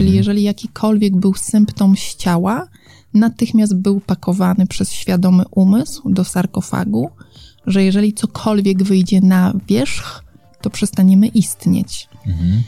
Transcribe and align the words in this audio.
Czyli 0.00 0.16
jeżeli 0.16 0.42
jakikolwiek 0.42 1.16
był 1.16 1.34
symptom 1.34 1.96
z 1.96 2.16
ciała, 2.16 2.68
natychmiast 3.14 3.76
był 3.76 4.00
pakowany 4.00 4.66
przez 4.66 4.92
świadomy 4.92 5.44
umysł 5.50 6.10
do 6.10 6.24
sarkofagu, 6.24 7.10
że 7.66 7.84
jeżeli 7.84 8.12
cokolwiek 8.12 8.82
wyjdzie 8.82 9.20
na 9.20 9.54
wierzch, 9.68 10.24
to 10.60 10.70
przestaniemy 10.70 11.26
istnieć. 11.26 12.08
Mhm. 12.26 12.62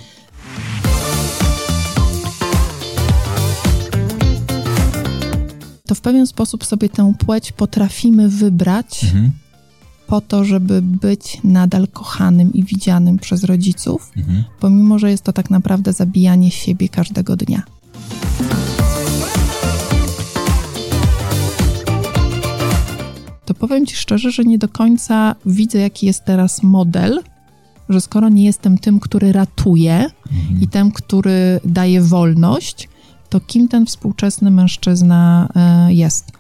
To 5.87 5.95
w 5.95 6.01
pewien 6.01 6.27
sposób 6.27 6.65
sobie 6.65 6.89
tę 6.89 7.15
płeć 7.19 7.53
potrafimy 7.53 8.29
wybrać 8.29 9.05
mhm. 9.05 9.31
Po 10.13 10.21
to, 10.21 10.45
żeby 10.45 10.83
być 10.83 11.41
nadal 11.45 11.89
kochanym 11.89 12.53
i 12.53 12.65
widzianym 12.65 13.19
przez 13.19 13.45
rodziców, 13.45 14.13
mhm. 14.17 14.45
pomimo 14.61 14.99
że 14.99 15.11
jest 15.11 15.25
to 15.25 15.33
tak 15.33 15.51
naprawdę 15.51 15.93
zabijanie 15.93 16.51
siebie 16.51 16.89
każdego 16.89 17.37
dnia. 17.37 17.63
To 23.45 23.55
powiem 23.55 23.87
Ci 23.87 23.97
szczerze, 23.97 24.31
że 24.31 24.45
nie 24.45 24.59
do 24.59 24.69
końca 24.69 25.35
widzę, 25.47 25.79
jaki 25.79 26.07
jest 26.07 26.25
teraz 26.25 26.63
model 26.63 27.23
że 27.89 28.01
skoro 28.01 28.29
nie 28.29 28.45
jestem 28.45 28.79
tym, 28.79 29.01
który 29.01 29.33
ratuje 29.33 29.95
mhm. 30.33 30.61
i 30.61 30.69
tym, 30.69 30.93
który 30.93 31.61
daje 31.65 32.03
wolność, 32.03 32.89
to 33.29 33.41
kim 33.41 33.69
ten 33.69 33.87
współczesny 33.87 34.51
mężczyzna 34.51 35.49
e, 35.57 35.93
jest? 35.93 36.33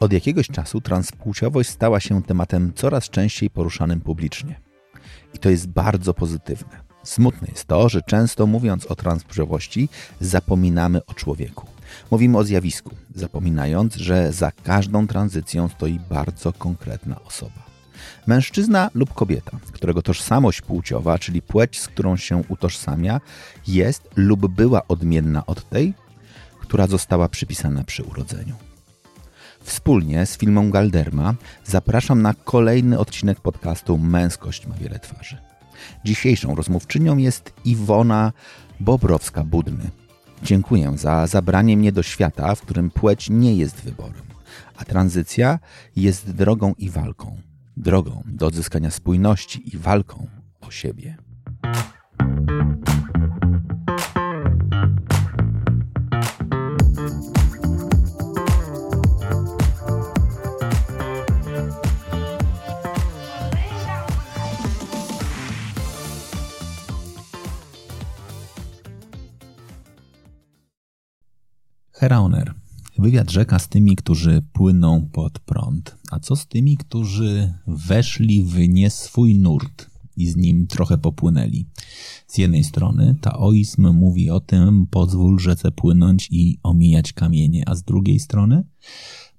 Od 0.00 0.12
jakiegoś 0.12 0.48
czasu 0.48 0.80
transpłciowość 0.80 1.70
stała 1.70 2.00
się 2.00 2.22
tematem 2.22 2.72
coraz 2.74 3.10
częściej 3.10 3.50
poruszanym 3.50 4.00
publicznie. 4.00 4.60
I 5.34 5.38
to 5.38 5.50
jest 5.50 5.68
bardzo 5.68 6.14
pozytywne. 6.14 6.80
Smutne 7.02 7.48
jest 7.50 7.64
to, 7.64 7.88
że 7.88 8.02
często 8.02 8.46
mówiąc 8.46 8.86
o 8.86 8.94
transpłciowości, 8.94 9.88
zapominamy 10.20 11.06
o 11.06 11.14
człowieku. 11.14 11.66
Mówimy 12.10 12.38
o 12.38 12.44
zjawisku, 12.44 12.90
zapominając, 13.14 13.94
że 13.94 14.32
za 14.32 14.52
każdą 14.52 15.06
tranzycją 15.06 15.68
stoi 15.68 16.00
bardzo 16.10 16.52
konkretna 16.52 17.20
osoba. 17.24 17.68
Mężczyzna 18.26 18.90
lub 18.94 19.14
kobieta, 19.14 19.58
którego 19.72 20.02
tożsamość 20.02 20.60
płciowa, 20.60 21.18
czyli 21.18 21.42
płeć, 21.42 21.80
z 21.80 21.88
którą 21.88 22.16
się 22.16 22.42
utożsamia, 22.48 23.20
jest 23.66 24.08
lub 24.16 24.46
była 24.46 24.88
odmienna 24.88 25.46
od 25.46 25.68
tej, 25.68 25.94
która 26.60 26.86
została 26.86 27.28
przypisana 27.28 27.84
przy 27.84 28.02
urodzeniu. 28.02 28.67
Wspólnie 29.60 30.26
z 30.26 30.38
filmą 30.38 30.70
Galderma 30.70 31.34
zapraszam 31.64 32.22
na 32.22 32.34
kolejny 32.34 32.98
odcinek 32.98 33.40
podcastu 33.40 33.98
Męskość 33.98 34.66
ma 34.66 34.74
wiele 34.74 34.98
twarzy. 34.98 35.36
Dzisiejszą 36.04 36.54
rozmówczynią 36.54 37.16
jest 37.16 37.52
Iwona 37.64 38.32
Bobrowska-Budny, 38.80 39.90
Dziękuję 40.42 40.92
za 40.98 41.26
zabranie 41.26 41.76
mnie 41.76 41.92
do 41.92 42.02
świata, 42.02 42.54
w 42.54 42.60
którym 42.60 42.90
płeć 42.90 43.30
nie 43.30 43.56
jest 43.56 43.80
wyborem, 43.80 44.26
a 44.76 44.84
tranzycja 44.84 45.58
jest 45.96 46.30
drogą 46.30 46.74
i 46.78 46.90
walką. 46.90 47.36
Drogą 47.76 48.22
do 48.26 48.46
odzyskania 48.46 48.90
spójności 48.90 49.74
i 49.74 49.78
walką 49.78 50.26
o 50.60 50.70
siebie. 50.70 51.16
Heraoner. 71.98 72.54
Wywiad 72.98 73.30
rzeka 73.30 73.58
z 73.58 73.68
tymi, 73.68 73.96
którzy 73.96 74.42
płyną 74.52 75.08
pod 75.12 75.38
prąd. 75.38 75.96
A 76.10 76.20
co 76.20 76.36
z 76.36 76.46
tymi, 76.46 76.76
którzy 76.76 77.54
weszli 77.66 78.44
w 78.44 78.68
nie 78.68 78.90
swój 78.90 79.34
nurt 79.34 79.90
i 80.16 80.26
z 80.26 80.36
nim 80.36 80.66
trochę 80.66 80.98
popłynęli? 80.98 81.66
Z 82.26 82.38
jednej 82.38 82.64
strony 82.64 83.16
taoizm 83.20 83.92
mówi 83.92 84.30
o 84.30 84.40
tym, 84.40 84.86
pozwól 84.86 85.38
rzece 85.38 85.72
płynąć 85.72 86.28
i 86.30 86.58
omijać 86.62 87.12
kamienie, 87.12 87.68
a 87.68 87.74
z 87.74 87.82
drugiej 87.82 88.20
strony 88.20 88.64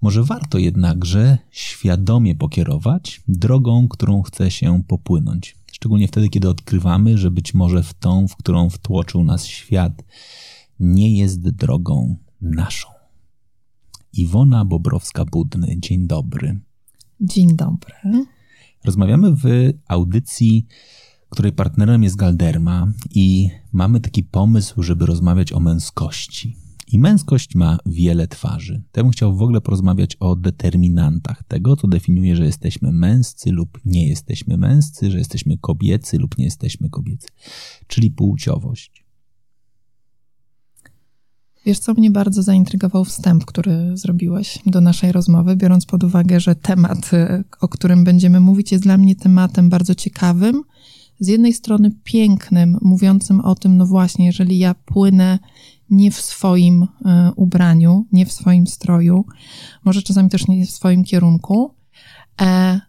może 0.02 0.24
warto 0.24 0.58
jednakże 0.58 1.38
świadomie 1.52 2.36
pokierować 2.36 3.22
drogą, 3.28 3.88
którą 3.88 4.22
chce 4.22 4.52
się 4.52 4.84
popłynąć. 4.88 5.56
Szczególnie 5.72 6.08
wtedy, 6.08 6.30
kiedy 6.30 6.50
odkrywamy, 6.50 7.18
że 7.18 7.32
być 7.32 7.54
może 7.54 7.84
w 7.84 7.94
tą, 7.94 8.28
w 8.28 8.36
którą 8.36 8.70
wtłoczył 8.70 9.24
nas 9.24 9.46
świat, 9.46 10.04
nie 10.80 11.18
jest 11.18 11.50
drogą 11.50 12.16
naszą. 12.42 12.88
Iwona 14.14 14.66
Bobrowska-Budny, 14.66 15.80
dzień 15.80 16.08
dobry. 16.08 16.60
Dzień 17.22 17.56
dobry. 17.56 17.94
Rozmawiamy 18.86 19.32
w 19.36 19.44
audycji, 19.88 20.66
której 21.30 21.52
partnerem 21.52 22.04
jest 22.04 22.16
Galderma 22.16 22.94
i 23.16 23.50
mamy 23.72 24.00
taki 24.00 24.24
pomysł, 24.24 24.84
żeby 24.84 25.06
rozmawiać 25.06 25.54
o 25.54 25.60
męskości. 25.60 26.56
I 26.92 27.00
męskość 27.00 27.56
ma 27.56 27.78
wiele 27.86 28.28
twarzy. 28.28 28.82
Bym 28.94 29.10
chciał 29.10 29.36
w 29.36 29.42
ogóle 29.42 29.62
porozmawiać 29.62 30.16
o 30.20 30.36
determinantach 30.36 31.44
tego, 31.44 31.76
co 31.76 31.88
definiuje, 31.88 32.36
że 32.36 32.46
jesteśmy 32.46 32.92
męscy 32.92 33.52
lub 33.52 33.80
nie 33.86 34.08
jesteśmy 34.08 34.58
męscy, 34.58 35.12
że 35.12 35.18
jesteśmy 35.18 35.58
kobiecy 35.58 36.18
lub 36.18 36.38
nie 36.38 36.46
jesteśmy 36.46 36.90
kobiecy, 36.90 37.28
czyli 37.88 38.12
płciowość. 38.12 39.09
Wiesz, 41.70 41.80
co 41.80 41.94
mnie 41.94 42.12
bardzo 42.12 42.44
zaintrygował 42.44 43.06
wstęp, 43.06 43.46
który 43.46 43.98
zrobiłeś 43.98 44.60
do 44.66 44.82
naszej 44.82 45.12
rozmowy, 45.12 45.56
biorąc 45.56 45.86
pod 45.86 46.04
uwagę, 46.04 46.40
że 46.40 46.56
temat, 46.56 47.14
y, 47.14 47.44
o 47.62 47.68
którym 47.68 48.04
będziemy 48.04 48.40
mówić, 48.40 48.72
jest 48.72 48.84
dla 48.84 48.98
mnie 48.98 49.16
tematem 49.16 49.70
bardzo 49.70 49.96
ciekawym. 49.96 50.64
Z 51.20 51.28
jednej 51.28 51.54
strony 51.54 51.92
pięknym, 52.04 52.78
mówiącym 52.82 53.42
o 53.42 53.56
tym, 53.56 53.78
no 53.78 53.86
właśnie, 53.86 54.26
jeżeli 54.26 54.60
ja 54.60 54.74
płynę 54.74 55.40
nie 55.90 56.12
w 56.12 56.22
swoim 56.22 56.84
y, 56.84 56.88
ubraniu, 57.36 58.06
nie 58.12 58.26
w 58.26 58.32
swoim 58.32 58.68
stroju, 58.68 59.26
może 59.86 60.02
czasami 60.02 60.30
też 60.30 60.48
nie 60.48 60.66
w 60.66 60.72
swoim 60.72 61.04
kierunku, 61.04 61.74
e, 62.42 62.82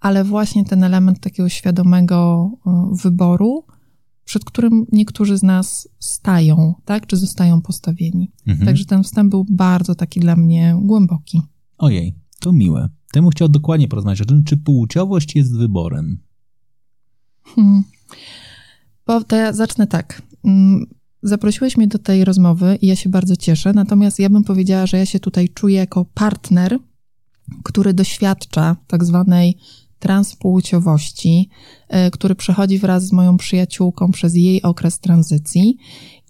ale 0.00 0.24
właśnie 0.24 0.64
ten 0.64 0.84
element 0.84 1.20
takiego 1.20 1.48
świadomego 1.48 2.50
y, 2.66 3.02
wyboru, 3.02 3.64
przed 4.24 4.44
którym 4.44 4.86
niektórzy 4.92 5.38
z 5.38 5.42
nas 5.42 5.88
stają, 5.98 6.74
tak, 6.84 7.06
czy 7.06 7.16
zostają 7.16 7.62
postawieni. 7.62 8.30
Mhm. 8.46 8.66
Także 8.66 8.84
ten 8.84 9.02
wstęp 9.02 9.30
był 9.30 9.46
bardzo 9.50 9.94
taki 9.94 10.20
dla 10.20 10.36
mnie 10.36 10.76
głęboki. 10.82 11.42
Ojej, 11.78 12.14
to 12.40 12.52
miłe. 12.52 12.88
Temu 13.12 13.30
chciał 13.30 13.48
dokładnie 13.48 13.88
porozmawiać 13.88 14.20
o 14.20 14.24
tym, 14.24 14.44
czy 14.44 14.56
płciowość 14.56 15.36
jest 15.36 15.56
wyborem. 15.56 16.18
Hmm. 17.44 17.84
Bo 19.06 19.24
to 19.24 19.36
ja 19.36 19.52
zacznę 19.52 19.86
tak. 19.86 20.22
Mm, 20.44 20.86
zaprosiłeś 21.22 21.76
mnie 21.76 21.86
do 21.86 21.98
tej 21.98 22.24
rozmowy 22.24 22.78
i 22.82 22.86
ja 22.86 22.96
się 22.96 23.10
bardzo 23.10 23.36
cieszę, 23.36 23.72
natomiast 23.72 24.18
ja 24.18 24.30
bym 24.30 24.44
powiedziała, 24.44 24.86
że 24.86 24.98
ja 24.98 25.06
się 25.06 25.20
tutaj 25.20 25.48
czuję 25.48 25.76
jako 25.76 26.04
partner, 26.04 26.78
który 27.62 27.94
doświadcza 27.94 28.76
tak 28.86 29.04
zwanej 29.04 29.58
transpłciowości, 30.02 31.48
e, 31.88 32.10
który 32.10 32.34
przechodzi 32.34 32.78
wraz 32.78 33.06
z 33.06 33.12
moją 33.12 33.36
przyjaciółką 33.36 34.10
przez 34.10 34.34
jej 34.34 34.62
okres 34.62 35.00
tranzycji. 35.00 35.76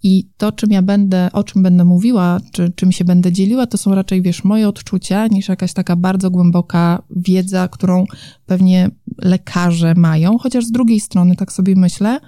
I 0.03 0.29
to, 0.37 0.53
czym 0.53 0.71
ja 0.71 0.83
będę, 0.83 1.29
o 1.33 1.45
czym 1.45 1.63
będę 1.63 1.85
mówiła, 1.85 2.41
czy 2.53 2.73
czym 2.77 2.93
się 2.93 3.05
będę 3.05 3.33
dzieliła, 3.33 3.67
to 3.67 3.79
są 3.79 3.95
raczej, 3.95 4.23
wiesz, 4.23 4.45
moje 4.45 4.69
odczucia, 4.69 5.27
niż 5.27 5.49
jakaś 5.49 5.73
taka 5.73 5.97
bardzo 5.97 6.31
głęboka 6.31 7.03
wiedza, 7.17 7.69
którą 7.69 8.05
pewnie 8.47 8.91
lekarze 9.19 9.95
mają. 9.95 10.39
Chociaż 10.39 10.65
z 10.65 10.73
drugiej 10.73 11.01
strony, 11.01 11.37
tak 11.37 11.53
sobie 11.53 11.77
myślę, 11.77 12.21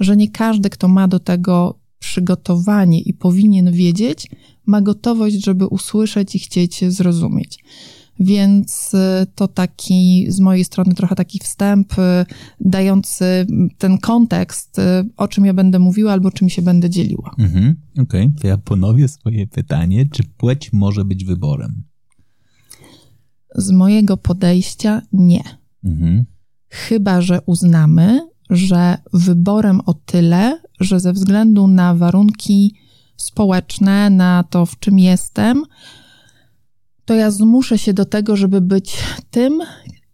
że 0.00 0.16
nie 0.16 0.30
każdy, 0.30 0.70
kto 0.70 0.88
ma 0.88 1.08
do 1.08 1.20
tego 1.20 1.78
przygotowanie 1.98 3.00
i 3.00 3.14
powinien 3.14 3.72
wiedzieć, 3.72 4.30
ma 4.66 4.80
gotowość, 4.80 5.44
żeby 5.44 5.66
usłyszeć 5.66 6.34
i 6.34 6.38
chcieć 6.38 6.84
zrozumieć. 6.92 7.58
Więc 8.20 8.94
y, 8.94 9.26
to 9.34 9.48
taki 9.48 10.26
z 10.28 10.40
mojej 10.40 10.64
strony 10.64 10.94
trochę 10.94 11.14
taki 11.14 11.38
wstęp 11.38 11.92
y, 11.92 12.26
dający 12.60 13.46
ten 13.78 13.98
kontekst, 13.98 14.78
y, 14.78 14.82
o 15.16 15.28
czym 15.28 15.46
ja 15.46 15.54
będę 15.54 15.78
mówiła 15.78 16.12
albo 16.12 16.30
czym 16.30 16.48
się 16.48 16.62
będę 16.62 16.90
dzieliła. 16.90 17.34
Mhm, 17.38 17.76
Okej, 17.92 18.26
okay. 18.26 18.40
to 18.40 18.48
ja 18.48 18.58
ponowię 18.58 19.08
swoje 19.08 19.46
pytanie. 19.46 20.06
Czy 20.10 20.22
płeć 20.24 20.72
może 20.72 21.04
być 21.04 21.24
wyborem? 21.24 21.82
Z 23.54 23.70
mojego 23.70 24.16
podejścia 24.16 25.02
nie. 25.12 25.42
Mhm. 25.84 26.24
Chyba, 26.68 27.20
że 27.20 27.40
uznamy, 27.46 28.20
że 28.50 28.98
wyborem 29.12 29.80
o 29.86 29.94
tyle, 29.94 30.60
że 30.80 31.00
ze 31.00 31.12
względu 31.12 31.68
na 31.68 31.94
warunki 31.94 32.74
społeczne, 33.16 34.10
na 34.10 34.44
to, 34.50 34.66
w 34.66 34.78
czym 34.78 34.98
jestem, 34.98 35.64
to 37.06 37.14
ja 37.14 37.30
zmuszę 37.30 37.78
się 37.78 37.94
do 37.94 38.04
tego, 38.04 38.36
żeby 38.36 38.60
być 38.60 38.96
tym, 39.30 39.62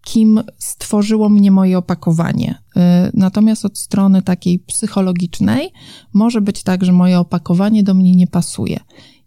kim 0.04 0.40
stworzyło 0.58 1.28
mnie 1.28 1.50
moje 1.50 1.78
opakowanie. 1.78 2.54
Y, 2.76 2.80
natomiast 3.14 3.64
od 3.64 3.78
strony 3.78 4.22
takiej 4.22 4.58
psychologicznej 4.58 5.70
może 6.12 6.40
być 6.40 6.62
tak, 6.62 6.84
że 6.84 6.92
moje 6.92 7.18
opakowanie 7.18 7.82
do 7.82 7.94
mnie 7.94 8.16
nie 8.16 8.26
pasuje. 8.26 8.80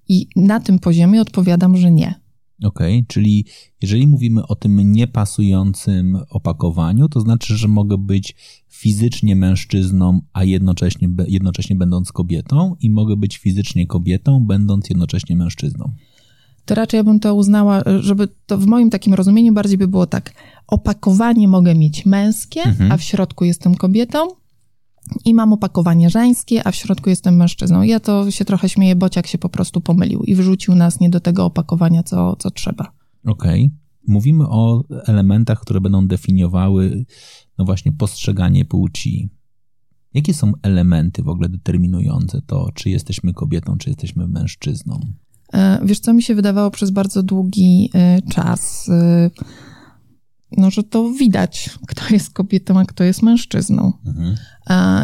I 0.07 0.27
na 0.35 0.59
tym 0.59 0.79
poziomie 0.79 1.21
odpowiadam, 1.21 1.77
że 1.77 1.91
nie. 1.91 2.25
Okej, 2.63 2.97
okay, 2.97 3.05
czyli 3.07 3.45
jeżeli 3.81 4.07
mówimy 4.07 4.47
o 4.47 4.55
tym 4.55 4.91
niepasującym 4.91 6.17
opakowaniu, 6.29 7.09
to 7.09 7.19
znaczy, 7.19 7.57
że 7.57 7.67
mogę 7.67 7.97
być 7.97 8.35
fizycznie 8.67 9.35
mężczyzną, 9.35 10.19
a 10.33 10.43
jednocześnie, 10.43 11.09
jednocześnie 11.27 11.75
będąc 11.75 12.11
kobietą, 12.11 12.75
i 12.79 12.89
mogę 12.89 13.15
być 13.17 13.37
fizycznie 13.37 13.87
kobietą, 13.87 14.45
będąc 14.45 14.89
jednocześnie 14.89 15.35
mężczyzną. 15.35 15.91
To 16.65 16.75
raczej 16.75 16.97
ja 16.97 17.03
bym 17.03 17.19
to 17.19 17.35
uznała, 17.35 17.83
żeby 17.99 18.27
to 18.45 18.57
w 18.57 18.65
moim 18.65 18.89
takim 18.89 19.13
rozumieniu 19.13 19.53
bardziej 19.53 19.77
by 19.77 19.87
było 19.87 20.07
tak. 20.07 20.33
Opakowanie 20.67 21.47
mogę 21.47 21.75
mieć 21.75 22.05
męskie, 22.05 22.61
mhm. 22.61 22.91
a 22.91 22.97
w 22.97 23.01
środku 23.01 23.45
jestem 23.45 23.75
kobietą, 23.75 24.27
i 25.25 25.33
mam 25.33 25.53
opakowanie 25.53 26.09
żeńskie, 26.09 26.67
a 26.67 26.71
w 26.71 26.75
środku 26.75 27.09
jestem 27.09 27.35
mężczyzną. 27.35 27.81
Ja 27.81 27.99
to 27.99 28.31
się 28.31 28.45
trochę 28.45 28.69
śmieję, 28.69 28.95
bociak 28.95 29.27
się 29.27 29.37
po 29.37 29.49
prostu 29.49 29.81
pomylił 29.81 30.23
i 30.23 30.35
wrzucił 30.35 30.75
nas 30.75 30.99
nie 30.99 31.09
do 31.09 31.19
tego 31.19 31.45
opakowania, 31.45 32.03
co, 32.03 32.35
co 32.35 32.51
trzeba. 32.51 32.91
Okej. 33.25 33.65
Okay. 33.65 33.77
Mówimy 34.07 34.49
o 34.49 34.83
elementach, 35.07 35.59
które 35.59 35.81
będą 35.81 36.07
definiowały, 36.07 37.05
no 37.57 37.65
właśnie, 37.65 37.91
postrzeganie 37.91 38.65
płci. 38.65 39.29
Jakie 40.13 40.33
są 40.33 40.51
elementy 40.61 41.23
w 41.23 41.29
ogóle 41.29 41.49
determinujące 41.49 42.41
to, 42.41 42.69
czy 42.73 42.89
jesteśmy 42.89 43.33
kobietą, 43.33 43.77
czy 43.77 43.89
jesteśmy 43.89 44.27
mężczyzną? 44.27 44.99
E, 45.53 45.79
wiesz, 45.83 45.99
co 45.99 46.13
mi 46.13 46.23
się 46.23 46.35
wydawało 46.35 46.71
przez 46.71 46.91
bardzo 46.91 47.23
długi 47.23 47.89
e, 47.93 48.21
czas? 48.21 48.89
E, 48.89 49.29
no, 50.57 50.71
że 50.71 50.83
to 50.83 51.09
widać, 51.09 51.69
kto 51.87 52.01
jest 52.13 52.33
kobietą, 52.33 52.79
a 52.79 52.85
kto 52.85 53.03
jest 53.03 53.23
mężczyzną. 53.23 53.93
Mhm. 54.05 54.35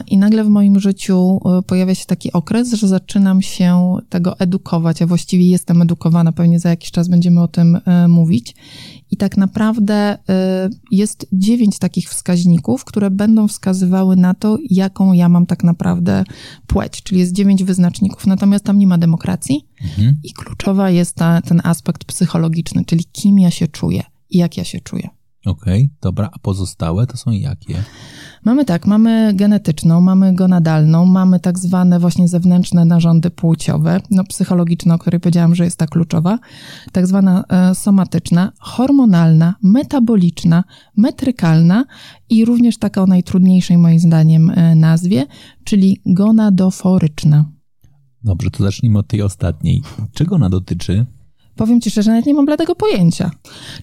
I 0.08 0.18
nagle 0.18 0.44
w 0.44 0.50
moim 0.50 0.80
życiu 0.80 1.40
pojawia 1.68 1.96
się 1.96 2.06
taki 2.06 2.34
okres, 2.34 2.74
że 2.74 2.88
zaczynam 2.88 3.42
się 3.42 3.98
tego 4.10 4.40
edukować, 4.40 5.02
a 5.02 5.08
właściwie 5.08 5.46
jestem 5.46 5.82
edukowana, 5.82 6.32
pewnie 6.32 6.60
za 6.60 6.70
jakiś 6.70 6.92
czas 6.92 7.08
będziemy 7.08 7.42
o 7.42 7.48
tym 7.48 7.80
mówić. 8.08 8.56
I 9.12 9.18
tak 9.18 9.38
naprawdę 9.38 9.94
e, 9.96 10.18
jest 10.92 11.28
dziewięć 11.34 11.80
takich 11.80 12.10
wskaźników, 12.10 12.86
które 12.86 13.12
będą 13.12 13.48
wskazywały 13.48 14.16
na 14.16 14.34
to, 14.34 14.58
jaką 14.70 15.14
ja 15.14 15.30
mam 15.30 15.46
tak 15.46 15.64
naprawdę 15.64 16.24
płeć, 16.68 17.04
czyli 17.04 17.20
jest 17.20 17.34
dziewięć 17.34 17.64
wyznaczników, 17.64 18.28
natomiast 18.28 18.66
tam 18.66 18.78
nie 18.78 18.88
ma 18.88 18.98
demokracji 18.98 19.68
mhm. 19.82 20.20
i 20.24 20.34
kluczowa 20.34 20.90
jest 20.90 21.16
ta, 21.16 21.42
ten 21.42 21.62
aspekt 21.64 22.06
psychologiczny, 22.06 22.86
czyli 22.86 23.06
kim 23.06 23.40
ja 23.40 23.52
się 23.52 23.68
czuję 23.68 24.04
i 24.30 24.38
jak 24.38 24.58
ja 24.58 24.64
się 24.64 24.80
czuję. 24.80 25.10
Okej, 25.46 25.84
okay, 25.86 25.98
dobra, 26.02 26.30
a 26.34 26.40
pozostałe 26.40 27.08
to 27.08 27.18
są 27.18 27.32
jakie? 27.32 27.84
Mamy 28.46 28.66
tak, 28.66 28.88
mamy 28.88 29.34
genetyczną, 29.36 30.02
mamy 30.02 30.36
gonadalną, 30.36 31.06
mamy 31.06 31.40
tak 31.40 31.60
zwane 31.60 32.00
właśnie 32.00 32.28
zewnętrzne 32.28 32.86
narządy 32.86 33.30
płciowe, 33.30 34.02
no 34.12 34.24
psychologiczne, 34.24 34.94
o 34.94 34.98
której 34.98 35.20
powiedziałam, 35.20 35.56
że 35.56 35.64
jest 35.64 35.78
ta 35.78 35.88
kluczowa, 35.88 36.40
tak 36.92 37.08
zwana 37.08 37.44
e, 37.50 37.76
somatyczna, 37.76 38.52
hormonalna, 38.60 39.56
metaboliczna, 39.64 40.64
metrykalna 40.98 41.86
i 42.30 42.46
również 42.46 42.78
taka 42.78 43.04
o 43.04 43.08
najtrudniejszej 43.08 43.78
moim 43.78 44.00
zdaniem 44.00 44.50
e, 44.50 44.76
nazwie, 44.76 45.26
czyli 45.64 46.02
gonadoforyczna. 46.06 47.46
Dobrze, 48.24 48.52
to 48.52 48.64
zacznijmy 48.64 49.00
od 49.00 49.08
tej 49.08 49.22
ostatniej. 49.22 49.82
Czego 50.14 50.36
ona 50.36 50.50
dotyczy? 50.50 51.06
Powiem 51.62 51.82
ci 51.82 51.92
szczerze, 51.92 52.12
nawet 52.12 52.26
nie 52.26 52.34
mam 52.34 52.46
bladego 52.46 52.76
pojęcia. 52.76 53.32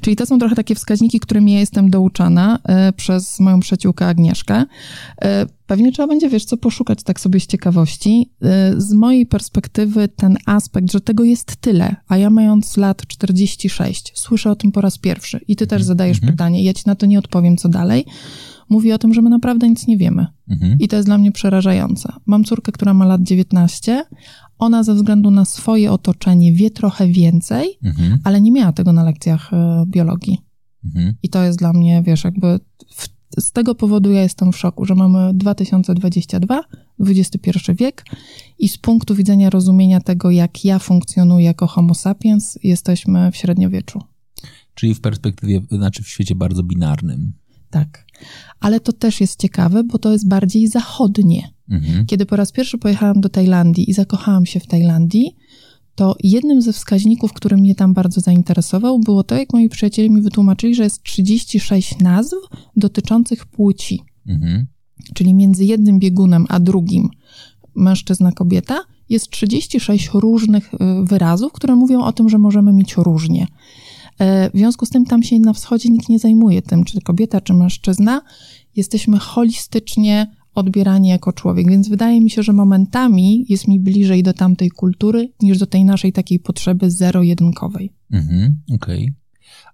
Czyli 0.01 0.17
to 0.17 0.27
są 0.27 0.39
trochę 0.39 0.57
takie 0.57 0.75
wskaźniki, 0.75 1.21
którymi 1.21 1.53
ja 1.53 1.61
jestem 1.61 1.91
douczana 1.91 2.59
y, 2.89 2.93
przez 2.93 3.41
moją 3.41 3.61
przyjaciółkę 3.61 4.07
Agnieszkę. 4.07 4.63
Y, 4.63 5.27
pewnie 5.67 5.93
trzeba 5.93 6.07
będzie, 6.07 6.29
wiesz 6.29 6.45
co, 6.45 6.57
poszukać 6.57 7.03
tak 7.03 7.21
sobie 7.21 7.41
z 7.41 7.47
ciekawości. 7.47 8.31
Y, 8.77 8.81
z 8.81 8.93
mojej 8.93 9.27
perspektywy 9.27 10.09
ten 10.09 10.37
aspekt, 10.47 10.93
że 10.93 11.01
tego 11.01 11.25
jest 11.25 11.57
tyle, 11.57 11.97
a 12.09 12.17
ja 12.17 12.31
mając 12.31 12.77
lat 12.77 13.07
46, 13.07 14.13
słyszę 14.15 14.51
o 14.51 14.57
tym 14.57 14.73
po 14.73 14.81
raz 14.81 14.99
pierwszy 14.99 15.41
i 15.49 15.57
ty 15.57 15.67
też 15.67 15.83
zadajesz 15.83 16.17
mhm. 16.17 16.33
pytanie, 16.33 16.65
ja 16.65 16.75
ci 16.75 16.83
na 16.87 16.95
to 16.95 17.07
nie 17.07 17.19
odpowiem, 17.19 17.57
co 17.57 17.69
dalej 17.69 18.05
mówi 18.69 18.93
o 18.93 18.99
tym, 18.99 19.15
że 19.15 19.23
my 19.23 19.31
naprawdę 19.31 19.69
nic 19.69 19.87
nie 19.87 19.97
wiemy. 19.97 20.27
Mhm. 20.49 20.79
I 20.79 20.89
to 20.89 20.97
jest 20.97 21.09
dla 21.09 21.19
mnie 21.19 21.33
przerażające. 21.33 22.13
Mam 22.27 22.45
córkę, 22.45 22.73
która 22.73 22.95
ma 22.95 23.05
lat 23.05 23.23
19, 23.23 24.05
ona 24.59 24.83
ze 24.83 24.95
względu 24.95 25.31
na 25.31 25.45
swoje 25.45 25.93
otoczenie 25.93 26.53
wie 26.53 26.71
trochę 26.71 27.09
więcej, 27.09 27.79
mhm. 27.83 28.19
ale 28.25 28.41
nie 28.41 28.53
miała 28.53 28.73
tego 28.73 28.93
na 28.93 29.05
lekcjach 29.05 29.53
e, 29.53 29.85
biologii. 29.87 30.39
Mhm. 30.85 31.15
I 31.23 31.29
to 31.29 31.43
jest 31.43 31.59
dla 31.59 31.73
mnie, 31.73 32.03
wiesz, 32.07 32.25
jakby 32.25 32.61
w, 32.97 33.09
z 33.41 33.53
tego 33.53 33.75
powodu 33.75 34.13
ja 34.13 34.23
jestem 34.23 34.53
w 34.53 34.57
szoku, 34.57 34.85
że 34.85 34.95
mamy 34.95 35.35
2022, 35.35 36.61
XXI 37.01 37.51
wiek 37.75 38.05
i 38.59 38.69
z 38.69 38.79
punktu 38.79 39.15
widzenia 39.15 39.51
rozumienia 39.51 40.01
tego, 40.01 40.31
jak 40.31 40.65
ja 40.65 40.79
funkcjonuję 40.79 41.45
jako 41.45 41.67
homo 41.67 41.95
sapiens, 41.95 42.59
jesteśmy 42.63 43.33
w 43.33 43.37
średniowieczu. 43.37 44.03
Czyli 44.75 44.95
w 44.95 45.01
perspektywie, 45.01 45.61
znaczy 45.71 46.03
w 46.03 46.09
świecie 46.09 46.35
bardzo 46.35 46.63
binarnym. 46.63 47.33
Tak. 47.71 48.08
Ale 48.61 48.81
to 48.81 48.93
też 48.93 49.21
jest 49.21 49.41
ciekawe, 49.41 49.85
bo 49.85 49.99
to 49.99 50.13
jest 50.13 50.29
bardziej 50.29 50.69
zachodnie. 50.69 51.51
Mhm. 51.71 52.07
Kiedy 52.07 52.27
po 52.27 52.37
raz 52.37 52.53
pierwszy 52.53 52.79
pojechałam 52.79 53.21
do 53.21 53.29
Tajlandii 53.29 53.91
i 53.91 53.95
zakochałam 53.95 54.47
się 54.47 54.61
w 54.61 54.67
Tajlandii, 54.67 55.37
to 55.95 56.17
jednym 56.23 56.63
ze 56.63 56.73
wskaźników, 56.73 57.33
który 57.33 57.57
mnie 57.57 57.75
tam 57.75 57.95
bardzo 57.95 58.21
zainteresował, 58.21 58.99
było 58.99 59.25
to, 59.25 59.35
jak 59.35 59.53
moi 59.53 59.69
przyjaciele 59.69 60.11
mi 60.11 60.23
wytłumaczyli, 60.23 60.75
że 60.75 60.83
jest 60.83 61.03
36 61.03 62.01
nazw 62.01 62.37
dotyczących 62.77 63.47
płci. 63.47 64.01
Mhm. 64.27 64.67
Czyli 65.15 65.35
między 65.35 65.65
jednym 65.65 65.99
biegunem 65.99 66.47
a 66.49 66.61
drugim, 66.61 67.09
mężczyzna, 67.75 68.33
kobieta, 68.33 68.81
jest 69.09 69.31
36 69.31 70.11
różnych 70.15 70.75
y, 70.75 70.79
wyrazów, 71.03 71.53
które 71.53 71.77
mówią 71.77 72.01
o 72.01 72.13
tym, 72.13 72.29
że 72.29 72.39
możemy 72.39 72.73
mieć 72.73 72.97
różnie. 72.97 73.47
E, 74.19 74.51
w 74.51 74.53
związku 74.59 74.87
z 74.87 74.91
tym 74.91 75.05
tam 75.05 75.23
się 75.23 75.39
na 75.39 75.53
wschodzie 75.53 75.91
nikt 75.91 76.09
nie 76.09 76.19
zajmuje 76.19 76.63
tym, 76.63 76.85
czy 76.85 77.01
kobieta, 77.01 77.41
czy 77.41 77.55
mężczyzna. 77.55 78.23
Jesteśmy 78.77 79.19
holistycznie 79.19 80.39
odbierani 80.55 81.09
jako 81.09 81.33
człowiek, 81.33 81.71
więc 81.71 81.89
wydaje 81.89 82.21
mi 82.21 82.31
się, 82.31 82.43
że 82.43 82.53
momentami 82.53 83.47
jest 83.49 83.69
mi 83.69 83.81
bliżej 83.81 84.23
do 84.23 84.33
tamtej 84.33 84.71
kultury 84.71 85.33
niż 85.43 85.59
do 85.59 85.67
tej 85.67 85.85
naszej 85.85 86.13
takiej 86.13 86.39
potrzeby 86.39 86.91
zero-jedynkowej. 86.91 87.93
Mhm, 88.11 88.61
okej. 88.75 89.03
Okay. 89.03 89.15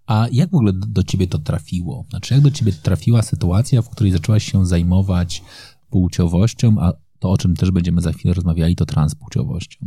A 0.06 0.26
jak 0.32 0.50
w 0.50 0.54
ogóle 0.54 0.72
do 0.72 1.02
ciebie 1.02 1.26
to 1.26 1.38
trafiło? 1.38 2.04
Znaczy, 2.10 2.34
jak 2.34 2.42
do 2.42 2.50
ciebie 2.50 2.72
trafiła 2.72 3.22
sytuacja, 3.22 3.82
w 3.82 3.88
której 3.88 4.12
zaczęłaś 4.12 4.52
się 4.52 4.66
zajmować 4.66 5.42
płciowością, 5.90 6.76
a 6.80 6.92
to, 7.18 7.30
o 7.30 7.38
czym 7.38 7.56
też 7.56 7.70
będziemy 7.70 8.00
za 8.00 8.12
chwilę 8.12 8.34
rozmawiali, 8.34 8.76
to 8.76 8.86
transpłciowością? 8.86 9.86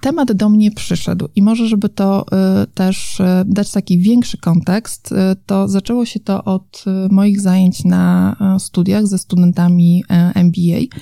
Temat 0.00 0.32
do 0.32 0.48
mnie 0.48 0.70
przyszedł 0.70 1.28
i 1.36 1.42
może, 1.42 1.68
żeby 1.68 1.88
to 1.88 2.26
y, 2.62 2.66
też 2.66 3.20
y, 3.20 3.24
dać 3.46 3.70
taki 3.70 3.98
większy 3.98 4.38
kontekst, 4.38 5.12
y, 5.12 5.14
to 5.46 5.68
zaczęło 5.68 6.04
się 6.04 6.20
to 6.20 6.44
od 6.44 6.84
moich 7.10 7.40
zajęć 7.40 7.84
na 7.84 8.36
studiach 8.58 9.06
ze 9.06 9.18
studentami 9.18 10.04
MBA. 10.34 10.96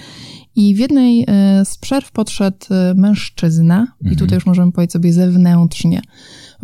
I 0.56 0.74
w 0.74 0.78
jednej 0.78 1.26
z 1.64 1.78
przerw 1.78 2.12
podszedł 2.12 2.66
mężczyzna, 2.94 3.80
mhm. 3.80 4.12
i 4.12 4.16
tutaj 4.16 4.36
już 4.36 4.46
możemy 4.46 4.72
powiedzieć 4.72 4.92
sobie 4.92 5.12
zewnętrznie, 5.12 6.02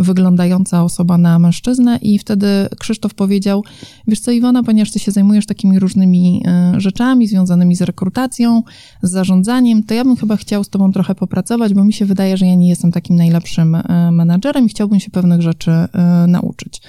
wyglądająca 0.01 0.85
osoba 0.85 1.19
na 1.19 1.39
mężczyznę 1.39 1.99
i 2.03 2.19
wtedy 2.19 2.47
Krzysztof 2.79 3.15
powiedział, 3.15 3.65
wiesz 4.07 4.21
co 4.21 4.31
Iwona, 4.31 4.63
ponieważ 4.63 4.93
ty 4.93 4.99
się 4.99 5.13
zajmujesz 5.13 5.47
takimi 5.47 5.79
różnymi 5.79 6.43
e, 6.47 6.81
rzeczami 6.81 7.27
związanymi 7.27 7.77
z 7.77 7.83
rekrutacją, 7.83 8.63
z 9.03 9.11
zarządzaniem, 9.11 9.83
to 9.83 9.95
ja 9.95 10.05
bym 10.05 10.17
chyba 10.17 10.37
chciał 10.37 10.65
z 10.65 10.69
tobą 10.69 10.93
trochę 10.93 11.15
popracować, 11.15 11.75
bo 11.75 11.85
mi 11.85 11.93
się 11.93 12.05
wydaje, 12.05 12.37
że 12.37 12.47
ja 12.47 12.55
nie 12.55 12.69
jestem 12.69 12.93
takim 12.93 13.17
najlepszym 13.17 13.75
e, 13.75 14.11
menadżerem 14.13 14.67
i 14.67 14.69
chciałbym 14.69 15.01
się 15.01 15.11
pewnych 15.11 15.43
rzeczy 15.43 15.71
e, 15.71 15.89
nauczyć. 16.29 16.83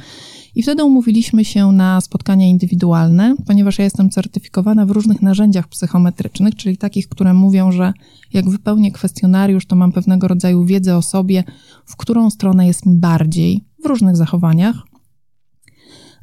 I 0.55 0.63
wtedy 0.63 0.84
umówiliśmy 0.84 1.46
się 1.46 1.72
na 1.72 2.01
spotkania 2.01 2.48
indywidualne, 2.48 3.36
ponieważ 3.48 3.77
ja 3.77 3.84
jestem 3.84 4.10
certyfikowana 4.10 4.86
w 4.86 4.91
różnych 4.91 5.22
narzędziach 5.22 5.67
psychometrycznych, 5.67 6.55
czyli 6.55 6.77
takich, 6.77 7.10
które 7.10 7.34
mówią, 7.34 7.72
że 7.72 7.93
jak 8.34 8.50
wypełnię 8.50 8.91
kwestionariusz, 8.91 9.65
to 9.65 9.75
mam 9.75 9.91
pewnego 9.91 10.27
rodzaju 10.27 10.65
wiedzę 10.65 10.98
o 10.98 11.01
sobie, 11.01 11.43
w 11.86 11.96
którą 11.96 12.29
stronę 12.29 12.67
jest 12.67 12.86
mi 12.86 12.96
bardziej 12.96 13.63
w 13.84 13.86
różnych 13.86 14.17
zachowaniach. 14.17 14.75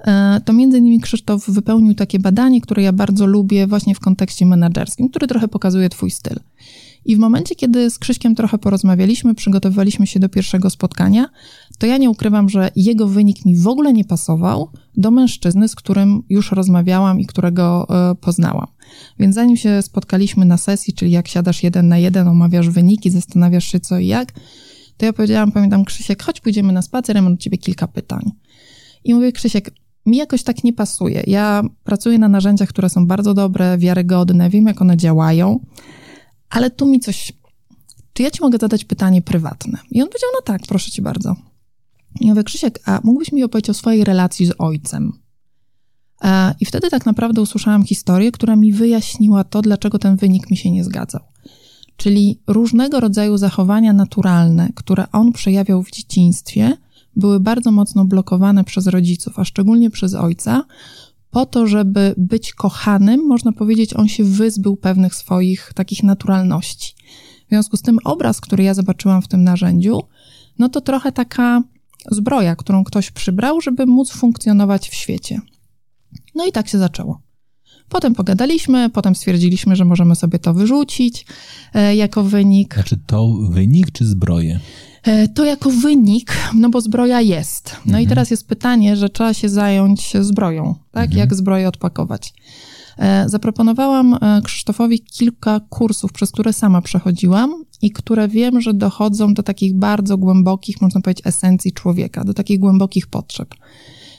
E, 0.07 0.41
to 0.45 0.53
między 0.53 0.79
innymi 0.79 1.01
Krzysztof 1.01 1.51
wypełnił 1.51 1.95
takie 1.95 2.19
badanie, 2.19 2.61
które 2.61 2.83
ja 2.83 2.93
bardzo 2.93 3.27
lubię 3.27 3.67
właśnie 3.67 3.95
w 3.95 4.01
kontekście 4.01 4.47
menedżerskim, 4.47 5.09
który 5.09 5.27
trochę 5.27 5.49
pokazuje 5.49 5.89
twój 5.89 6.11
styl. 6.11 6.41
I 7.05 7.17
w 7.17 7.19
momencie, 7.19 7.55
kiedy 7.55 7.91
z 7.91 7.99
Krzyśkiem 7.99 8.35
trochę 8.35 8.59
porozmawialiśmy, 8.59 9.35
przygotowywaliśmy 9.35 10.07
się 10.07 10.21
do 10.21 10.29
pierwszego 10.29 10.71
spotkania, 10.71 11.29
to 11.79 11.87
ja 11.87 11.97
nie 11.97 12.11
ukrywam, 12.11 12.49
że 12.49 12.71
jego 12.77 13.09
wynik 13.09 13.45
mi 13.45 13.57
w 13.57 13.67
ogóle 13.67 13.93
nie 13.93 14.05
pasował 14.05 14.71
do 14.97 15.11
mężczyzny, 15.11 15.69
z 15.69 15.75
którym 15.75 16.23
już 16.29 16.53
rozmawiałam 16.53 17.21
i 17.21 17.27
którego 17.27 17.87
e, 18.11 18.15
poznałam. 18.15 18.67
Więc 19.19 19.35
zanim 19.35 19.57
się 19.57 19.83
spotkaliśmy 19.83 20.45
na 20.45 20.57
sesji, 20.57 20.95
czyli 20.95 21.11
jak 21.11 21.29
siadasz 21.29 21.63
jeden 21.63 21.89
na 21.89 21.99
jeden, 21.99 22.29
omawiasz 22.29 22.71
wyniki, 22.71 23.11
zastanawiasz 23.11 23.65
się 23.65 23.81
co 23.81 23.99
i 23.99 24.07
jak, 24.07 24.33
to 24.97 25.07
ja 25.07 25.13
powiedziałam, 25.13 25.53
pamiętam 25.53 25.85
Krzysiek, 25.85 26.23
chodź 26.23 26.41
pójdziemy 26.41 26.73
na 26.73 26.83
spacer, 26.83 27.17
ja 27.17 27.23
mam 27.23 27.35
do 27.35 27.43
ciebie 27.43 27.59
kilka 27.59 27.89
pytań. 27.89 28.31
I 29.05 29.15
mówię, 29.15 29.33
Krzysiek, 29.33 29.71
mi 30.07 30.17
jakoś 30.17 30.43
tak 30.43 30.65
nie 30.65 30.73
pasuje. 30.73 31.23
Ja 31.27 31.63
pracuję 31.85 32.19
na 32.19 32.29
narzędziach, 32.29 32.69
które 32.69 32.89
są 32.89 33.07
bardzo 33.07 33.35
dobre, 33.35 33.79
wiarygodne, 33.79 34.51
wiem, 34.51 34.67
jak 34.67 34.83
one 34.83 34.97
działają, 34.97 35.61
ale 36.51 36.71
tu 36.71 36.87
mi 36.87 37.01
coś. 37.01 37.33
Czy 38.13 38.23
ja 38.23 38.31
ci 38.31 38.41
mogę 38.41 38.59
zadać 38.59 38.85
pytanie 38.85 39.23
prywatne? 39.23 39.79
I 39.91 40.03
on 40.03 40.09
powiedział, 40.09 40.31
no 40.35 40.41
tak, 40.45 40.63
proszę 40.69 40.91
ci 40.91 41.03
bardzo. 41.03 41.37
I 42.21 42.27
ja 42.27 42.33
mówię, 42.33 42.45
Krzysiek, 42.45 42.79
a 42.85 43.01
mógłbyś 43.05 43.33
mi 43.33 43.45
opowiedzieć 43.45 43.71
o 43.71 43.75
swojej 43.75 44.05
relacji 44.05 44.47
z 44.47 44.53
ojcem? 44.59 45.13
E, 46.25 46.55
I 46.61 46.65
wtedy 46.65 46.91
tak 46.91 47.07
naprawdę 47.07 47.43
usłyszałam 47.43 47.85
historię, 47.85 48.33
która 48.33 48.57
mi 48.57 48.73
wyjaśniła 48.73 49.45
to, 49.45 49.63
dlaczego 49.63 49.99
ten 49.99 50.17
wynik 50.17 50.51
mi 50.51 50.57
się 50.57 50.71
nie 50.71 50.85
zgadzał. 50.85 51.21
Czyli 51.97 52.41
różnego 52.47 53.01
rodzaju 53.01 53.37
zachowania 53.37 53.93
naturalne, 53.93 54.69
które 54.75 55.13
on 55.13 55.33
przejawiał 55.33 55.83
w 55.83 55.91
dzieciństwie, 55.91 56.77
były 57.17 57.41
bardzo 57.41 57.73
mocno 57.73 58.05
blokowane 58.05 58.65
przez 58.65 58.87
rodziców, 58.87 59.39
a 59.39 59.45
szczególnie 59.45 59.91
przez 59.91 60.15
ojca, 60.15 60.65
po 61.31 61.47
to, 61.47 61.67
żeby 61.67 62.15
być 62.17 62.53
kochanym, 62.53 63.27
można 63.27 63.53
powiedzieć, 63.53 63.95
on 63.95 64.09
się 64.09 64.25
wyzbył 64.25 64.77
pewnych 64.77 65.15
swoich 65.15 65.73
takich 65.75 66.03
naturalności. 66.03 66.95
W 67.47 67.49
związku 67.49 67.77
z 67.77 67.83
tym 67.83 67.99
obraz, 68.05 68.41
który 68.41 68.65
ja 68.65 68.75
zobaczyłam 68.75 69.23
w 69.23 69.29
tym 69.29 69.45
narzędziu, 69.45 70.01
no 70.59 70.69
to 70.69 70.81
trochę 70.81 71.13
taka 71.13 71.63
zbroja, 72.11 72.57
którą 72.57 72.85
ktoś 72.85 73.11
przybrał, 73.11 73.61
żeby 73.61 73.87
móc 73.87 74.11
funkcjonować 74.11 74.89
w 74.89 74.95
świecie. 74.95 75.41
No 76.35 76.47
i 76.47 76.53
tak 76.53 76.69
się 76.69 76.79
zaczęło. 76.79 77.23
Potem 77.89 78.15
pogadaliśmy, 78.15 78.91
potem 78.91 79.15
stwierdziliśmy, 79.15 79.77
że 79.77 79.85
możemy 79.85 80.17
sobie 80.17 80.39
to 80.39 80.55
wyrzucić 80.55 81.27
e, 81.75 81.97
jako 81.97 82.25
wynik. 82.25 82.75
Znaczy 82.75 82.99
to 83.07 83.35
wynik 83.51 83.91
czy 83.91 84.05
zbroję? 84.07 84.61
E, 85.03 85.29
to 85.29 85.45
jako 85.45 85.71
wynik, 85.71 86.37
no 86.55 86.71
bo 86.71 86.81
zbroja 86.81 87.21
jest. 87.21 87.77
No 87.77 87.91
mhm. 87.91 88.05
i 88.05 88.07
teraz 88.07 88.31
jest 88.31 88.49
pytanie, 88.49 88.97
że 88.97 89.09
trzeba 89.09 89.35
się 89.35 89.49
zająć 89.49 90.13
zbroją, 90.21 90.75
tak? 90.93 91.05
Mhm. 91.05 91.19
Jak 91.19 91.35
zbroję 91.35 91.69
odpakować. 91.69 92.35
E, 92.99 93.29
zaproponowałam 93.29 94.15
e, 94.15 94.43
Krzysztofowi 94.45 95.01
kilka 95.01 95.61
kursów, 95.69 96.13
przez 96.13 96.31
które 96.31 96.53
sama 96.53 96.83
przechodziłam 96.83 97.65
i 97.83 97.91
które 97.91 98.29
wiem, 98.29 98.61
że 98.61 98.75
dochodzą 98.75 99.35
do 99.35 99.43
takich 99.43 99.75
bardzo 99.75 100.19
głębokich, 100.19 100.81
można 100.81 101.01
powiedzieć, 101.01 101.27
esencji 101.27 101.73
człowieka, 101.73 102.25
do 102.25 102.35
takich 102.35 102.59
głębokich 102.59 103.07
potrzeb. 103.07 103.55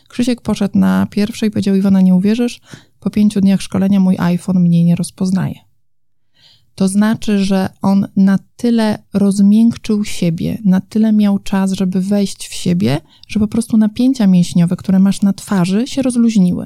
Krzysiek 0.08 0.42
poszedł 0.42 0.78
na 0.78 1.08
pierwsze 1.12 1.48
i 1.48 1.52
powiedział: 1.52 1.76
Iwona, 1.76 2.02
nie 2.02 2.16
uwierzysz, 2.16 2.62
po 3.00 3.10
pięciu 3.10 3.42
dniach 3.42 3.62
szkolenia 3.62 4.00
mój 4.00 4.16
iPhone 4.20 4.60
mnie 4.60 4.84
nie 4.84 4.96
rozpoznaje. 4.96 5.69
To 6.80 6.88
znaczy, 6.88 7.46
że 7.46 7.70
on 7.82 8.08
na 8.16 8.40
tyle 8.56 9.04
rozmiękczył 9.14 10.06
siebie, 10.06 10.58
na 10.66 10.82
tyle 10.82 11.14
miał 11.14 11.40
czas, 11.40 11.72
żeby 11.72 12.02
wejść 12.02 12.48
w 12.48 12.54
siebie, 12.54 13.02
że 13.28 13.40
po 13.40 13.48
prostu 13.48 13.78
napięcia 13.78 14.28
mięśniowe, 14.28 14.76
które 14.76 15.00
masz 15.00 15.22
na 15.22 15.34
twarzy, 15.34 15.88
się 15.88 16.02
rozluźniły. 16.02 16.66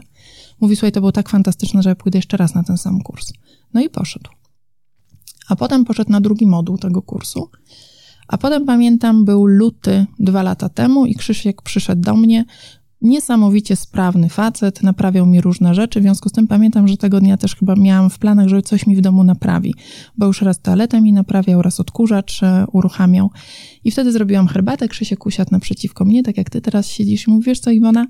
Mówi, 0.62 0.76
słuchaj, 0.76 0.92
to 0.92 1.00
było 1.00 1.12
tak 1.12 1.30
fantastyczne, 1.30 1.84
że 1.84 1.90
ja 1.90 1.96
pójdę 1.96 2.18
jeszcze 2.18 2.38
raz 2.38 2.56
na 2.56 2.64
ten 2.64 2.78
sam 2.78 3.02
kurs. 3.02 3.34
No 3.74 3.82
i 3.82 3.90
poszedł. 3.90 4.30
A 5.50 5.56
potem 5.56 5.86
poszedł 5.86 6.12
na 6.12 6.22
drugi 6.22 6.46
moduł 6.46 6.78
tego 6.78 7.02
kursu. 7.02 7.50
A 8.28 8.38
potem 8.38 8.66
pamiętam, 8.66 9.26
był 9.26 9.46
luty 9.46 10.06
dwa 10.20 10.44
lata 10.44 10.70
temu 10.70 11.06
i 11.06 11.16
Krzysiek 11.16 11.62
przyszedł 11.62 12.02
do 12.02 12.16
mnie, 12.16 12.46
Niesamowicie 13.04 13.76
sprawny 13.76 14.30
facet, 14.30 14.84
naprawiał 14.84 15.26
mi 15.26 15.42
różne 15.42 15.76
rzeczy, 15.76 16.00
w 16.00 16.04
związku 16.04 16.30
z 16.30 16.32
tym 16.32 16.48
pamiętam, 16.48 16.88
że 16.88 16.98
tego 16.98 17.20
dnia 17.20 17.38
też 17.38 17.56
chyba 17.56 17.76
miałam 17.76 18.10
w 18.10 18.20
planach, 18.20 18.48
że 18.48 18.62
coś 18.62 18.88
mi 18.88 18.96
w 18.96 19.02
domu 19.02 19.24
naprawi, 19.24 19.74
bo 20.18 20.26
już 20.26 20.42
raz 20.42 20.62
toaletę 20.62 21.02
mi 21.02 21.14
naprawiał, 21.14 21.62
raz 21.62 21.80
odkurzacz 21.80 22.44
e, 22.44 22.66
uruchamiał. 22.72 23.32
I 23.84 23.92
wtedy 23.92 24.12
zrobiłam 24.12 24.48
herbatę, 24.48 24.88
Krzysiek 24.88 25.26
usiadł 25.26 25.52
naprzeciwko 25.52 26.06
mnie, 26.06 26.24
tak 26.24 26.38
jak 26.38 26.50
ty 26.50 26.62
teraz 26.62 26.88
siedzisz 26.88 27.28
i 27.28 27.32
mówisz, 27.32 27.46
wiesz 27.46 27.60
co 27.60 27.72
Iwona, 27.72 28.08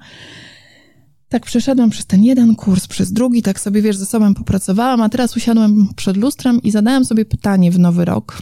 tak 1.29 1.45
przeszedłem 1.45 1.89
przez 1.89 2.05
ten 2.05 2.23
jeden 2.23 2.55
kurs, 2.55 2.87
przez 2.87 3.13
drugi, 3.13 3.41
tak 3.41 3.59
sobie, 3.59 3.81
wiesz, 3.81 3.97
ze 3.97 4.05
sobą 4.05 4.33
popracowałam, 4.33 5.01
a 5.01 5.09
teraz 5.09 5.37
usiadłem 5.37 5.87
przed 5.95 6.17
lustrem 6.17 6.61
i 6.61 6.71
zadałem 6.71 7.05
sobie 7.05 7.25
pytanie 7.25 7.71
w 7.71 7.79
nowy 7.79 8.05
rok, 8.05 8.41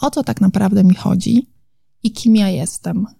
o 0.00 0.10
co 0.10 0.24
tak 0.24 0.40
naprawdę 0.40 0.84
mi 0.84 0.94
chodzi 0.94 1.46
i 2.02 2.12
kim 2.12 2.36
ja 2.36 2.48
jestem. 2.48 3.19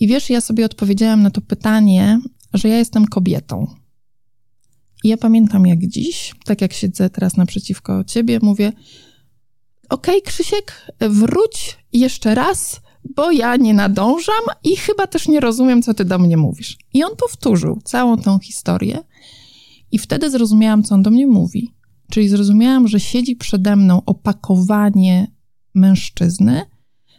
I 0.00 0.06
wiesz, 0.06 0.30
ja 0.30 0.40
sobie 0.40 0.64
odpowiedziałam 0.64 1.22
na 1.22 1.30
to 1.30 1.40
pytanie, 1.40 2.20
że 2.54 2.68
ja 2.68 2.78
jestem 2.78 3.06
kobietą. 3.06 3.66
I 5.04 5.08
ja 5.08 5.16
pamiętam 5.16 5.66
jak 5.66 5.86
dziś, 5.86 6.34
tak 6.44 6.60
jak 6.60 6.72
siedzę 6.72 7.10
teraz 7.10 7.36
naprzeciwko 7.36 8.04
ciebie, 8.04 8.38
mówię: 8.42 8.72
Okej, 9.88 10.18
okay, 10.18 10.32
Krzysiek, 10.32 10.86
wróć 11.00 11.78
jeszcze 11.92 12.34
raz, 12.34 12.80
bo 13.16 13.30
ja 13.30 13.56
nie 13.56 13.74
nadążam 13.74 14.44
i 14.64 14.76
chyba 14.76 15.06
też 15.06 15.28
nie 15.28 15.40
rozumiem, 15.40 15.82
co 15.82 15.94
ty 15.94 16.04
do 16.04 16.18
mnie 16.18 16.36
mówisz. 16.36 16.78
I 16.94 17.04
on 17.04 17.16
powtórzył 17.16 17.80
całą 17.84 18.16
tą 18.16 18.38
historię, 18.38 19.02
i 19.92 19.98
wtedy 19.98 20.30
zrozumiałam, 20.30 20.82
co 20.82 20.94
on 20.94 21.02
do 21.02 21.10
mnie 21.10 21.26
mówi. 21.26 21.74
Czyli 22.10 22.28
zrozumiałam, 22.28 22.88
że 22.88 23.00
siedzi 23.00 23.36
przede 23.36 23.76
mną 23.76 24.02
opakowanie 24.06 25.26
mężczyzny, 25.74 26.62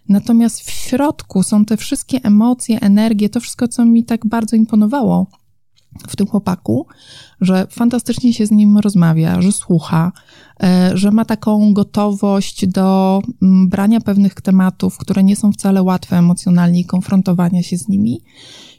Natomiast 0.09 0.61
w 0.61 0.71
środku 0.71 1.43
są 1.43 1.65
te 1.65 1.77
wszystkie 1.77 2.19
emocje, 2.23 2.79
energie, 2.79 3.29
to 3.29 3.39
wszystko, 3.39 3.67
co 3.67 3.85
mi 3.85 4.03
tak 4.03 4.25
bardzo 4.25 4.55
imponowało 4.55 5.27
w 6.07 6.15
tym 6.15 6.27
chłopaku, 6.27 6.87
że 7.41 7.67
fantastycznie 7.69 8.33
się 8.33 8.45
z 8.45 8.51
nim 8.51 8.77
rozmawia, 8.77 9.41
że 9.41 9.51
słucha, 9.51 10.11
e, 10.63 10.91
że 10.93 11.11
ma 11.11 11.25
taką 11.25 11.73
gotowość 11.73 12.67
do 12.67 13.21
mm, 13.41 13.69
brania 13.69 14.01
pewnych 14.01 14.33
tematów, 14.33 14.97
które 14.97 15.23
nie 15.23 15.35
są 15.35 15.51
wcale 15.51 15.83
łatwe 15.83 16.17
emocjonalnie 16.17 16.79
i 16.79 16.85
konfrontowania 16.85 17.63
się 17.63 17.77
z 17.77 17.87
nimi. 17.87 18.21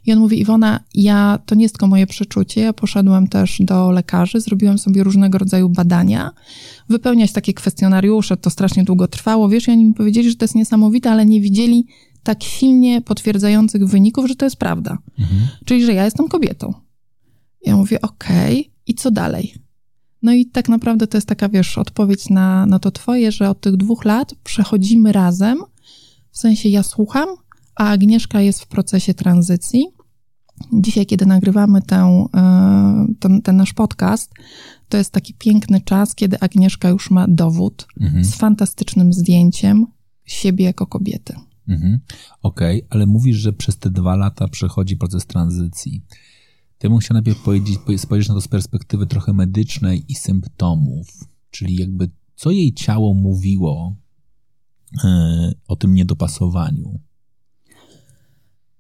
I 0.07 0.13
on 0.13 0.19
mówi, 0.19 0.41
Iwona, 0.41 0.81
ja, 0.95 1.39
to 1.47 1.55
nie 1.55 1.63
jest 1.63 1.75
tylko 1.75 1.87
moje 1.87 2.07
przeczucie, 2.07 2.61
ja 2.61 2.73
poszedłem 2.73 3.29
też 3.29 3.59
do 3.61 3.91
lekarzy, 3.91 4.41
zrobiłem 4.41 4.79
sobie 4.79 5.05
różnego 5.05 5.39
rodzaju 5.39 5.69
badania, 5.69 6.31
wypełniać 6.89 7.33
takie 7.33 7.55
kwestionariusze, 7.55 8.37
to 8.37 8.51
strasznie 8.51 8.85
długo 8.85 9.09
trwało, 9.09 9.49
wiesz, 9.49 9.69
i 9.69 9.71
oni 9.71 9.85
mi 9.85 9.95
powiedzieli, 9.95 10.31
że 10.31 10.37
to 10.37 10.45
jest 10.45 10.55
niesamowite, 10.55 11.11
ale 11.11 11.27
nie 11.27 11.41
widzieli 11.41 11.87
tak 12.23 12.43
silnie 12.43 13.01
potwierdzających 13.01 13.87
wyników, 13.87 14.29
że 14.29 14.37
to 14.37 14.47
jest 14.47 14.57
prawda. 14.57 14.99
Mhm. 15.19 15.41
Czyli, 15.65 15.85
że 15.85 15.95
ja 15.95 16.05
jestem 16.05 16.29
kobietą. 16.29 16.75
Ja 17.67 17.77
mówię, 17.77 18.01
okej, 18.01 18.61
okay, 18.61 18.73
i 18.87 18.95
co 18.95 19.11
dalej? 19.11 19.55
No 20.23 20.33
i 20.33 20.47
tak 20.47 20.69
naprawdę 20.69 21.07
to 21.07 21.17
jest 21.17 21.29
taka, 21.29 21.49
wiesz, 21.49 21.79
odpowiedź 21.79 22.31
na, 22.31 22.67
na 22.67 22.79
to 22.79 22.91
twoje, 22.91 23.33
że 23.33 23.51
od 23.51 23.61
tych 23.61 23.77
dwóch 23.77 24.05
lat 24.05 24.35
przechodzimy 24.45 25.13
razem, 25.13 25.59
w 26.31 26.39
sensie 26.39 26.69
ja 26.69 26.83
słucham, 26.83 27.29
a 27.75 27.89
Agnieszka 27.89 28.41
jest 28.41 28.61
w 28.61 28.67
procesie 28.67 29.15
tranzycji. 29.15 29.87
Dzisiaj, 30.73 31.07
kiedy 31.07 31.27
nagrywamy 31.27 31.83
tę, 31.83 32.27
e, 32.37 33.07
ten, 33.21 33.43
ten 33.43 33.57
nasz 33.57 33.73
podcast, 33.73 34.33
to 34.89 34.99
jest 34.99 35.13
taki 35.13 35.35
piękny 35.35 35.81
czas, 35.81 36.15
kiedy 36.15 36.41
Agnieszka 36.41 36.89
już 36.89 37.11
ma 37.11 37.27
dowód 37.29 37.87
mhm. 38.01 38.25
z 38.25 38.35
fantastycznym 38.35 39.13
zdjęciem 39.13 39.87
siebie 40.25 40.65
jako 40.65 40.87
kobiety. 40.87 41.35
Mhm. 41.69 42.01
Okej, 42.43 42.77
okay, 42.83 42.89
ale 42.91 43.07
mówisz, 43.07 43.37
że 43.37 43.53
przez 43.53 43.79
te 43.79 43.91
dwa 43.91 44.17
lata 44.17 44.49
przechodzi 44.49 44.97
proces 44.97 45.27
tranzycji. 45.27 46.03
To 46.79 46.87
ja 46.87 46.91
bym 46.91 46.99
chciał 46.99 47.15
najpierw 47.15 47.43
powiedzieć, 47.43 47.79
spojrzeć 47.97 48.29
na 48.29 48.35
to 48.35 48.41
z 48.41 48.49
perspektywy 48.49 49.07
trochę 49.07 49.33
medycznej 49.33 50.05
i 50.09 50.15
symptomów, 50.15 51.09
czyli 51.51 51.77
jakby 51.77 52.11
co 52.35 52.51
jej 52.51 52.75
ciało 52.75 53.15
mówiło 53.15 53.97
e, 55.05 55.53
o 55.69 55.77
tym 55.77 55.95
niedopasowaniu. 55.95 57.01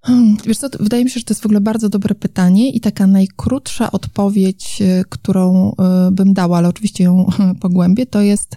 Hmm, 0.04 0.37
wiesz 0.47 0.59
co, 0.59 0.68
wydaje 0.80 1.04
mi 1.04 1.11
się, 1.11 1.21
że 1.21 1.25
to 1.25 1.35
jest 1.35 1.42
w 1.42 1.47
ogóle 1.47 1.61
bardzo 1.61 1.88
dobre 1.88 2.14
pytanie 2.14 2.71
i 2.71 2.80
taka 2.80 3.06
najkrótsza 3.06 3.92
odpowiedź, 3.92 4.82
e, 4.82 5.04
którą 5.09 5.75
e, 5.75 6.11
bym 6.11 6.35
dała, 6.35 6.59
ale 6.59 6.68
oczywiście 6.68 7.04
ją 7.04 7.26
pogłębię, 7.61 8.06
to 8.06 8.21
jest 8.21 8.56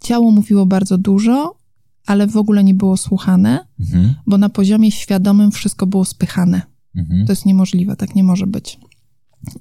ciało 0.00 0.30
mówiło 0.30 0.66
bardzo 0.66 0.98
dużo, 0.98 1.58
ale 2.06 2.26
w 2.26 2.36
ogóle 2.36 2.64
nie 2.64 2.74
było 2.74 2.96
słuchane, 2.96 3.66
mhm. 3.80 4.14
bo 4.26 4.38
na 4.38 4.48
poziomie 4.48 4.90
świadomym 4.92 5.50
wszystko 5.50 5.86
było 5.86 6.04
spychane. 6.04 6.62
Mhm. 6.96 7.26
To 7.26 7.32
jest 7.32 7.46
niemożliwe, 7.46 7.96
tak 7.96 8.14
nie 8.14 8.24
może 8.24 8.46
być. 8.46 8.78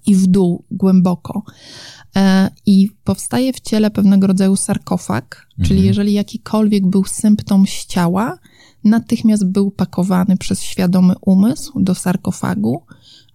I 0.06 0.16
w 0.16 0.28
dół, 0.28 0.64
głęboko. 0.72 1.44
E, 2.16 2.50
I 2.66 2.90
powstaje 3.04 3.54
w 3.54 3.60
ciele 3.60 3.92
pewnego 3.92 4.28
rodzaju 4.28 4.56
sarkofag, 4.56 5.48
mhm. 5.52 5.68
czyli 5.68 5.88
jeżeli 5.88 6.14
jakikolwiek 6.14 6.88
był 6.88 7.04
symptom 7.04 7.68
z 7.68 7.86
ciała, 7.86 8.38
natychmiast 8.84 9.46
był 9.46 9.72
pakowany 9.72 10.38
przez 10.38 10.62
świadomy 10.62 11.14
umysł 11.22 11.80
do 11.80 11.96
sarkofagu, 11.96 12.82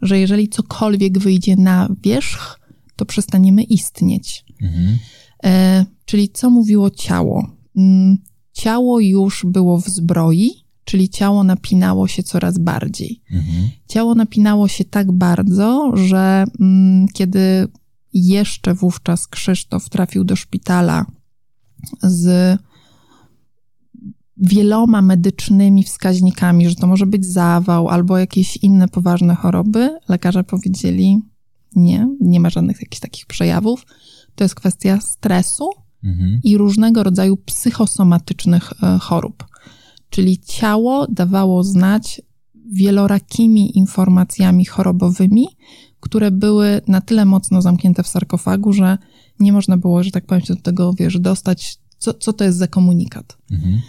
że 0.02 0.18
jeżeli 0.18 0.48
cokolwiek 0.48 1.18
wyjdzie 1.18 1.56
na 1.56 1.88
wierzch, 2.02 2.60
to 2.96 3.04
przestaniemy 3.04 3.62
istnieć. 3.62 4.44
Mhm. 4.62 4.98
E, 5.44 5.84
czyli 6.04 6.28
co 6.28 6.50
mówiło 6.50 6.90
ciało? 6.90 7.50
Mm, 7.76 8.18
ciało 8.52 9.00
już 9.00 9.46
było 9.46 9.80
w 9.80 9.88
zbroi, 9.88 10.50
czyli 10.84 11.08
ciało 11.08 11.44
napinało 11.44 12.08
się 12.08 12.22
coraz 12.22 12.58
bardziej. 12.58 13.20
Mhm. 13.30 13.68
Ciało 13.88 14.14
napinało 14.14 14.68
się 14.68 14.84
tak 14.84 15.12
bardzo, 15.12 15.92
że 15.96 16.44
mm, 16.60 17.08
kiedy 17.08 17.68
jeszcze 18.14 18.74
wówczas 18.74 19.26
Krzysztof 19.26 19.88
trafił 19.88 20.24
do 20.24 20.36
szpitala 20.36 21.06
z 22.02 22.58
wieloma 24.40 25.02
medycznymi 25.02 25.84
wskaźnikami, 25.84 26.68
że 26.68 26.74
to 26.74 26.86
może 26.86 27.06
być 27.06 27.26
zawał 27.26 27.88
albo 27.88 28.18
jakieś 28.18 28.56
inne 28.56 28.88
poważne 28.88 29.34
choroby, 29.34 29.98
lekarze 30.08 30.44
powiedzieli 30.44 31.18
nie, 31.76 32.08
nie 32.20 32.40
ma 32.40 32.50
żadnych 32.50 32.80
jakichś 32.80 33.00
takich 33.00 33.26
przejawów. 33.26 33.86
To 34.34 34.44
jest 34.44 34.54
kwestia 34.54 35.00
stresu 35.00 35.70
mhm. 36.04 36.40
i 36.44 36.56
różnego 36.56 37.02
rodzaju 37.02 37.36
psychosomatycznych 37.36 38.72
e, 38.82 38.98
chorób. 38.98 39.46
Czyli 40.10 40.38
ciało 40.38 41.06
dawało 41.06 41.64
znać 41.64 42.22
wielorakimi 42.72 43.78
informacjami 43.78 44.64
chorobowymi, 44.64 45.46
które 46.00 46.30
były 46.30 46.80
na 46.88 47.00
tyle 47.00 47.24
mocno 47.24 47.62
zamknięte 47.62 48.02
w 48.02 48.08
sarkofagu, 48.08 48.72
że 48.72 48.98
nie 49.40 49.52
można 49.52 49.76
było, 49.76 50.02
że 50.02 50.10
tak 50.10 50.26
powiem, 50.26 50.44
się 50.44 50.54
do 50.54 50.62
tego, 50.62 50.92
wiesz, 50.92 51.20
dostać, 51.20 51.78
co, 51.98 52.14
co 52.14 52.32
to 52.32 52.44
jest 52.44 52.58
za 52.58 52.66
komunikat. 52.66 53.38
Mhm. 53.50 53.80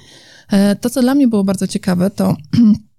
E, 0.51 0.75
to, 0.75 0.89
co 0.89 1.01
dla 1.01 1.15
mnie 1.15 1.27
było 1.27 1.44
bardzo 1.44 1.68
ciekawe, 1.68 2.10
to 2.10 2.36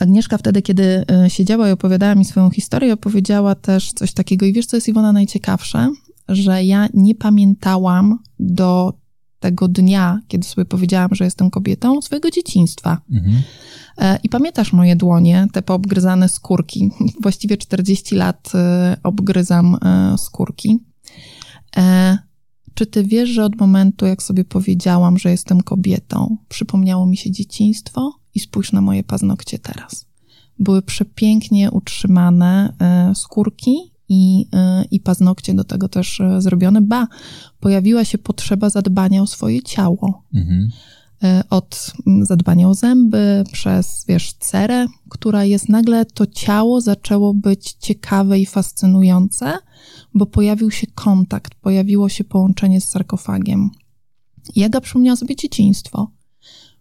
Agnieszka 0.00 0.38
wtedy, 0.38 0.62
kiedy 0.62 1.04
e, 1.10 1.30
siedziała 1.30 1.68
i 1.68 1.72
opowiadała 1.72 2.14
mi 2.14 2.24
swoją 2.24 2.50
historię, 2.50 2.92
opowiedziała 2.92 3.54
też 3.54 3.92
coś 3.92 4.12
takiego. 4.12 4.46
I 4.46 4.52
wiesz, 4.52 4.66
co 4.66 4.76
jest 4.76 4.88
Iwona 4.88 5.12
najciekawsze? 5.12 5.90
Że 6.28 6.64
ja 6.64 6.88
nie 6.94 7.14
pamiętałam 7.14 8.18
do 8.38 8.94
tego 9.40 9.68
dnia, 9.68 10.20
kiedy 10.28 10.46
sobie 10.46 10.64
powiedziałam, 10.64 11.10
że 11.12 11.24
jestem 11.24 11.50
kobietą, 11.50 12.02
swojego 12.02 12.30
dzieciństwa. 12.30 13.00
Mhm. 13.12 13.42
E, 13.98 14.18
I 14.22 14.28
pamiętasz 14.28 14.72
moje 14.72 14.96
dłonie, 14.96 15.46
te 15.52 15.62
poobgryzane 15.62 16.28
skórki. 16.28 16.90
Właściwie 17.22 17.56
40 17.56 18.14
lat 18.14 18.52
obgryzam 19.02 19.76
skórki. 20.16 20.78
Czy 22.74 22.86
ty 22.86 23.04
wiesz, 23.04 23.28
że 23.30 23.44
od 23.44 23.56
momentu, 23.56 24.06
jak 24.06 24.22
sobie 24.22 24.44
powiedziałam, 24.44 25.18
że 25.18 25.30
jestem 25.30 25.60
kobietą, 25.60 26.36
przypomniało 26.48 27.06
mi 27.06 27.16
się 27.16 27.30
dzieciństwo 27.30 28.12
i 28.34 28.40
spójrz 28.40 28.72
na 28.72 28.80
moje 28.80 29.04
paznokcie 29.04 29.58
teraz. 29.58 30.06
Były 30.58 30.82
przepięknie 30.82 31.70
utrzymane 31.70 32.74
e, 32.80 33.14
skórki 33.14 33.76
i, 34.08 34.46
e, 34.52 34.84
i 34.90 35.00
paznokcie 35.00 35.54
do 35.54 35.64
tego 35.64 35.88
też 35.88 36.20
e, 36.20 36.40
zrobione. 36.40 36.80
Ba, 36.80 37.06
pojawiła 37.60 38.04
się 38.04 38.18
potrzeba 38.18 38.70
zadbania 38.70 39.22
o 39.22 39.26
swoje 39.26 39.62
ciało. 39.62 40.24
Mhm. 40.34 40.68
Od 41.50 41.92
zadbania 42.22 42.68
o 42.68 42.74
zęby, 42.74 43.44
przez, 43.52 44.04
wiesz, 44.08 44.32
cerę, 44.32 44.86
która 45.08 45.44
jest 45.44 45.68
nagle, 45.68 46.04
to 46.04 46.26
ciało 46.26 46.80
zaczęło 46.80 47.34
być 47.34 47.72
ciekawe 47.72 48.38
i 48.38 48.46
fascynujące 48.46 49.58
bo 50.14 50.26
pojawił 50.26 50.70
się 50.70 50.86
kontakt, 50.86 51.54
pojawiło 51.54 52.08
się 52.08 52.24
połączenie 52.24 52.80
z 52.80 52.88
sarkofagiem. 52.88 53.70
Jaga 54.56 54.80
przypomniała 54.80 55.16
sobie 55.16 55.36
dzieciństwo. 55.36 56.10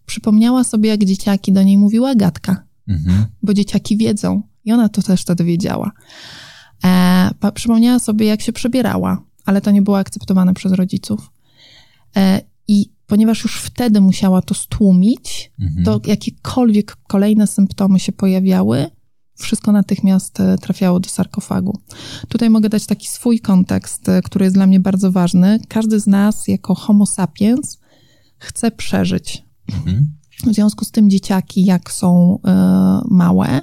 Przypomniała 0.05 0.63
sobie, 0.63 0.89
jak 0.89 1.05
dzieciaki 1.05 1.51
do 1.53 1.63
niej 1.63 1.77
mówiła 1.77 2.15
gadka, 2.15 2.63
mhm. 2.87 3.25
bo 3.43 3.53
dzieciaki 3.53 3.97
wiedzą 3.97 4.41
i 4.65 4.71
ona 4.71 4.89
to 4.89 5.01
też 5.01 5.21
wtedy 5.21 5.43
wiedziała. 5.43 5.91
E, 6.83 7.51
przypomniała 7.53 7.99
sobie, 7.99 8.25
jak 8.25 8.41
się 8.41 8.53
przebierała, 8.53 9.23
ale 9.45 9.61
to 9.61 9.71
nie 9.71 9.81
było 9.81 9.97
akceptowane 9.97 10.53
przez 10.53 10.71
rodziców. 10.71 11.31
I 12.69 12.91
ponieważ 13.07 13.43
już 13.43 13.61
wtedy 13.61 14.01
musiała 14.01 14.41
to 14.41 14.53
stłumić, 14.53 15.51
mhm. 15.61 15.85
to 15.85 16.01
jakiekolwiek 16.09 16.97
kolejne 17.07 17.47
symptomy 17.47 17.99
się 17.99 18.11
pojawiały, 18.11 18.87
wszystko 19.35 19.71
natychmiast 19.71 20.39
e, 20.39 20.57
trafiało 20.57 20.99
do 20.99 21.09
sarkofagu. 21.09 21.79
Tutaj 22.27 22.49
mogę 22.49 22.69
dać 22.69 22.85
taki 22.85 23.07
swój 23.07 23.39
kontekst, 23.39 24.09
e, 24.09 24.21
który 24.21 24.45
jest 24.45 24.55
dla 24.55 24.67
mnie 24.67 24.79
bardzo 24.79 25.11
ważny. 25.11 25.59
Każdy 25.67 25.99
z 25.99 26.07
nas, 26.07 26.47
jako 26.47 26.75
Homo 26.75 27.05
sapiens, 27.05 27.79
chce 28.37 28.71
przeżyć. 28.71 29.45
Mhm. 29.73 30.19
W 30.45 30.53
związku 30.53 30.85
z 30.85 30.91
tym 30.91 31.09
dzieciaki, 31.09 31.65
jak 31.65 31.91
są 31.91 32.37
y, 32.37 32.49
małe 33.09 33.61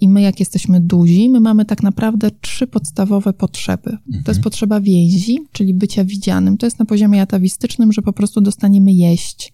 i 0.00 0.08
my, 0.08 0.22
jak 0.22 0.40
jesteśmy 0.40 0.80
duzi, 0.80 1.30
my 1.30 1.40
mamy 1.40 1.64
tak 1.64 1.82
naprawdę 1.82 2.30
trzy 2.40 2.66
podstawowe 2.66 3.32
potrzeby. 3.32 3.90
Mhm. 3.90 4.04
To 4.06 4.16
jest 4.16 4.28
mhm. 4.28 4.42
potrzeba 4.42 4.80
więzi, 4.80 5.38
czyli 5.52 5.74
bycia 5.74 6.04
widzianym. 6.04 6.58
To 6.58 6.66
jest 6.66 6.78
na 6.78 6.84
poziomie 6.84 7.22
atawistycznym, 7.22 7.92
że 7.92 8.02
po 8.02 8.12
prostu 8.12 8.40
dostaniemy 8.40 8.92
jeść. 8.92 9.52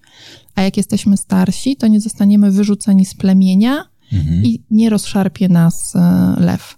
A 0.54 0.62
jak 0.62 0.76
jesteśmy 0.76 1.16
starsi, 1.16 1.76
to 1.76 1.86
nie 1.86 2.00
zostaniemy 2.00 2.50
wyrzuceni 2.50 3.04
z 3.04 3.14
plemienia, 3.14 3.84
mhm. 4.12 4.44
i 4.44 4.62
nie 4.70 4.90
rozszarpie 4.90 5.48
nas 5.48 5.96
e, 5.96 6.34
lew. 6.38 6.76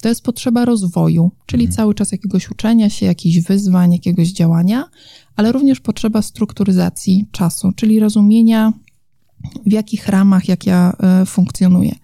To 0.00 0.08
jest 0.08 0.22
potrzeba 0.22 0.64
rozwoju, 0.64 1.30
czyli 1.46 1.64
mhm. 1.64 1.76
cały 1.76 1.94
czas 1.94 2.12
jakiegoś 2.12 2.50
uczenia 2.50 2.90
się, 2.90 3.06
jakichś 3.06 3.46
wyzwań, 3.46 3.92
jakiegoś 3.92 4.28
działania, 4.28 4.84
ale 5.36 5.52
również 5.52 5.80
potrzeba 5.80 6.22
strukturyzacji 6.22 7.26
czasu, 7.32 7.72
czyli 7.76 8.00
rozumienia, 8.00 8.72
w 9.66 9.72
jakich 9.72 10.08
ramach, 10.08 10.48
jak 10.48 10.66
ja 10.66 10.92
e, 11.00 11.26
funkcjonuję. 11.26 11.94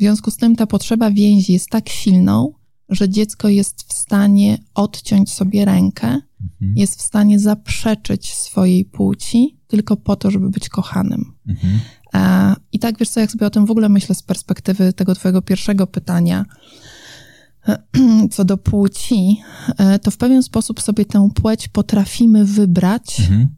W 0.00 0.02
związku 0.02 0.30
z 0.30 0.36
tym 0.36 0.56
ta 0.56 0.66
potrzeba 0.66 1.10
więzi 1.10 1.52
jest 1.52 1.70
tak 1.70 1.88
silną, 1.88 2.52
że 2.88 3.08
dziecko 3.08 3.48
jest 3.48 3.82
w 3.82 3.92
stanie 3.92 4.58
odciąć 4.74 5.32
sobie 5.32 5.64
rękę, 5.64 6.06
mhm. 6.06 6.76
jest 6.76 6.98
w 6.98 7.02
stanie 7.02 7.38
zaprzeczyć 7.38 8.34
swojej 8.34 8.84
płci 8.84 9.58
tylko 9.66 9.96
po 9.96 10.16
to, 10.16 10.30
żeby 10.30 10.50
być 10.50 10.68
kochanym. 10.68 11.32
Mhm. 11.48 11.80
E, 12.14 12.54
I 12.72 12.78
tak 12.78 12.98
wiesz 12.98 13.08
co, 13.08 13.20
jak 13.20 13.30
sobie 13.30 13.46
o 13.46 13.50
tym 13.50 13.66
w 13.66 13.70
ogóle 13.70 13.88
myślę 13.88 14.14
z 14.14 14.22
perspektywy 14.22 14.92
tego 14.92 15.14
twojego 15.14 15.42
pierwszego 15.42 15.86
pytania, 15.86 16.44
co 18.32 18.44
do 18.44 18.56
płci, 18.56 19.40
e, 19.78 19.98
to 19.98 20.10
w 20.10 20.16
pewien 20.16 20.42
sposób 20.42 20.80
sobie 20.80 21.04
tę 21.04 21.28
płeć 21.34 21.68
potrafimy 21.68 22.44
wybrać 22.44 23.20
mhm. 23.20 23.48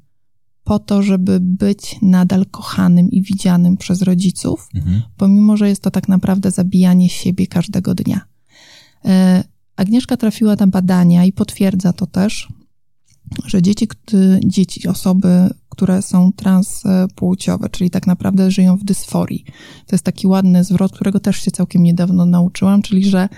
Po 0.65 0.79
to, 0.79 1.03
żeby 1.03 1.41
być 1.41 1.97
nadal 2.03 2.47
kochanym 2.47 3.11
i 3.11 3.23
widzianym 3.23 3.77
przez 3.77 4.03
rodziców, 4.03 4.69
mhm. 4.75 5.03
pomimo, 5.17 5.57
że 5.57 5.69
jest 5.69 5.83
to 5.83 5.91
tak 5.91 6.09
naprawdę 6.09 6.51
zabijanie 6.51 7.09
siebie 7.09 7.47
każdego 7.47 7.95
dnia. 7.95 8.21
E, 9.05 9.45
Agnieszka 9.77 10.17
trafiła 10.17 10.57
na 10.61 10.67
badania 10.67 11.25
i 11.25 11.33
potwierdza 11.33 11.93
to 11.93 12.07
też, 12.07 12.49
że 13.47 13.63
dzieci, 13.63 13.89
dzieci, 14.45 14.89
osoby, 14.89 15.51
które 15.69 16.03
są 16.03 16.33
transpłciowe, 16.33 17.69
czyli 17.69 17.91
tak 17.91 18.07
naprawdę 18.07 18.51
żyją 18.51 18.77
w 18.77 18.85
dysforii. 18.85 19.45
To 19.87 19.95
jest 19.95 20.05
taki 20.05 20.27
ładny 20.27 20.65
zwrot, 20.65 20.93
którego 20.93 21.21
też 21.21 21.37
się 21.37 21.51
całkiem 21.51 21.83
niedawno 21.83 22.27
nauczyłam, 22.27 22.83
czyli 22.83 23.05
że 23.05 23.29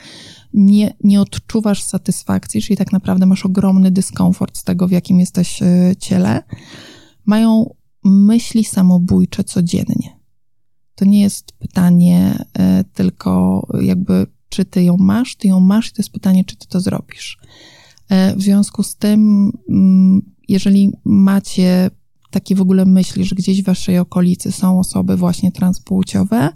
nie, 0.54 0.94
nie 1.04 1.20
odczuwasz 1.20 1.82
satysfakcji, 1.82 2.62
czyli 2.62 2.76
tak 2.76 2.92
naprawdę 2.92 3.26
masz 3.26 3.46
ogromny 3.46 3.90
dyskomfort 3.90 4.58
z 4.58 4.64
tego, 4.64 4.88
w 4.88 4.90
jakim 4.90 5.20
jesteś 5.20 5.62
e, 5.62 5.94
ciele. 5.98 6.42
Mają 7.26 7.74
myśli 8.04 8.64
samobójcze 8.64 9.44
codziennie. 9.44 10.20
To 10.94 11.04
nie 11.04 11.20
jest 11.20 11.52
pytanie 11.52 12.44
e, 12.58 12.84
tylko 12.84 13.62
jakby, 13.82 14.26
czy 14.48 14.64
ty 14.64 14.82
ją 14.84 14.96
masz, 14.96 15.37
ty 15.37 15.48
ją 15.48 15.60
masz 15.60 15.88
i 15.88 15.92
to 15.92 16.02
jest 16.02 16.12
pytanie, 16.12 16.44
czy 16.44 16.56
ty 16.56 16.66
to 16.68 16.80
zrobisz. 16.80 17.38
E, 18.08 18.37
w 18.37 18.42
związku 18.42 18.82
z 18.82 18.96
tym, 18.96 19.50
mm, 19.68 20.32
jeżeli 20.48 20.92
macie 21.04 21.90
takie 22.30 22.54
w 22.54 22.60
ogóle 22.60 22.84
myśli, 22.84 23.24
że 23.24 23.37
gdzieś 23.37 23.62
w 23.62 23.66
waszej 23.66 23.98
okolicy 23.98 24.52
są 24.52 24.78
osoby 24.78 25.16
właśnie 25.16 25.52
transpłciowe, 25.52 26.52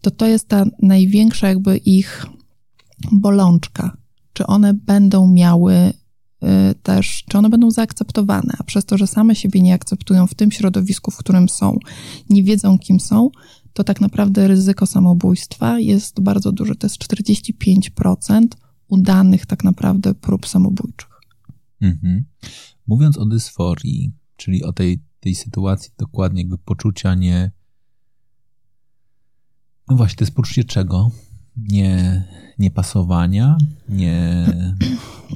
to 0.00 0.10
to 0.10 0.26
jest 0.26 0.48
ta 0.48 0.64
największa 0.82 1.48
jakby 1.48 1.76
ich 1.76 2.26
bolączka. 3.12 3.96
Czy 4.32 4.46
one 4.46 4.74
będą 4.74 5.32
miały 5.32 5.92
też, 6.82 7.24
czy 7.28 7.38
one 7.38 7.50
będą 7.50 7.70
zaakceptowane, 7.70 8.52
a 8.58 8.64
przez 8.64 8.84
to, 8.84 8.98
że 8.98 9.06
same 9.06 9.34
siebie 9.34 9.60
nie 9.60 9.74
akceptują 9.74 10.26
w 10.26 10.34
tym 10.34 10.50
środowisku, 10.50 11.10
w 11.10 11.16
którym 11.16 11.48
są, 11.48 11.78
nie 12.30 12.42
wiedzą 12.42 12.78
kim 12.78 13.00
są, 13.00 13.30
to 13.72 13.84
tak 13.84 14.00
naprawdę 14.00 14.48
ryzyko 14.48 14.86
samobójstwa 14.86 15.80
jest 15.80 16.20
bardzo 16.20 16.52
duże. 16.52 16.74
To 16.74 16.86
jest 16.86 16.98
45% 16.98 18.46
udanych 18.88 19.46
tak 19.46 19.64
naprawdę 19.64 20.14
prób 20.14 20.46
samobójczych. 20.46 21.20
Mhm. 21.80 22.24
Mówiąc 22.86 23.18
o 23.18 23.26
dysforii, 23.26 24.12
czyli 24.36 24.64
o 24.64 24.72
tej, 24.72 25.02
tej 25.20 25.34
sytuacji 25.34 25.92
dokładnie 25.98 26.42
jakby 26.42 26.58
poczucia 26.58 27.14
nie... 27.14 27.50
No 29.88 29.96
właśnie, 29.96 30.16
to 30.16 30.24
jest 30.24 30.34
poczucie 30.34 30.64
czego? 30.64 31.10
Nie, 31.56 32.24
niepasowania, 32.58 33.58
nie, 33.88 34.46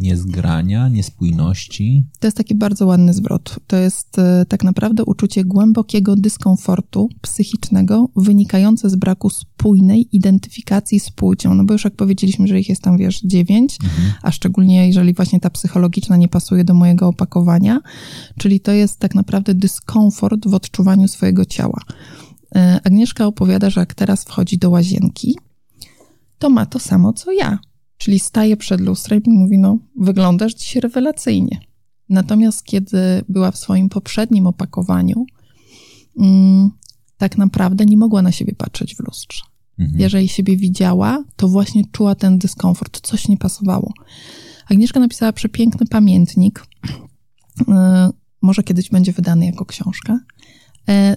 niezgrania, 0.00 0.88
niespójności. 0.88 2.04
To 2.18 2.26
jest 2.26 2.36
taki 2.36 2.54
bardzo 2.54 2.86
ładny 2.86 3.12
zwrot. 3.12 3.56
To 3.66 3.76
jest 3.76 4.18
e, 4.18 4.46
tak 4.48 4.64
naprawdę 4.64 5.04
uczucie 5.04 5.44
głębokiego 5.44 6.16
dyskomfortu 6.16 7.08
psychicznego 7.20 8.08
wynikające 8.16 8.90
z 8.90 8.96
braku 8.96 9.30
spójnej 9.30 10.16
identyfikacji 10.16 11.00
z 11.00 11.10
płcią. 11.10 11.54
No 11.54 11.64
bo 11.64 11.72
już 11.72 11.84
jak 11.84 11.96
powiedzieliśmy, 11.96 12.46
że 12.46 12.60
ich 12.60 12.68
jest 12.68 12.82
tam, 12.82 12.98
wiesz, 12.98 13.20
dziewięć, 13.20 13.78
mhm. 13.82 14.12
a 14.22 14.30
szczególnie 14.30 14.86
jeżeli 14.86 15.14
właśnie 15.14 15.40
ta 15.40 15.50
psychologiczna 15.50 16.16
nie 16.16 16.28
pasuje 16.28 16.64
do 16.64 16.74
mojego 16.74 17.08
opakowania, 17.08 17.80
czyli 18.38 18.60
to 18.60 18.72
jest 18.72 18.98
tak 18.98 19.14
naprawdę 19.14 19.54
dyskomfort 19.54 20.48
w 20.48 20.54
odczuwaniu 20.54 21.08
swojego 21.08 21.44
ciała. 21.44 21.80
E, 22.54 22.80
Agnieszka 22.84 23.26
opowiada, 23.26 23.70
że 23.70 23.80
jak 23.80 23.94
teraz 23.94 24.24
wchodzi 24.24 24.58
do 24.58 24.70
łazienki, 24.70 25.36
to 26.40 26.50
ma 26.50 26.66
to 26.66 26.78
samo 26.78 27.12
co 27.12 27.32
ja. 27.32 27.58
Czyli 27.98 28.18
staje 28.18 28.56
przed 28.56 28.80
lustrem 28.80 29.22
i 29.24 29.30
mówi: 29.30 29.58
No, 29.58 29.78
wyglądasz 29.96 30.54
dziś 30.54 30.76
rewelacyjnie. 30.76 31.60
Natomiast 32.08 32.64
kiedy 32.64 33.24
była 33.28 33.50
w 33.50 33.58
swoim 33.58 33.88
poprzednim 33.88 34.46
opakowaniu, 34.46 35.26
mm, 36.18 36.70
tak 37.16 37.38
naprawdę 37.38 37.86
nie 37.86 37.96
mogła 37.96 38.22
na 38.22 38.32
siebie 38.32 38.54
patrzeć 38.54 38.96
w 38.96 39.00
lustrze. 39.00 39.40
Mhm. 39.78 40.00
Jeżeli 40.00 40.28
siebie 40.28 40.56
widziała, 40.56 41.24
to 41.36 41.48
właśnie 41.48 41.82
czuła 41.92 42.14
ten 42.14 42.38
dyskomfort, 42.38 43.00
coś 43.00 43.28
nie 43.28 43.36
pasowało. 43.36 43.92
Agnieszka 44.70 45.00
napisała 45.00 45.32
przepiękny 45.32 45.86
pamiętnik, 45.86 46.66
e, 47.68 48.10
może 48.42 48.62
kiedyś 48.62 48.90
będzie 48.90 49.12
wydany 49.12 49.46
jako 49.46 49.64
książka, 49.64 50.20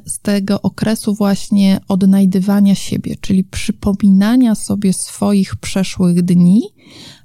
z 0.06 0.20
tego 0.22 0.62
okresu 0.62 1.16
właśnie 1.16 1.80
odnajdywania 1.88 2.76
siebie, 2.76 3.16
czyli 3.22 3.44
przypominania 3.44 4.56
sobie 4.56 4.94
swoich 4.94 5.56
przeszłych 5.56 6.22
dni, 6.22 6.62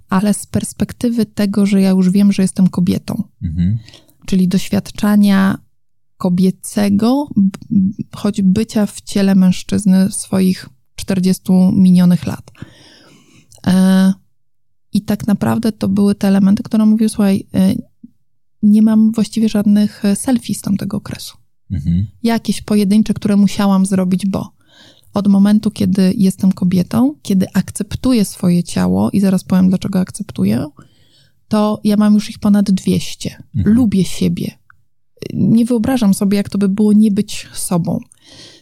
ale 0.09 0.35
z 0.35 0.47
perspektywy 0.47 1.27
tego, 1.27 1.67
że 1.67 1.81
ja 1.81 1.91
już 1.91 2.11
wiem, 2.11 2.33
że 2.33 2.43
jestem 2.43 2.69
kobietą. 2.69 3.23
Mhm. 3.43 3.79
Czyli 4.27 4.49
doświadczania 4.49 5.59
kobiecego, 6.17 7.29
choć 8.15 8.43
bycia 8.43 8.87
w 8.87 9.01
ciele 9.01 9.35
mężczyzny 9.35 10.11
swoich 10.11 10.69
40 10.97 11.53
minionych 11.73 12.27
lat. 12.27 12.51
E, 13.67 14.13
I 14.93 15.03
tak 15.03 15.27
naprawdę 15.27 15.73
to 15.73 15.89
były 15.89 16.15
te 16.15 16.29
elementy, 16.29 16.63
które 16.63 16.87
mówił, 16.87 17.09
słuchaj, 17.09 17.47
e, 17.55 17.75
nie 18.63 18.83
mam 18.83 19.13
właściwie 19.13 19.49
żadnych 19.49 20.03
selfie 20.15 20.55
z 20.55 20.61
tamtego 20.61 20.97
okresu. 20.97 21.37
Mhm. 21.71 22.07
Jakieś 22.23 22.63
pojedyncze, 22.63 23.15
które 23.15 23.37
musiałam 23.37 23.87
zrobić, 23.87 24.27
bo 24.27 24.53
od 25.15 25.29
momentu, 25.29 25.71
kiedy 25.71 26.15
jestem 26.17 26.53
kobietą, 26.53 27.15
kiedy 27.23 27.47
akceptuję 27.55 28.25
swoje 28.25 28.63
ciało 28.63 29.11
i 29.11 29.21
zaraz 29.21 29.45
powiem, 29.45 29.69
dlaczego 29.69 30.01
akceptuję, 30.01 30.67
to 31.49 31.81
ja 31.85 31.97
mam 31.97 32.15
już 32.15 32.31
ich 32.31 32.39
ponad 32.39 32.71
200. 32.71 33.43
Mhm. 33.57 33.77
Lubię 33.77 34.05
siebie. 34.05 34.51
Nie 35.35 35.65
wyobrażam 35.65 36.15
sobie, 36.15 36.37
jak 36.37 36.49
to 36.49 36.59
by 36.59 36.69
było 36.69 36.93
nie 36.93 37.11
być 37.11 37.49
sobą. 37.53 37.99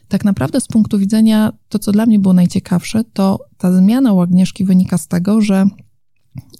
Tak 0.09 0.25
naprawdę 0.25 0.61
z 0.61 0.67
punktu 0.67 0.99
widzenia, 0.99 1.53
to 1.69 1.79
co 1.79 1.93
dla 1.93 2.07
mnie 2.07 2.19
było 2.19 2.35
najciekawsze, 2.35 3.05
to 3.13 3.39
ta 3.59 3.73
zmiana 3.73 4.13
u 4.13 4.21
Agnieszki 4.21 4.65
wynika 4.65 4.99
z 4.99 5.09
tego, 5.09 5.41
że 5.41 5.67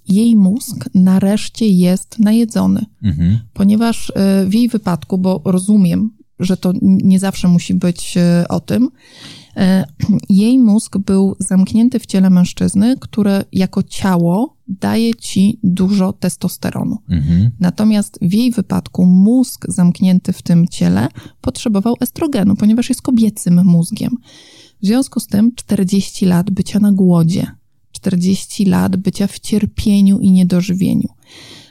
jej 0.07 0.35
mózg 0.35 0.89
nareszcie 0.95 1.67
jest 1.67 2.19
najedzony. 2.19 2.85
Mhm. 3.03 3.39
Ponieważ 3.53 4.11
e, 4.15 4.45
w 4.45 4.53
jej 4.53 4.69
wypadku, 4.69 5.17
bo 5.17 5.41
rozumiem, 5.45 6.11
że 6.39 6.57
to 6.57 6.73
nie 6.81 7.19
zawsze 7.19 7.47
musi 7.47 7.73
być 7.73 8.17
e, 8.17 8.45
o 8.49 8.59
tym, 8.59 8.89
E, 9.57 9.85
jej 10.29 10.59
mózg 10.59 10.97
był 10.97 11.35
zamknięty 11.39 11.99
w 11.99 12.05
ciele 12.05 12.29
mężczyzny, 12.29 12.95
które 12.99 13.45
jako 13.51 13.83
ciało 13.83 14.57
daje 14.67 15.15
ci 15.15 15.59
dużo 15.63 16.13
testosteronu. 16.13 16.97
Mhm. 17.09 17.51
Natomiast 17.59 18.19
w 18.21 18.33
jej 18.33 18.51
wypadku 18.51 19.05
mózg 19.05 19.65
zamknięty 19.69 20.33
w 20.33 20.41
tym 20.41 20.67
ciele 20.67 21.07
potrzebował 21.41 21.95
estrogenu, 22.01 22.55
ponieważ 22.55 22.89
jest 22.89 23.01
kobiecym 23.01 23.65
mózgiem. 23.65 24.17
W 24.81 24.85
związku 24.85 25.19
z 25.19 25.27
tym 25.27 25.51
40 25.55 26.25
lat 26.25 26.51
bycia 26.51 26.79
na 26.79 26.91
głodzie, 26.91 27.47
40 27.91 28.65
lat 28.65 28.95
bycia 28.95 29.27
w 29.27 29.39
cierpieniu 29.39 30.19
i 30.19 30.31
niedożywieniu. 30.31 31.09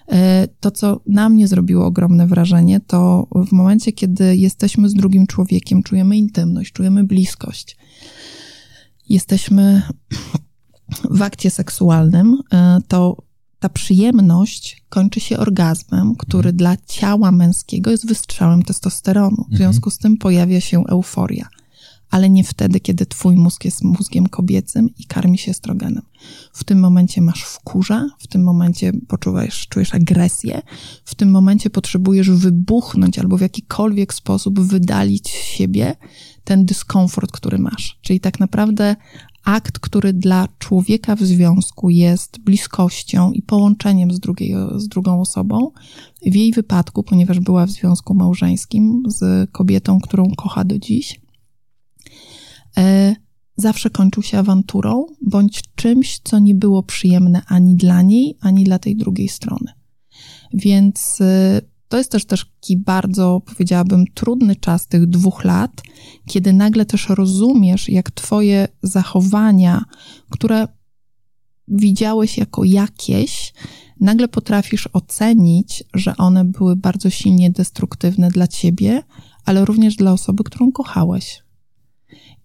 E, 0.08 0.48
to, 0.60 0.70
co 0.70 1.00
na 1.06 1.28
mnie 1.28 1.48
zrobiło 1.48 1.86
ogromne 1.86 2.26
wrażenie, 2.26 2.80
to 2.80 3.28
w 3.48 3.52
momencie, 3.52 3.92
kiedy 3.92 4.36
jesteśmy 4.36 4.88
z 4.88 4.94
drugim 4.94 5.26
człowiekiem, 5.26 5.82
czujemy 5.82 6.16
intymność, 6.16 6.72
czujemy 6.72 7.04
bliskość, 7.04 7.76
jesteśmy 9.08 9.82
w 11.10 11.22
akcie 11.22 11.50
seksualnym, 11.50 12.38
e, 12.52 12.78
to 12.88 13.16
ta 13.58 13.68
przyjemność 13.68 14.84
kończy 14.88 15.20
się 15.20 15.38
orgazmem, 15.38 16.14
który 16.16 16.52
dla 16.52 16.76
ciała 16.76 17.32
męskiego 17.32 17.90
jest 17.90 18.06
wystrzałem 18.06 18.62
testosteronu. 18.62 19.36
W 19.36 19.52
mhm. 19.52 19.56
związku 19.56 19.90
z 19.90 19.98
tym 19.98 20.16
pojawia 20.16 20.60
się 20.60 20.84
euforia 20.86 21.48
ale 22.10 22.30
nie 22.30 22.44
wtedy, 22.44 22.80
kiedy 22.80 23.06
twój 23.06 23.36
mózg 23.36 23.64
jest 23.64 23.84
mózgiem 23.84 24.26
kobiecym 24.26 24.90
i 24.98 25.04
karmi 25.04 25.38
się 25.38 25.50
estrogenem. 25.50 26.02
W 26.52 26.64
tym 26.64 26.80
momencie 26.80 27.20
masz 27.20 27.42
wkurza, 27.42 28.08
w 28.18 28.26
tym 28.26 28.42
momencie 28.42 28.92
poczuwasz, 29.08 29.68
czujesz 29.68 29.94
agresję, 29.94 30.62
w 31.04 31.14
tym 31.14 31.30
momencie 31.30 31.70
potrzebujesz 31.70 32.30
wybuchnąć 32.30 33.18
albo 33.18 33.36
w 33.38 33.40
jakikolwiek 33.40 34.14
sposób 34.14 34.60
wydalić 34.60 35.28
z 35.28 35.44
siebie 35.44 35.96
ten 36.44 36.64
dyskomfort, 36.64 37.32
który 37.32 37.58
masz. 37.58 37.98
Czyli 38.02 38.20
tak 38.20 38.40
naprawdę 38.40 38.96
akt, 39.44 39.78
który 39.78 40.12
dla 40.12 40.48
człowieka 40.58 41.16
w 41.16 41.20
związku 41.20 41.90
jest 41.90 42.38
bliskością 42.38 43.32
i 43.32 43.42
połączeniem 43.42 44.10
z, 44.10 44.20
drugiej, 44.20 44.54
z 44.76 44.88
drugą 44.88 45.20
osobą, 45.20 45.70
w 46.26 46.34
jej 46.34 46.52
wypadku, 46.52 47.02
ponieważ 47.02 47.40
była 47.40 47.66
w 47.66 47.70
związku 47.70 48.14
małżeńskim 48.14 49.02
z 49.08 49.50
kobietą, 49.50 50.00
którą 50.00 50.30
kocha 50.36 50.64
do 50.64 50.78
dziś, 50.78 51.20
zawsze 53.56 53.90
kończył 53.90 54.22
się 54.22 54.38
awanturą 54.38 55.06
bądź 55.22 55.62
czymś, 55.74 56.20
co 56.24 56.38
nie 56.38 56.54
było 56.54 56.82
przyjemne 56.82 57.42
ani 57.46 57.76
dla 57.76 58.02
niej, 58.02 58.36
ani 58.40 58.64
dla 58.64 58.78
tej 58.78 58.96
drugiej 58.96 59.28
strony. 59.28 59.72
Więc 60.52 61.20
e, 61.20 61.60
to 61.88 61.98
jest 61.98 62.10
też 62.10 62.24
taki 62.24 62.76
bardzo, 62.76 63.42
powiedziałabym, 63.46 64.04
trudny 64.14 64.56
czas 64.56 64.86
tych 64.86 65.06
dwóch 65.06 65.44
lat, 65.44 65.82
kiedy 66.26 66.52
nagle 66.52 66.86
też 66.86 67.08
rozumiesz, 67.08 67.88
jak 67.88 68.10
twoje 68.10 68.68
zachowania, 68.82 69.84
które 70.30 70.68
widziałeś 71.68 72.38
jako 72.38 72.64
jakieś, 72.64 73.52
nagle 74.00 74.28
potrafisz 74.28 74.88
ocenić, 74.92 75.84
że 75.94 76.16
one 76.16 76.44
były 76.44 76.76
bardzo 76.76 77.10
silnie 77.10 77.50
destruktywne 77.50 78.28
dla 78.28 78.46
ciebie, 78.46 79.02
ale 79.44 79.64
również 79.64 79.96
dla 79.96 80.12
osoby, 80.12 80.44
którą 80.44 80.72
kochałeś 80.72 81.45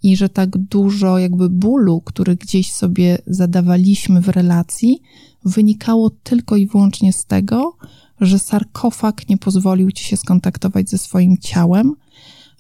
i 0.04 0.18
że 0.18 0.30
tak 0.30 0.58
dużo 0.58 1.18
jakby 1.18 1.50
bólu, 1.50 2.02
który 2.02 2.36
gdzieś 2.36 2.72
sobie 2.72 3.18
zadawaliśmy 3.28 4.22
w 4.22 4.30
relacji, 4.30 5.02
wynikało 5.46 6.10
tylko 6.10 6.58
i 6.58 6.68
wyłącznie 6.68 7.14
z 7.14 7.26
tego, 7.26 7.78
że 8.22 8.40
sarkofag 8.40 9.30
nie 9.30 9.38
pozwolił 9.38 9.92
ci 9.92 10.04
się 10.04 10.18
skontaktować 10.18 10.90
ze 10.90 10.98
swoim 10.98 11.38
ciałem, 11.38 11.96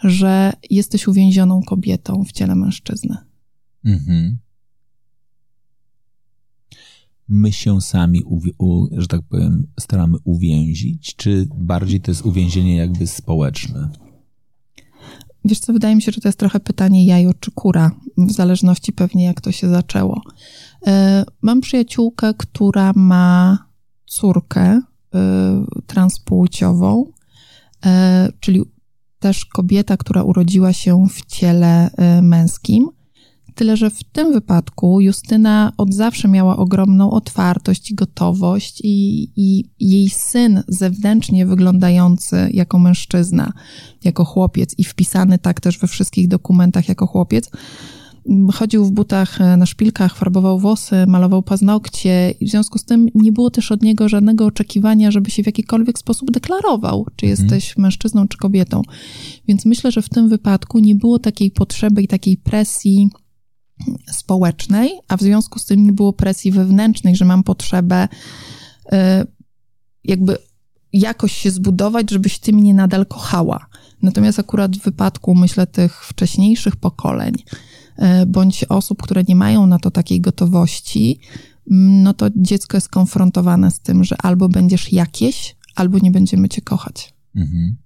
że 0.03 0.53
jesteś 0.69 1.07
uwięzioną 1.07 1.61
kobietą 1.63 2.23
w 2.23 2.31
ciele 2.31 2.55
mężczyzny. 2.55 3.17
Mhm. 3.85 4.37
My 7.27 7.51
się 7.51 7.81
sami, 7.81 8.21
że 8.97 9.07
tak 9.07 9.21
powiem, 9.21 9.67
staramy 9.79 10.17
uwięzić, 10.23 11.15
czy 11.15 11.47
bardziej 11.55 12.01
to 12.01 12.11
jest 12.11 12.25
uwięzienie 12.25 12.75
jakby 12.75 13.07
społeczne? 13.07 13.89
Wiesz 15.45 15.59
co, 15.59 15.73
wydaje 15.73 15.95
mi 15.95 16.01
się, 16.01 16.11
że 16.11 16.21
to 16.21 16.27
jest 16.27 16.39
trochę 16.39 16.59
pytanie 16.59 17.05
jajo 17.05 17.31
czy 17.39 17.51
kura, 17.51 17.91
w 18.17 18.31
zależności 18.31 18.93
pewnie 18.93 19.23
jak 19.23 19.41
to 19.41 19.51
się 19.51 19.69
zaczęło. 19.69 20.21
E, 20.87 21.25
mam 21.41 21.61
przyjaciółkę, 21.61 22.33
która 22.37 22.91
ma 22.95 23.57
córkę 24.05 24.61
e, 24.61 24.81
transpłciową, 25.87 27.11
e, 27.85 28.29
czyli 28.39 28.61
też 29.19 29.45
kobieta, 29.45 29.97
która 29.97 30.23
urodziła 30.23 30.73
się 30.73 31.05
w 31.09 31.25
ciele 31.25 31.89
męskim. 32.21 32.89
Tyle, 33.55 33.77
że 33.77 33.89
w 33.89 34.03
tym 34.03 34.33
wypadku 34.33 35.01
Justyna 35.01 35.71
od 35.77 35.93
zawsze 35.93 36.27
miała 36.27 36.57
ogromną 36.57 37.11
otwartość 37.11 37.91
i 37.91 37.95
gotowość, 37.95 38.81
i, 38.83 39.23
i 39.35 39.69
jej 39.79 40.09
syn, 40.09 40.63
zewnętrznie 40.67 41.45
wyglądający 41.45 42.49
jako 42.53 42.79
mężczyzna, 42.79 43.53
jako 44.03 44.25
chłopiec 44.25 44.75
i 44.77 44.83
wpisany 44.83 45.39
tak 45.39 45.61
też 45.61 45.77
we 45.79 45.87
wszystkich 45.87 46.27
dokumentach 46.27 46.89
jako 46.89 47.07
chłopiec, 47.07 47.49
chodził 48.53 48.85
w 48.85 48.91
butach 48.91 49.41
e, 49.41 49.57
na 49.57 49.65
szpilkach, 49.65 50.15
farbował 50.15 50.59
włosy, 50.59 51.05
malował 51.07 51.43
paznokcie 51.43 52.33
i 52.39 52.45
w 52.45 52.49
związku 52.49 52.77
z 52.77 52.85
tym 52.85 53.07
nie 53.15 53.31
było 53.31 53.49
też 53.49 53.71
od 53.71 53.81
niego 53.81 54.09
żadnego 54.09 54.45
oczekiwania, 54.45 55.11
żeby 55.11 55.31
się 55.31 55.43
w 55.43 55.45
jakikolwiek 55.45 55.99
sposób 55.99 56.31
deklarował, 56.31 57.05
czy 57.15 57.25
mhm. 57.25 57.29
jesteś 57.29 57.77
mężczyzną, 57.77 58.27
czy 58.27 58.37
kobietą. 58.37 58.81
Więc 59.47 59.65
myślę, 59.65 59.91
że 59.91 60.01
w 60.01 60.09
tym 60.09 60.29
wypadku 60.29 60.79
nie 60.79 60.95
było 60.95 61.19
takiej 61.19 61.51
potrzeby 61.51 62.01
i 62.01 62.07
takiej 62.07 62.37
presji 62.37 63.09
społecznej, 64.11 64.91
a 65.07 65.17
w 65.17 65.21
związku 65.21 65.59
z 65.59 65.65
tym 65.65 65.83
nie 65.83 65.91
było 65.91 66.13
presji 66.13 66.51
wewnętrznej, 66.51 67.15
że 67.15 67.25
mam 67.25 67.43
potrzebę 67.43 68.07
y, 68.85 68.97
jakby 70.03 70.37
jakoś 70.93 71.31
się 71.31 71.51
zbudować, 71.51 72.11
żebyś 72.11 72.39
ty 72.39 72.53
mnie 72.53 72.73
nadal 72.73 73.05
kochała. 73.05 73.65
Natomiast 74.01 74.39
akurat 74.39 74.77
w 74.77 74.83
wypadku, 74.83 75.35
myślę, 75.35 75.67
tych 75.67 76.05
wcześniejszych 76.05 76.75
pokoleń, 76.75 77.33
y, 77.35 78.25
bądź 78.25 78.63
osób, 78.63 79.01
które 79.01 79.23
nie 79.27 79.35
mają 79.35 79.67
na 79.67 79.79
to 79.79 79.91
takiej 79.91 80.21
gotowości, 80.21 81.19
mm, 81.71 82.03
no 82.03 82.13
to 82.13 82.27
dziecko 82.35 82.77
jest 82.77 82.89
konfrontowane 82.89 83.71
z 83.71 83.79
tym, 83.79 84.03
że 84.03 84.15
albo 84.21 84.49
będziesz 84.49 84.93
jakieś, 84.93 85.55
albo 85.75 85.99
nie 85.99 86.11
będziemy 86.11 86.49
cię 86.49 86.61
kochać. 86.61 87.13
Mhm 87.35 87.77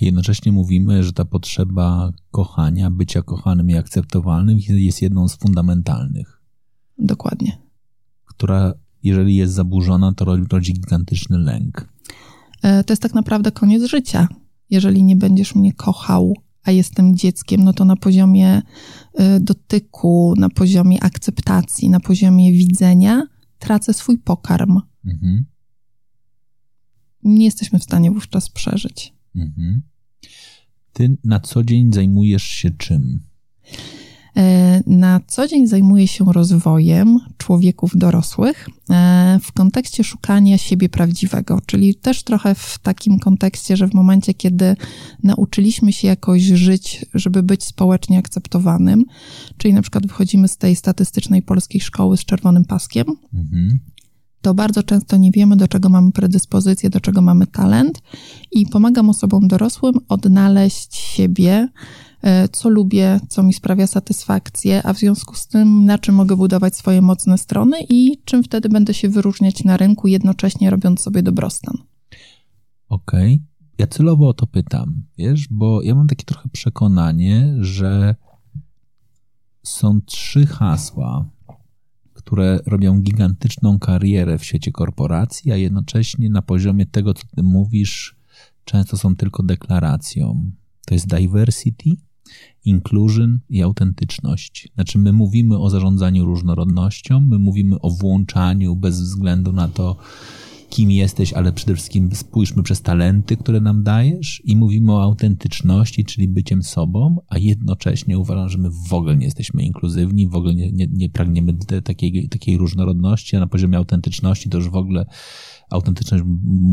a 0.00 0.04
jednocześnie 0.04 0.52
mówimy, 0.52 1.04
że 1.04 1.12
ta 1.12 1.24
potrzeba 1.24 2.12
kochania, 2.30 2.90
bycia 2.90 3.22
kochanym 3.22 3.70
i 3.70 3.74
akceptowalnym 3.74 4.58
jest 4.68 5.02
jedną 5.02 5.28
z 5.28 5.36
fundamentalnych. 5.36 6.42
Dokładnie. 6.98 7.58
Która, 8.24 8.74
jeżeli 9.02 9.36
jest 9.36 9.54
zaburzona, 9.54 10.12
to 10.12 10.24
rodzi 10.24 10.74
gigantyczny 10.74 11.38
lęk. 11.38 11.88
E, 12.62 12.84
to 12.84 12.92
jest 12.92 13.02
tak 13.02 13.14
naprawdę 13.14 13.52
koniec 13.52 13.84
życia. 13.84 14.28
Jeżeli 14.70 15.02
nie 15.02 15.16
będziesz 15.16 15.54
mnie 15.54 15.72
kochał, 15.72 16.34
a 16.68 16.70
jestem 16.70 17.16
dzieckiem, 17.16 17.64
no 17.64 17.72
to 17.72 17.84
na 17.84 17.96
poziomie 17.96 18.58
y, 18.58 19.40
dotyku, 19.40 20.34
na 20.36 20.48
poziomie 20.48 21.04
akceptacji, 21.04 21.90
na 21.90 22.00
poziomie 22.00 22.52
widzenia 22.52 23.22
tracę 23.58 23.94
swój 23.94 24.18
pokarm. 24.18 24.80
Mhm. 25.04 25.44
Nie 27.22 27.44
jesteśmy 27.44 27.78
w 27.78 27.84
stanie 27.84 28.10
wówczas 28.10 28.50
przeżyć. 28.50 29.17
Mhm. 29.36 29.82
Ty 30.92 31.16
na 31.24 31.40
co 31.40 31.64
dzień 31.64 31.92
zajmujesz 31.92 32.42
się 32.42 32.70
czym? 32.70 33.20
E, 34.38 34.82
na 34.86 35.20
co 35.26 35.48
dzień 35.48 35.66
zajmuję 35.66 36.08
się 36.08 36.24
rozwojem 36.32 37.18
człowieków 37.38 37.92
dorosłych 37.94 38.68
e, 38.90 39.38
w 39.42 39.52
kontekście 39.52 40.04
szukania 40.04 40.58
siebie 40.58 40.88
prawdziwego, 40.88 41.60
czyli 41.66 41.94
też 41.94 42.22
trochę 42.22 42.54
w 42.54 42.78
takim 42.82 43.18
kontekście, 43.18 43.76
że 43.76 43.88
w 43.88 43.94
momencie, 43.94 44.34
kiedy 44.34 44.76
nauczyliśmy 45.22 45.92
się 45.92 46.08
jakoś 46.08 46.42
żyć, 46.42 47.06
żeby 47.14 47.42
być 47.42 47.64
społecznie 47.64 48.18
akceptowanym, 48.18 49.04
czyli 49.56 49.74
na 49.74 49.82
przykład 49.82 50.06
wychodzimy 50.06 50.48
z 50.48 50.56
tej 50.56 50.76
statystycznej 50.76 51.42
polskiej 51.42 51.80
szkoły 51.80 52.16
z 52.16 52.24
czerwonym 52.24 52.64
paskiem, 52.64 53.06
mhm 53.34 53.78
to 54.40 54.54
bardzo 54.54 54.82
często 54.82 55.16
nie 55.16 55.30
wiemy, 55.30 55.56
do 55.56 55.68
czego 55.68 55.88
mamy 55.88 56.12
predyspozycję, 56.12 56.90
do 56.90 57.00
czego 57.00 57.22
mamy 57.22 57.46
talent, 57.46 58.02
i 58.52 58.66
pomagam 58.66 59.10
osobom 59.10 59.48
dorosłym 59.48 59.94
odnaleźć 60.08 60.96
siebie, 60.96 61.68
e, 62.22 62.48
co 62.48 62.68
lubię, 62.68 63.20
co 63.28 63.42
mi 63.42 63.52
sprawia 63.52 63.86
satysfakcję, 63.86 64.82
a 64.86 64.92
w 64.92 64.98
związku 64.98 65.34
z 65.34 65.46
tym, 65.46 65.84
na 65.84 65.98
czym 65.98 66.14
mogę 66.14 66.36
budować 66.36 66.76
swoje 66.76 67.02
mocne 67.02 67.38
strony 67.38 67.76
i 67.88 68.22
czym 68.24 68.42
wtedy 68.42 68.68
będę 68.68 68.94
się 68.94 69.08
wyróżniać 69.08 69.64
na 69.64 69.76
rynku, 69.76 70.08
jednocześnie 70.08 70.70
robiąc 70.70 71.00
sobie 71.00 71.22
dobrostan. 71.22 71.74
Okej. 72.88 73.34
Okay. 73.34 73.48
Ja 73.78 73.86
celowo 73.86 74.28
o 74.28 74.34
to 74.34 74.46
pytam, 74.46 75.02
wiesz, 75.18 75.48
bo 75.50 75.82
ja 75.82 75.94
mam 75.94 76.06
takie 76.06 76.24
trochę 76.24 76.48
przekonanie, 76.48 77.54
że 77.60 78.14
są 79.62 80.00
trzy 80.00 80.46
hasła, 80.46 81.30
które 82.28 82.60
robią 82.66 83.00
gigantyczną 83.00 83.78
karierę 83.78 84.38
w 84.38 84.44
świecie 84.44 84.72
korporacji, 84.72 85.52
a 85.52 85.56
jednocześnie 85.56 86.30
na 86.30 86.42
poziomie 86.42 86.86
tego, 86.86 87.14
co 87.14 87.22
ty 87.36 87.42
mówisz, 87.42 88.16
często 88.64 88.96
są 88.96 89.16
tylko 89.16 89.42
deklaracją. 89.42 90.50
To 90.86 90.94
jest 90.94 91.06
diversity, 91.06 91.90
inclusion 92.64 93.38
i 93.48 93.62
autentyczność. 93.62 94.68
Znaczy, 94.74 94.98
my 94.98 95.12
mówimy 95.12 95.58
o 95.58 95.70
zarządzaniu 95.70 96.24
różnorodnością, 96.24 97.20
my 97.20 97.38
mówimy 97.38 97.80
o 97.80 97.90
włączaniu 97.90 98.76
bez 98.76 99.00
względu 99.00 99.52
na 99.52 99.68
to, 99.68 99.96
kim 100.70 100.90
jesteś, 100.90 101.32
ale 101.32 101.52
przede 101.52 101.74
wszystkim 101.74 102.10
spójrzmy 102.14 102.62
przez 102.62 102.82
talenty, 102.82 103.36
które 103.36 103.60
nam 103.60 103.82
dajesz 103.82 104.42
i 104.44 104.56
mówimy 104.56 104.92
o 104.92 105.02
autentyczności, 105.02 106.04
czyli 106.04 106.28
byciem 106.28 106.62
sobą, 106.62 107.16
a 107.28 107.38
jednocześnie 107.38 108.18
uważam, 108.18 108.48
że 108.48 108.58
my 108.58 108.70
w 108.88 108.92
ogóle 108.92 109.16
nie 109.16 109.24
jesteśmy 109.24 109.62
inkluzywni, 109.62 110.28
w 110.28 110.34
ogóle 110.34 110.54
nie, 110.54 110.72
nie, 110.72 110.86
nie 110.92 111.08
pragniemy 111.08 111.54
takiej, 111.84 112.28
takiej 112.28 112.56
różnorodności, 112.56 113.36
a 113.36 113.40
na 113.40 113.46
poziomie 113.46 113.78
autentyczności 113.78 114.48
to 114.48 114.58
już 114.58 114.70
w 114.70 114.76
ogóle 114.76 115.06
autentyczność 115.70 116.24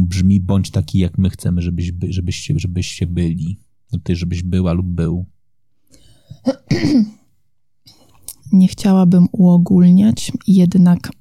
brzmi 0.07 0.41
bądź 0.41 0.71
taki, 0.71 0.99
jak 0.99 1.17
my 1.17 1.29
chcemy, 1.29 1.61
żebyś, 1.61 1.91
żebyście, 2.09 2.53
żebyście 2.57 3.07
byli. 3.07 3.59
Ty, 4.03 4.15
żebyś 4.15 4.43
była 4.43 4.73
lub 4.73 4.87
był. 4.87 5.25
Nie 8.51 8.67
chciałabym 8.67 9.27
uogólniać, 9.31 10.31
jednak 10.47 11.11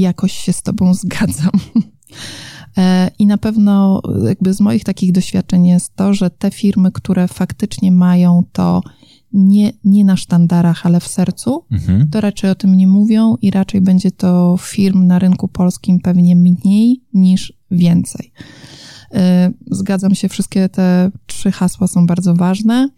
jakoś 0.00 0.32
się 0.32 0.52
z 0.52 0.62
Tobą 0.62 0.94
zgadzam. 0.94 1.50
E, 2.76 3.10
I 3.18 3.26
na 3.26 3.38
pewno 3.38 4.02
jakby 4.28 4.54
z 4.54 4.60
moich 4.60 4.84
takich 4.84 5.12
doświadczeń 5.12 5.66
jest 5.66 5.96
to, 5.96 6.14
że 6.14 6.30
te 6.30 6.50
firmy, 6.50 6.92
które 6.92 7.28
faktycznie 7.28 7.92
mają 7.92 8.42
to 8.52 8.82
nie, 9.32 9.72
nie 9.84 10.04
na 10.04 10.16
sztandarach, 10.16 10.86
ale 10.86 11.00
w 11.00 11.08
sercu, 11.08 11.64
mhm. 11.70 12.08
to 12.10 12.20
raczej 12.20 12.50
o 12.50 12.54
tym 12.54 12.74
nie 12.74 12.86
mówią 12.86 13.36
i 13.42 13.50
raczej 13.50 13.80
będzie 13.80 14.10
to 14.10 14.56
firm 14.60 15.06
na 15.06 15.18
rynku 15.18 15.48
polskim 15.48 16.00
pewnie 16.00 16.36
mniej 16.36 17.00
niż 17.14 17.52
więcej. 17.70 18.32
E, 19.14 19.52
zgadzam 19.70 20.14
się, 20.14 20.28
wszystkie 20.28 20.68
te 20.68 21.10
trzy 21.26 21.52
hasła 21.52 21.86
są 21.86 22.06
bardzo 22.06 22.34
ważne. 22.34 22.88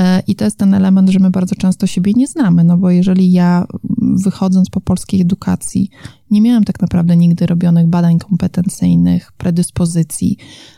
E, 0.00 0.22
I 0.26 0.34
to 0.34 0.44
jest 0.44 0.56
ten 0.56 0.74
element, 0.74 1.10
że 1.10 1.18
my 1.18 1.30
bardzo 1.30 1.54
często 1.54 1.86
siebie 1.86 2.12
nie 2.16 2.26
znamy, 2.26 2.64
no 2.64 2.78
bo 2.78 2.90
jeżeli 2.90 3.32
ja 3.32 3.66
wychodząc 4.24 4.70
po 4.70 4.80
polskiej 4.80 5.20
edukacji 5.20 5.90
nie 6.30 6.40
miałam 6.40 6.64
tak 6.64 6.80
naprawdę 6.80 7.16
nigdy 7.16 7.46
robionych 7.46 7.86
badań 7.86 8.18
kompetencyjnych, 8.18 9.32
predyspozycji. 9.32 10.36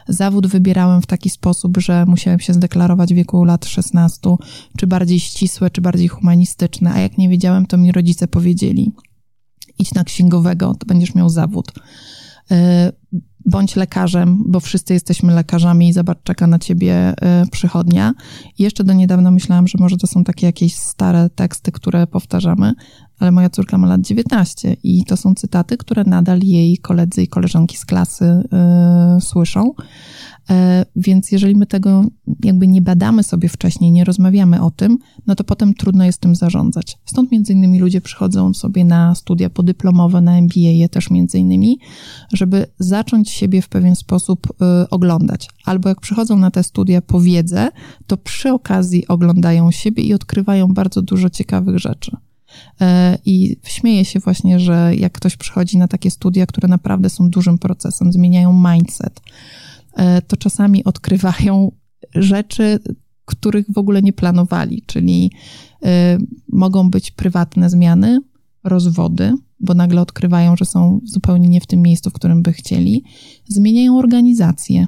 Zawód 0.09 0.47
wybierałem 0.47 1.03
w 1.03 1.07
taki 1.07 1.31
sposób, 1.31 1.79
że 1.79 2.07
musiałem 2.07 2.41
się 2.41 2.53
zdeklarować 2.53 3.13
w 3.13 3.17
wieku 3.17 3.45
lat 3.45 3.67
16, 3.67 4.21
czy 4.77 4.87
bardziej 4.87 5.21
ścisłe, 5.21 5.71
czy 5.71 5.81
bardziej 5.81 6.09
humanistyczne, 6.09 6.93
a 6.93 7.01
jak 7.01 7.19
nie 7.19 7.29
wiedziałem, 7.29 7.67
to 7.67 7.77
mi 7.77 7.93
rodzice 7.93 8.29
powiedzieli: 8.29 8.93
idź 9.79 9.95
na 9.95 10.05
księgowego, 10.05 10.75
to 10.79 10.87
będziesz 10.87 11.15
miał 11.15 11.29
zawód 11.29 11.73
e, 12.51 12.93
bądź 13.47 13.77
lekarzem, 13.77 14.45
bo 14.47 14.61
wszyscy 14.61 14.95
jesteśmy 14.95 15.35
lekarzami 15.35 15.89
i 15.89 15.93
zobacz, 15.93 16.19
czeka 16.25 16.47
na 16.47 16.59
ciebie 16.59 17.15
y, 17.45 17.51
przychodnia. 17.51 18.15
I 18.59 18.63
jeszcze 18.63 18.85
do 18.85 18.93
niedawna 18.93 19.31
myślałam, 19.31 19.69
że 19.69 19.79
może 19.81 19.97
to 19.97 20.07
są 20.07 20.25
takie 20.25 20.47
jakieś 20.47 20.75
stare 20.75 21.31
teksty, 21.31 21.73
które 21.73 22.07
powtarzamy, 22.07 22.73
ale 23.19 23.33
moja 23.33 23.51
córka 23.51 23.79
ma 23.79 23.87
lat 23.87 24.01
19 24.01 24.77
i 24.83 25.05
to 25.05 25.17
są 25.17 25.35
cytaty, 25.35 25.77
które 25.77 26.05
nadal 26.05 26.41
jej 26.41 26.79
koledzy 26.79 27.23
i 27.23 27.29
koleżanki 27.29 27.77
z 27.77 27.85
klasy 27.85 28.25
y, 28.25 29.21
słyszą. 29.21 29.75
E, 30.51 30.87
więc 30.97 31.33
jeżeli 31.33 31.57
my 31.57 31.67
tego 31.67 32.05
jakby 32.45 32.69
nie 32.69 32.83
badamy 32.83 33.23
sobie 33.23 33.49
wcześniej, 33.49 33.93
nie 33.93 34.05
rozmawiamy 34.05 34.63
o 34.63 34.71
tym, 34.71 34.99
no 35.27 35.35
to 35.35 35.45
potem 35.45 35.75
trudno 35.75 36.05
jest 36.05 36.21
tym 36.21 36.35
zarządzać. 36.35 36.99
Stąd 37.05 37.33
między 37.33 37.53
innymi 37.53 37.81
ludzie 37.81 38.01
przychodzą 38.01 38.55
sobie 38.55 38.85
na 38.85 39.15
studia 39.15 39.51
podyplomowe, 39.51 40.21
na 40.21 40.39
MBA 40.39 40.61
je 40.61 40.89
też 40.89 41.11
między 41.11 41.39
innymi, 41.39 41.79
żeby 42.33 42.67
zacząć 42.79 43.31
siebie 43.31 43.63
w 43.63 43.69
pewien 43.69 43.97
sposób 43.97 44.47
y, 44.51 44.91
oglądać. 44.91 45.49
Albo 45.65 45.89
jak 45.89 46.01
przychodzą 46.01 46.37
na 46.37 46.51
te 46.51 46.63
studia 46.63 47.03
po 47.03 47.21
wiedzę, 47.21 47.69
to 48.07 48.17
przy 48.17 48.53
okazji 48.53 49.09
oglądają 49.09 49.71
siebie 49.71 50.03
i 50.03 50.15
odkrywają 50.15 50.69
bardzo 50.69 51.03
dużo 51.03 51.31
ciekawych 51.31 51.79
rzeczy. 51.79 52.17
E, 52.81 53.19
I 53.25 53.57
śmieję 53.65 54.05
się 54.05 54.21
właśnie, 54.21 54.61
że 54.61 54.93
jak 54.97 55.13
ktoś 55.13 55.37
przychodzi 55.37 55.79
na 55.79 55.89
takie 55.89 56.11
studia, 56.11 56.47
które 56.47 56.69
naprawdę 56.69 57.11
są 57.11 57.31
dużym 57.31 57.59
procesem, 57.59 58.13
zmieniają 58.13 58.73
mindset, 58.73 59.21
to 60.27 60.37
czasami 60.37 60.85
odkrywają 60.85 61.73
rzeczy, 62.15 62.79
których 63.25 63.67
w 63.73 63.79
ogóle 63.79 64.03
nie 64.03 64.13
planowali, 64.13 64.83
czyli 64.87 65.31
e, 65.83 66.19
mogą 66.53 66.91
być 66.91 67.11
prywatne 67.11 67.71
zmiany, 67.71 68.21
rozwody, 68.65 69.35
bo 69.61 69.75
nagle 69.75 70.01
odkrywają, 70.01 70.57
że 70.57 70.65
są 70.65 71.01
zupełnie 71.05 71.49
nie 71.49 71.61
w 71.61 71.67
tym 71.67 71.83
miejscu, 71.83 72.11
w 72.11 72.13
którym 72.13 72.43
by 72.43 72.53
chcieli, 72.53 73.05
zmieniają 73.49 73.99
organizację, 73.99 74.87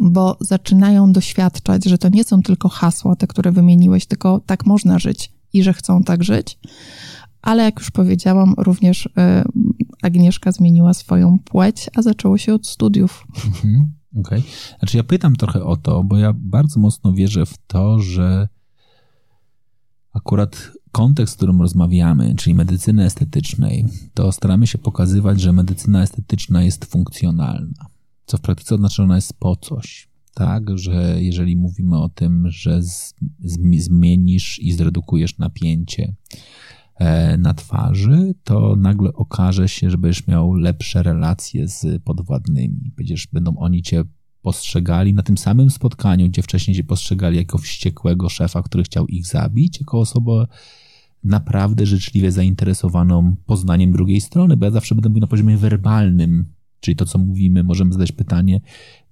bo 0.00 0.36
zaczynają 0.40 1.12
doświadczać, 1.12 1.84
że 1.84 1.98
to 1.98 2.08
nie 2.08 2.24
są 2.24 2.42
tylko 2.42 2.68
hasła, 2.68 3.16
te, 3.16 3.26
które 3.26 3.52
wymieniłeś, 3.52 4.06
tylko 4.06 4.40
tak 4.46 4.66
można 4.66 4.98
żyć 4.98 5.32
i 5.52 5.62
że 5.62 5.72
chcą 5.72 6.02
tak 6.02 6.24
żyć. 6.24 6.58
Ale 7.42 7.62
jak 7.62 7.78
już 7.78 7.90
powiedziałam, 7.90 8.54
również 8.58 9.08
e, 9.16 9.44
Agnieszka 10.04 10.52
zmieniła 10.52 10.94
swoją 10.94 11.38
płeć, 11.38 11.90
a 11.94 12.02
zaczęło 12.02 12.38
się 12.38 12.54
od 12.54 12.66
studiów. 12.66 13.26
Mhm, 13.46 13.92
Okej. 14.16 14.38
Okay. 14.38 14.78
Znaczy 14.78 14.96
ja 14.96 15.04
pytam 15.04 15.36
trochę 15.36 15.64
o 15.64 15.76
to, 15.76 16.04
bo 16.04 16.18
ja 16.18 16.32
bardzo 16.36 16.80
mocno 16.80 17.12
wierzę 17.12 17.46
w 17.46 17.58
to, 17.66 17.98
że 17.98 18.48
akurat 20.12 20.70
kontekst, 20.92 21.34
w 21.34 21.36
którym 21.36 21.62
rozmawiamy, 21.62 22.34
czyli 22.34 22.54
medycyny 22.54 23.04
estetycznej, 23.04 23.86
to 24.14 24.32
staramy 24.32 24.66
się 24.66 24.78
pokazywać, 24.78 25.40
że 25.40 25.52
medycyna 25.52 26.02
estetyczna 26.02 26.62
jest 26.62 26.84
funkcjonalna, 26.84 27.86
co 28.26 28.36
w 28.36 28.40
praktyce 28.40 28.74
oznacza, 28.74 28.94
że 28.96 29.02
ona 29.02 29.16
jest 29.16 29.34
po 29.38 29.56
coś. 29.56 30.08
Tak, 30.34 30.78
że 30.78 31.22
jeżeli 31.22 31.56
mówimy 31.56 31.98
o 31.98 32.08
tym, 32.08 32.50
że 32.50 32.80
zmienisz 33.44 34.58
i 34.58 34.72
zredukujesz 34.72 35.38
napięcie, 35.38 36.14
na 37.38 37.54
twarzy, 37.54 38.34
to 38.44 38.76
nagle 38.76 39.12
okaże 39.12 39.68
się, 39.68 39.90
że 39.90 39.98
będziesz 39.98 40.26
miał 40.26 40.54
lepsze 40.54 41.02
relacje 41.02 41.68
z 41.68 42.02
podwładnymi. 42.02 42.92
Będziesz, 42.96 43.26
będą 43.26 43.56
oni 43.56 43.82
cię 43.82 44.04
postrzegali 44.42 45.14
na 45.14 45.22
tym 45.22 45.38
samym 45.38 45.70
spotkaniu, 45.70 46.28
gdzie 46.28 46.42
wcześniej 46.42 46.76
cię 46.76 46.84
postrzegali 46.84 47.36
jako 47.36 47.58
wściekłego 47.58 48.28
szefa, 48.28 48.62
który 48.62 48.84
chciał 48.84 49.06
ich 49.06 49.26
zabić, 49.26 49.80
jako 49.80 50.00
osobę 50.00 50.46
naprawdę 51.24 51.86
życzliwie 51.86 52.32
zainteresowaną 52.32 53.36
poznaniem 53.46 53.92
drugiej 53.92 54.20
strony, 54.20 54.56
bo 54.56 54.64
ja 54.64 54.70
zawsze 54.70 54.94
będę 54.94 55.08
mówił 55.08 55.20
na 55.20 55.26
poziomie 55.26 55.56
werbalnym, 55.56 56.44
czyli 56.80 56.96
to, 56.96 57.06
co 57.06 57.18
mówimy, 57.18 57.64
możemy 57.64 57.92
zadać 57.92 58.12
pytanie, 58.12 58.60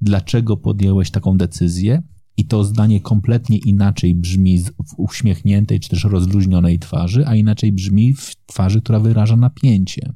dlaczego 0.01 0.57
podjąłeś 0.57 1.11
taką 1.11 1.37
decyzję, 1.37 2.03
i 2.43 2.45
to 2.45 2.65
zdanie 2.65 3.01
kompletnie 3.01 3.59
inaczej 3.59 4.15
brzmi 4.15 4.63
w 4.63 4.95
uśmiechniętej 4.97 5.81
czy 5.81 5.89
też 5.89 6.05
rozluźnionej 6.05 6.79
twarzy, 6.79 7.27
a 7.27 7.35
inaczej 7.35 7.73
brzmi 7.73 8.15
w 8.15 8.37
twarzy, 8.47 8.83
która 8.83 9.01
wyraża 9.01 9.37
napięcie. 9.37 10.13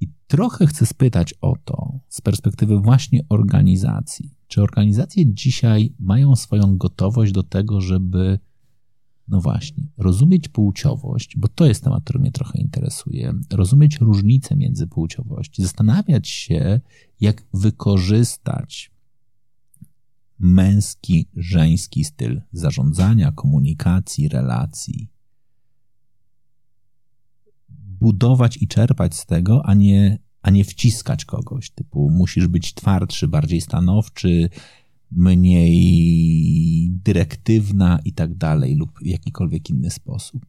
I 0.00 0.08
trochę 0.26 0.66
chcę 0.66 0.86
spytać 0.86 1.34
o 1.40 1.54
to 1.64 1.98
z 2.08 2.20
perspektywy 2.20 2.78
właśnie 2.78 3.20
organizacji. 3.28 4.34
Czy 4.46 4.62
organizacje 4.62 5.34
dzisiaj 5.34 5.94
mają 5.98 6.36
swoją 6.36 6.76
gotowość 6.76 7.32
do 7.32 7.42
tego, 7.42 7.80
żeby, 7.80 8.38
no 9.28 9.40
właśnie, 9.40 9.88
rozumieć 9.96 10.48
płciowość, 10.48 11.36
bo 11.36 11.48
to 11.48 11.66
jest 11.66 11.84
temat, 11.84 12.04
który 12.04 12.18
mnie 12.18 12.32
trochę 12.32 12.58
interesuje, 12.58 13.34
rozumieć 13.52 13.98
różnice 14.00 14.56
między 14.56 14.86
płciowości, 14.86 15.62
zastanawiać 15.62 16.28
się, 16.28 16.80
jak 17.20 17.42
wykorzystać 17.54 18.93
męski, 20.44 21.28
żeński 21.36 22.04
styl 22.04 22.42
zarządzania, 22.52 23.32
komunikacji, 23.32 24.28
relacji. 24.28 25.08
Budować 28.00 28.56
i 28.56 28.68
czerpać 28.68 29.14
z 29.14 29.26
tego, 29.26 29.66
a 29.66 29.74
nie, 29.74 30.18
a 30.42 30.50
nie 30.50 30.64
wciskać 30.64 31.24
kogoś. 31.24 31.70
Typu 31.70 32.10
musisz 32.10 32.46
być 32.46 32.74
twardszy, 32.74 33.28
bardziej 33.28 33.60
stanowczy, 33.60 34.48
mniej 35.10 36.90
dyrektywna 37.04 37.98
i 38.04 38.12
tak 38.12 38.34
dalej, 38.34 38.76
lub 38.76 38.98
w 38.98 39.06
jakikolwiek 39.06 39.70
inny 39.70 39.90
sposób. 39.90 40.46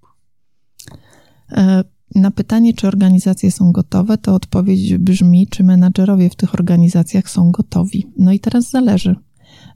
E, 1.51 1.83
na 2.15 2.31
pytanie, 2.31 2.73
czy 2.73 2.87
organizacje 2.87 3.51
są 3.51 3.71
gotowe, 3.71 4.17
to 4.17 4.35
odpowiedź 4.35 4.97
brzmi, 4.97 5.47
czy 5.47 5.63
menadżerowie 5.63 6.29
w 6.29 6.35
tych 6.35 6.53
organizacjach 6.53 7.29
są 7.29 7.51
gotowi. 7.51 8.07
No 8.17 8.31
i 8.31 8.39
teraz 8.39 8.69
zależy. 8.71 9.15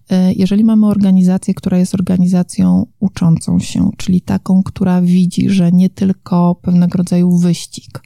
E, 0.09 0.33
jeżeli 0.33 0.63
mamy 0.63 0.87
organizację, 0.87 1.53
która 1.53 1.77
jest 1.77 1.95
organizacją 1.95 2.85
uczącą 2.99 3.59
się, 3.59 3.89
czyli 3.97 4.21
taką, 4.21 4.63
która 4.63 5.01
widzi, 5.01 5.49
że 5.49 5.71
nie 5.71 5.89
tylko 5.89 6.55
pewnego 6.55 6.97
rodzaju 6.97 7.37
wyścig, 7.37 8.01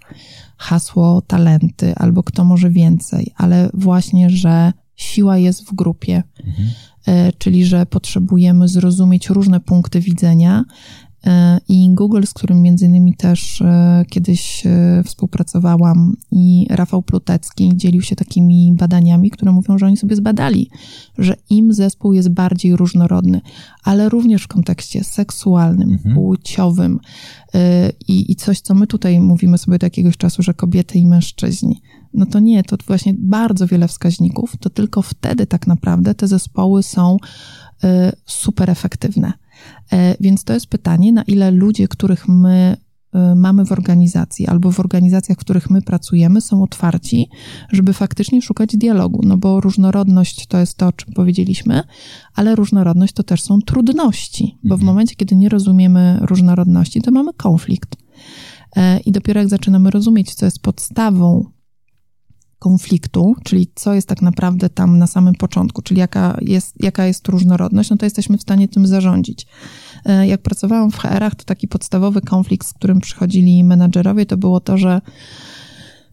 hasło 0.58 1.22
talenty 1.22 1.96
albo 1.96 2.24
kto 2.24 2.44
może 2.44 2.70
więcej, 2.70 3.32
ale 3.36 3.70
właśnie, 3.74 4.30
że 4.30 4.74
siła 4.96 5.38
jest 5.38 5.66
w 5.66 5.76
grupie, 5.76 6.24
mhm. 6.46 7.32
czyli 7.38 7.66
że 7.66 7.86
potrzebujemy 7.86 8.68
zrozumieć 8.68 9.30
różne 9.30 9.60
punkty 9.60 10.00
widzenia 10.00 10.64
E, 10.64 11.03
I 11.70 11.90
Google, 11.94 12.24
z 12.26 12.34
którym 12.34 12.62
między 12.62 12.86
innymi 12.86 13.14
też 13.16 13.62
e, 13.62 14.06
kiedyś 14.10 14.66
e, 14.66 15.04
współpracowałam, 15.06 16.16
i 16.32 16.68
Rafał 16.70 17.02
Plutecki 17.02 17.72
dzielił 17.76 18.02
się 18.02 18.16
takimi 18.16 18.74
badaniami, 18.78 19.32
które 19.32 19.52
mówią, 19.52 19.78
że 19.78 19.86
oni 19.86 19.98
sobie 19.98 20.16
zbadali, 20.16 20.70
że 21.18 21.36
im 21.50 21.74
zespół 21.74 22.14
jest 22.14 22.30
bardziej 22.30 22.76
różnorodny, 22.76 23.42
ale 23.84 24.10
również 24.10 24.44
w 24.44 24.48
kontekście 24.48 25.04
seksualnym, 25.04 25.92
mhm. 25.92 26.16
płciowym 26.16 27.00
i, 28.08 28.32
i 28.32 28.36
coś, 28.36 28.62
co 28.62 28.74
my 28.74 28.88
tutaj 28.88 29.20
mówimy 29.20 29.58
sobie 29.58 29.78
do 29.78 29.86
jakiegoś 29.86 30.18
czasu, 30.18 30.44
że 30.44 30.54
kobiety 30.54 31.00
i 31.00 31.06
mężczyźni. 31.06 31.82
No 32.14 32.26
to 32.26 32.40
nie, 32.40 32.64
to 32.64 32.78
właśnie 32.88 33.14
bardzo 33.18 33.68
wiele 33.68 33.88
wskaźników, 33.88 34.58
to 34.60 34.70
tylko 34.70 35.02
wtedy 35.02 35.48
tak 35.48 35.68
naprawdę 35.68 36.16
te 36.16 36.28
zespoły 36.28 36.84
są 36.84 37.18
super 38.26 38.70
efektywne. 38.70 39.34
E, 39.92 40.16
więc 40.20 40.44
to 40.44 40.54
jest 40.54 40.68
pytanie, 40.68 41.14
na 41.14 41.24
ile 41.24 41.52
ludzie, 41.52 41.88
których 41.88 42.28
my 42.28 42.78
e, 43.14 43.36
mamy 43.36 43.66
w 43.66 43.72
organizacji 43.72 44.48
albo 44.48 44.72
w 44.72 44.80
organizacjach, 44.80 45.38
w 45.38 45.42
których 45.42 45.70
my 45.70 45.82
pracujemy, 45.82 46.42
są 46.42 46.64
otwarci, 46.64 47.30
żeby 47.72 47.94
faktycznie 47.94 48.42
szukać 48.42 48.78
dialogu. 48.78 49.22
No 49.24 49.38
bo 49.38 49.62
różnorodność 49.62 50.48
to 50.48 50.60
jest 50.60 50.78
to, 50.78 50.88
o 50.88 50.92
czym 50.92 51.14
powiedzieliśmy, 51.14 51.84
ale 52.36 52.56
różnorodność 52.56 53.14
to 53.14 53.24
też 53.24 53.42
są 53.42 53.62
trudności, 53.62 54.58
bo 54.64 54.78
w 54.78 54.80
mhm. 54.80 54.86
momencie, 54.86 55.16
kiedy 55.16 55.36
nie 55.36 55.50
rozumiemy 55.50 56.20
różnorodności, 56.22 57.02
to 57.02 57.12
mamy 57.12 57.34
konflikt. 57.34 57.96
E, 58.76 59.00
I 59.00 59.12
dopiero 59.12 59.40
jak 59.40 59.50
zaczynamy 59.50 59.92
rozumieć, 59.92 60.34
co 60.34 60.46
jest 60.46 60.62
podstawą 60.62 61.53
konfliktu, 62.64 63.36
czyli 63.44 63.68
co 63.76 63.94
jest 63.94 64.08
tak 64.08 64.22
naprawdę 64.22 64.70
tam 64.70 64.98
na 64.98 65.08
samym 65.08 65.34
początku, 65.34 65.82
czyli 65.82 66.00
jaka 66.00 66.38
jest, 66.42 66.84
jaka 66.84 67.06
jest 67.06 67.28
różnorodność, 67.28 67.90
no 67.90 67.98
to 67.98 68.06
jesteśmy 68.06 68.38
w 68.38 68.42
stanie 68.42 68.68
tym 68.68 68.88
zarządzić. 68.88 69.48
E, 70.06 70.28
jak 70.28 70.42
pracowałam 70.42 70.92
w 70.92 70.98
HR-ach, 70.98 71.36
to 71.36 71.44
taki 71.44 71.68
podstawowy 71.68 72.22
konflikt, 72.22 72.68
z 72.68 72.74
którym 72.74 73.00
przychodzili 73.00 73.64
menadżerowie, 73.64 74.26
to 74.26 74.38
było 74.38 74.60
to, 74.60 74.78
że 74.78 75.02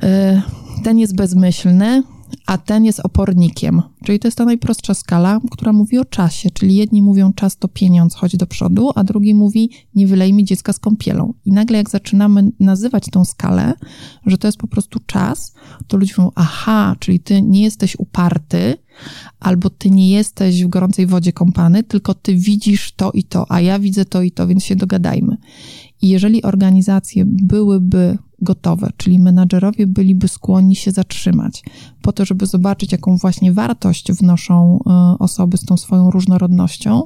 e, 0.02 0.42
ten 0.84 0.98
jest 0.98 1.16
bezmyślny, 1.16 2.02
a 2.50 2.58
ten 2.58 2.84
jest 2.84 3.00
opornikiem. 3.00 3.82
Czyli 4.04 4.18
to 4.18 4.28
jest 4.28 4.38
ta 4.38 4.44
najprostsza 4.44 4.94
skala, 4.94 5.40
która 5.50 5.72
mówi 5.72 5.98
o 5.98 6.04
czasie, 6.04 6.50
czyli 6.50 6.74
jedni 6.74 7.02
mówią 7.02 7.32
czas 7.32 7.56
to 7.56 7.68
pieniądz, 7.68 8.14
chodź 8.14 8.36
do 8.36 8.46
przodu, 8.46 8.90
a 8.94 9.04
drugi 9.04 9.34
mówi 9.34 9.70
nie 9.94 10.06
wylej 10.06 10.32
mi 10.32 10.44
dziecka 10.44 10.72
z 10.72 10.78
kąpielą. 10.78 11.34
I 11.44 11.52
nagle 11.52 11.78
jak 11.78 11.90
zaczynamy 11.90 12.52
nazywać 12.60 13.06
tą 13.10 13.24
skalę, 13.24 13.74
że 14.26 14.38
to 14.38 14.48
jest 14.48 14.58
po 14.58 14.66
prostu 14.66 15.00
czas, 15.06 15.54
to 15.86 15.96
ludzie 15.96 16.14
mówią, 16.18 16.30
aha, 16.34 16.96
czyli 16.98 17.20
ty 17.20 17.42
nie 17.42 17.62
jesteś 17.62 17.96
uparty, 17.98 18.76
albo 19.40 19.70
ty 19.70 19.90
nie 19.90 20.10
jesteś 20.10 20.64
w 20.64 20.68
gorącej 20.68 21.06
wodzie 21.06 21.32
kąpany, 21.32 21.82
tylko 21.82 22.14
ty 22.14 22.34
widzisz 22.34 22.92
to 22.92 23.10
i 23.12 23.24
to, 23.24 23.46
a 23.48 23.60
ja 23.60 23.78
widzę 23.78 24.04
to 24.04 24.22
i 24.22 24.30
to, 24.30 24.46
więc 24.46 24.64
się 24.64 24.76
dogadajmy. 24.76 25.36
I 26.02 26.08
jeżeli 26.08 26.42
organizacje 26.42 27.24
byłyby 27.26 28.18
gotowe, 28.40 28.90
czyli 28.96 29.18
menadżerowie 29.18 29.87
byliby 29.87 30.29
skłonni 30.29 30.76
się 30.76 30.90
zatrzymać 30.90 31.62
po 32.03 32.12
to, 32.12 32.24
żeby 32.24 32.46
zobaczyć, 32.46 32.92
jaką 32.92 33.16
właśnie 33.16 33.53
wartość 33.53 34.12
wnoszą 34.12 34.79
e, 34.87 34.90
osoby 35.18 35.57
z 35.57 35.64
tą 35.64 35.76
swoją 35.76 36.11
różnorodnością, 36.11 37.03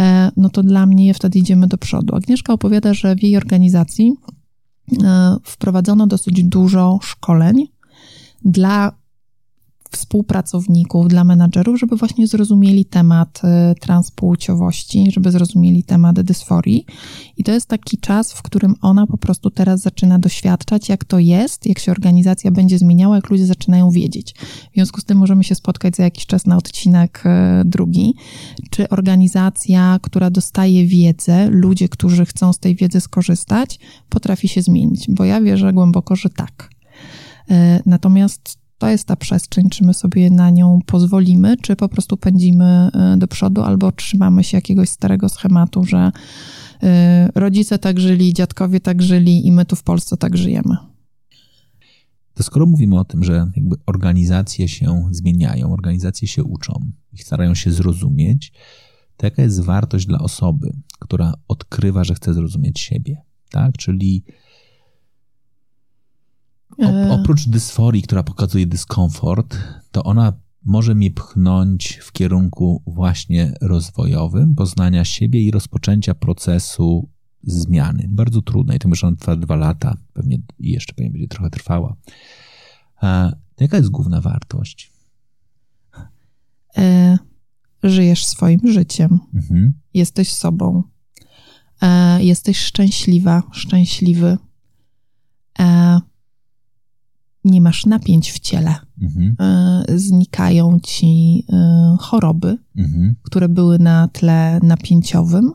e, 0.00 0.32
no 0.36 0.48
to 0.48 0.62
dla 0.62 0.86
mnie 0.86 1.14
wtedy 1.14 1.38
idziemy 1.38 1.66
do 1.66 1.78
przodu. 1.78 2.14
Agnieszka 2.14 2.52
opowiada, 2.52 2.94
że 2.94 3.16
w 3.16 3.22
jej 3.22 3.36
organizacji 3.36 4.12
e, 5.04 5.36
wprowadzono 5.44 6.06
dosyć 6.06 6.44
dużo 6.44 6.98
szkoleń 7.02 7.68
dla 8.44 8.92
współpracowników, 9.90 11.08
dla 11.08 11.24
menadżerów, 11.24 11.80
żeby 11.80 11.96
właśnie 11.96 12.26
zrozumieli 12.26 12.84
temat 12.84 13.40
y, 13.44 13.74
transpłciowości, 13.74 15.10
żeby 15.12 15.30
zrozumieli 15.30 15.84
temat 15.84 16.20
dysforii. 16.20 16.86
I 17.36 17.44
to 17.44 17.52
jest 17.52 17.66
taki 17.66 17.98
czas, 17.98 18.32
w 18.32 18.42
którym 18.42 18.74
ona 18.82 19.06
po 19.06 19.18
prostu 19.18 19.50
teraz 19.50 19.80
zaczyna 19.80 20.18
doświadczać, 20.18 20.88
jak 20.88 21.04
to 21.04 21.18
jest, 21.18 21.66
jak 21.66 21.78
się 21.78 21.92
organizacja 21.92 22.50
będzie 22.50 22.78
zmieniała, 22.78 23.16
jak 23.16 23.30
ludzie 23.30 23.46
zaczynają 23.46 23.90
wiedzieć. 23.90 24.34
W 24.70 24.74
związku 24.74 25.00
z 25.00 25.04
tym 25.04 25.18
możemy 25.18 25.44
się 25.44 25.54
spotkać 25.54 25.96
za 25.96 26.02
jakiś 26.02 26.26
czas 26.26 26.46
na 26.46 26.56
odcinek 26.56 27.22
y, 27.26 27.64
drugi. 27.64 28.14
Czy 28.70 28.88
organizacja, 28.88 29.98
która 30.02 30.30
dostaje 30.30 30.86
wiedzę, 30.86 31.50
ludzie, 31.50 31.88
którzy 31.88 32.26
chcą 32.26 32.52
z 32.52 32.58
tej 32.58 32.76
wiedzy 32.76 33.00
skorzystać, 33.00 33.78
potrafi 34.08 34.48
się 34.48 34.62
zmienić? 34.62 35.06
Bo 35.08 35.24
ja 35.24 35.40
wierzę 35.40 35.72
głęboko, 35.72 36.16
że 36.16 36.28
tak. 36.30 36.70
Y, 37.50 37.54
natomiast 37.86 38.57
to 38.78 38.88
jest 38.88 39.04
ta 39.04 39.16
przestrzeń, 39.16 39.70
czy 39.70 39.84
my 39.84 39.94
sobie 39.94 40.30
na 40.30 40.50
nią 40.50 40.78
pozwolimy, 40.86 41.56
czy 41.56 41.76
po 41.76 41.88
prostu 41.88 42.16
pędzimy 42.16 42.64
e, 42.64 43.16
do 43.16 43.28
przodu, 43.28 43.62
albo 43.62 43.92
trzymamy 43.92 44.44
się 44.44 44.56
jakiegoś 44.56 44.88
starego 44.88 45.28
schematu, 45.28 45.84
że 45.84 46.12
e, 46.82 47.28
rodzice 47.34 47.78
tak 47.78 48.00
żyli, 48.00 48.34
dziadkowie 48.34 48.80
tak 48.80 49.02
żyli 49.02 49.46
i 49.46 49.52
my 49.52 49.64
tu 49.64 49.76
w 49.76 49.82
Polsce 49.82 50.16
tak 50.16 50.36
żyjemy. 50.36 50.76
To 52.34 52.42
skoro 52.42 52.66
mówimy 52.66 52.98
o 52.98 53.04
tym, 53.04 53.24
że 53.24 53.50
jakby 53.56 53.76
organizacje 53.86 54.68
się 54.68 55.08
zmieniają, 55.10 55.72
organizacje 55.72 56.28
się 56.28 56.44
uczą 56.44 56.90
i 57.12 57.18
starają 57.18 57.54
się 57.54 57.72
zrozumieć, 57.72 58.52
to 59.16 59.26
jaka 59.26 59.42
jest 59.42 59.60
wartość 59.60 60.06
dla 60.06 60.18
osoby, 60.18 60.72
która 60.98 61.34
odkrywa, 61.48 62.04
że 62.04 62.14
chce 62.14 62.34
zrozumieć 62.34 62.80
siebie, 62.80 63.22
tak? 63.50 63.72
Czyli 63.76 64.24
o, 66.78 67.14
oprócz 67.14 67.48
dysforii, 67.48 68.02
która 68.02 68.22
pokazuje 68.22 68.66
dyskomfort, 68.66 69.58
to 69.90 70.02
ona 70.02 70.32
może 70.64 70.94
mnie 70.94 71.10
pchnąć 71.10 71.98
w 72.02 72.12
kierunku 72.12 72.82
właśnie 72.86 73.54
rozwojowym, 73.60 74.54
poznania 74.54 75.04
siebie 75.04 75.42
i 75.42 75.50
rozpoczęcia 75.50 76.14
procesu 76.14 77.08
zmiany. 77.42 78.06
Bardzo 78.08 78.42
trudnej, 78.42 78.78
to 78.78 78.88
już 78.88 79.04
on 79.04 79.16
trwa 79.16 79.36
dwa 79.36 79.56
lata, 79.56 79.96
pewnie 80.12 80.38
jeszcze 80.58 80.94
pewnie 80.94 81.10
będzie 81.10 81.28
trochę 81.28 81.50
trwała. 81.50 81.96
A 83.00 83.32
jaka 83.60 83.76
jest 83.76 83.90
główna 83.90 84.20
wartość? 84.20 84.92
E, 86.76 87.18
żyjesz 87.82 88.26
swoim 88.26 88.60
życiem. 88.64 89.18
Mhm. 89.34 89.72
Jesteś 89.94 90.32
sobą. 90.32 90.82
E, 91.82 92.24
jesteś 92.24 92.58
szczęśliwa, 92.58 93.42
szczęśliwy. 93.52 94.38
E, 95.58 96.00
nie 97.44 97.60
masz 97.60 97.86
napięć 97.86 98.32
w 98.32 98.38
ciele. 98.38 98.74
Mhm. 99.02 99.36
E, 99.40 99.84
znikają 99.98 100.78
ci 100.82 101.44
e, 101.52 101.96
choroby, 102.00 102.58
mhm. 102.76 103.14
które 103.22 103.48
były 103.48 103.78
na 103.78 104.08
tle 104.08 104.60
napięciowym. 104.62 105.52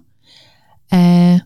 E, 0.94 1.40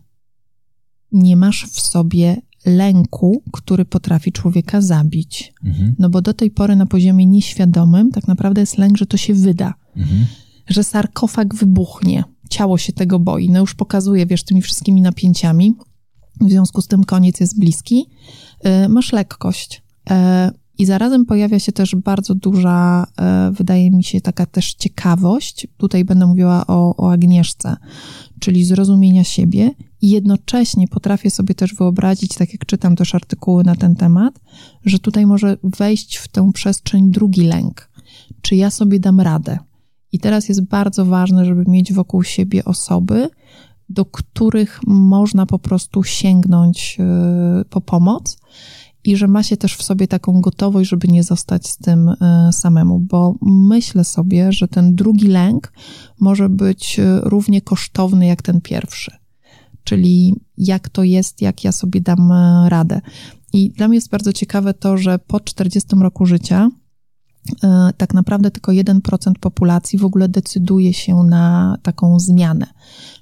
nie 1.12 1.38
masz 1.38 1.66
w 1.66 1.80
sobie 1.80 2.42
lęku, 2.66 3.44
który 3.52 3.86
potrafi 3.86 4.32
człowieka 4.32 4.82
zabić. 4.82 5.54
Mhm. 5.66 5.96
No 6.00 6.10
bo 6.10 6.22
do 6.22 6.34
tej 6.34 6.52
pory 6.52 6.76
na 6.76 6.86
poziomie 6.86 7.26
nieświadomym 7.26 8.12
tak 8.12 8.28
naprawdę 8.28 8.62
jest 8.62 8.78
lęk, 8.78 8.98
że 8.98 9.06
to 9.06 9.18
się 9.18 9.34
wyda. 9.34 9.74
Mhm. 9.96 10.26
Że 10.68 10.84
sarkofag 10.84 11.56
wybuchnie. 11.56 12.24
Ciało 12.50 12.78
się 12.78 12.94
tego 12.94 13.20
boi. 13.20 13.50
No 13.50 13.60
już 13.60 13.76
pokazuje, 13.76 14.26
wiesz, 14.26 14.44
tymi 14.44 14.62
wszystkimi 14.62 15.02
napięciami. 15.02 15.76
W 16.42 16.50
związku 16.50 16.82
z 16.82 16.88
tym 16.88 17.04
koniec 17.04 17.40
jest 17.40 17.60
bliski. 17.60 18.06
Masz 18.90 19.14
lekkość. 19.14 19.84
E, 20.10 20.52
I 20.78 20.86
zarazem 20.86 21.26
pojawia 21.26 21.60
się 21.60 21.72
też 21.72 21.96
bardzo 21.96 22.36
duża, 22.36 23.08
e, 23.20 23.52
wydaje 23.52 23.92
mi 23.92 24.04
się, 24.04 24.22
taka 24.22 24.46
też 24.46 24.74
ciekawość. 24.74 25.68
Tutaj 25.78 26.06
będę 26.06 26.28
mówiła 26.28 26.68
o, 26.68 26.96
o 26.98 27.12
Agnieszce, 27.12 27.76
czyli 28.40 28.66
zrozumienia 28.66 29.24
siebie. 29.24 29.72
I 30.02 30.10
jednocześnie 30.10 30.88
potrafię 30.88 31.30
sobie 31.30 31.56
też 31.56 31.76
wyobrazić, 31.76 32.36
tak 32.36 32.54
jak 32.54 32.66
czytam 32.66 32.96
też 32.96 33.16
artykuły 33.16 33.64
na 33.64 33.76
ten 33.76 33.96
temat, 33.96 34.40
że 34.86 35.00
tutaj 35.00 35.26
może 35.26 35.58
wejść 35.64 36.18
w 36.18 36.28
tę 36.28 36.52
przestrzeń 36.54 37.12
drugi 37.12 37.42
lęk. 37.42 37.90
Czy 38.42 38.56
ja 38.56 38.70
sobie 38.70 39.00
dam 39.00 39.20
radę? 39.20 39.58
I 40.12 40.20
teraz 40.20 40.50
jest 40.50 40.66
bardzo 40.66 41.06
ważne, 41.06 41.46
żeby 41.46 41.64
mieć 41.68 41.94
wokół 41.94 42.24
siebie 42.24 42.66
osoby, 42.66 43.30
do 43.90 44.06
których 44.06 44.80
można 44.88 45.46
po 45.46 45.60
prostu 45.60 46.04
sięgnąć 46.04 46.98
e, 47.00 47.66
po 47.70 47.82
pomoc 47.82 48.38
i 49.08 49.16
że 49.16 49.28
ma 49.28 49.44
się 49.44 49.58
też 49.58 49.76
w 49.76 49.84
sobie 49.84 50.08
taką 50.08 50.42
gotowość, 50.42 50.90
żeby 50.90 51.08
nie 51.08 51.24
zostać 51.24 51.68
z 51.68 51.78
tym 51.78 52.10
e, 52.10 52.50
samemu, 52.54 53.00
bo 53.00 53.36
myślę 53.42 54.04
sobie, 54.04 54.52
że 54.52 54.68
ten 54.68 54.96
drugi 54.96 55.28
lęk 55.28 55.74
może 56.20 56.50
być 56.50 57.00
e, 57.00 57.20
równie 57.24 57.62
kosztowny 57.62 58.26
jak 58.26 58.42
ten 58.42 58.62
pierwszy. 58.62 59.12
Czyli 59.84 60.36
jak 60.58 60.90
to 60.90 61.04
jest, 61.04 61.42
jak 61.42 61.64
ja 61.64 61.72
sobie 61.72 62.02
dam 62.02 62.32
radę. 62.68 63.02
I 63.54 63.70
dla 63.70 63.88
mnie 63.88 63.98
jest 63.98 64.10
bardzo 64.10 64.34
ciekawe 64.34 64.74
to, 64.74 64.98
że 64.98 65.20
po 65.20 65.40
40 65.40 65.90
roku 66.00 66.26
życia 66.26 66.70
tak 67.98 68.14
naprawdę 68.14 68.52
tylko 68.52 68.72
1% 68.72 69.00
populacji 69.40 70.00
w 70.00 70.06
ogóle 70.06 70.30
decyduje 70.30 70.94
się 70.94 71.16
na 71.16 71.78
taką 71.84 72.20
zmianę. 72.20 72.68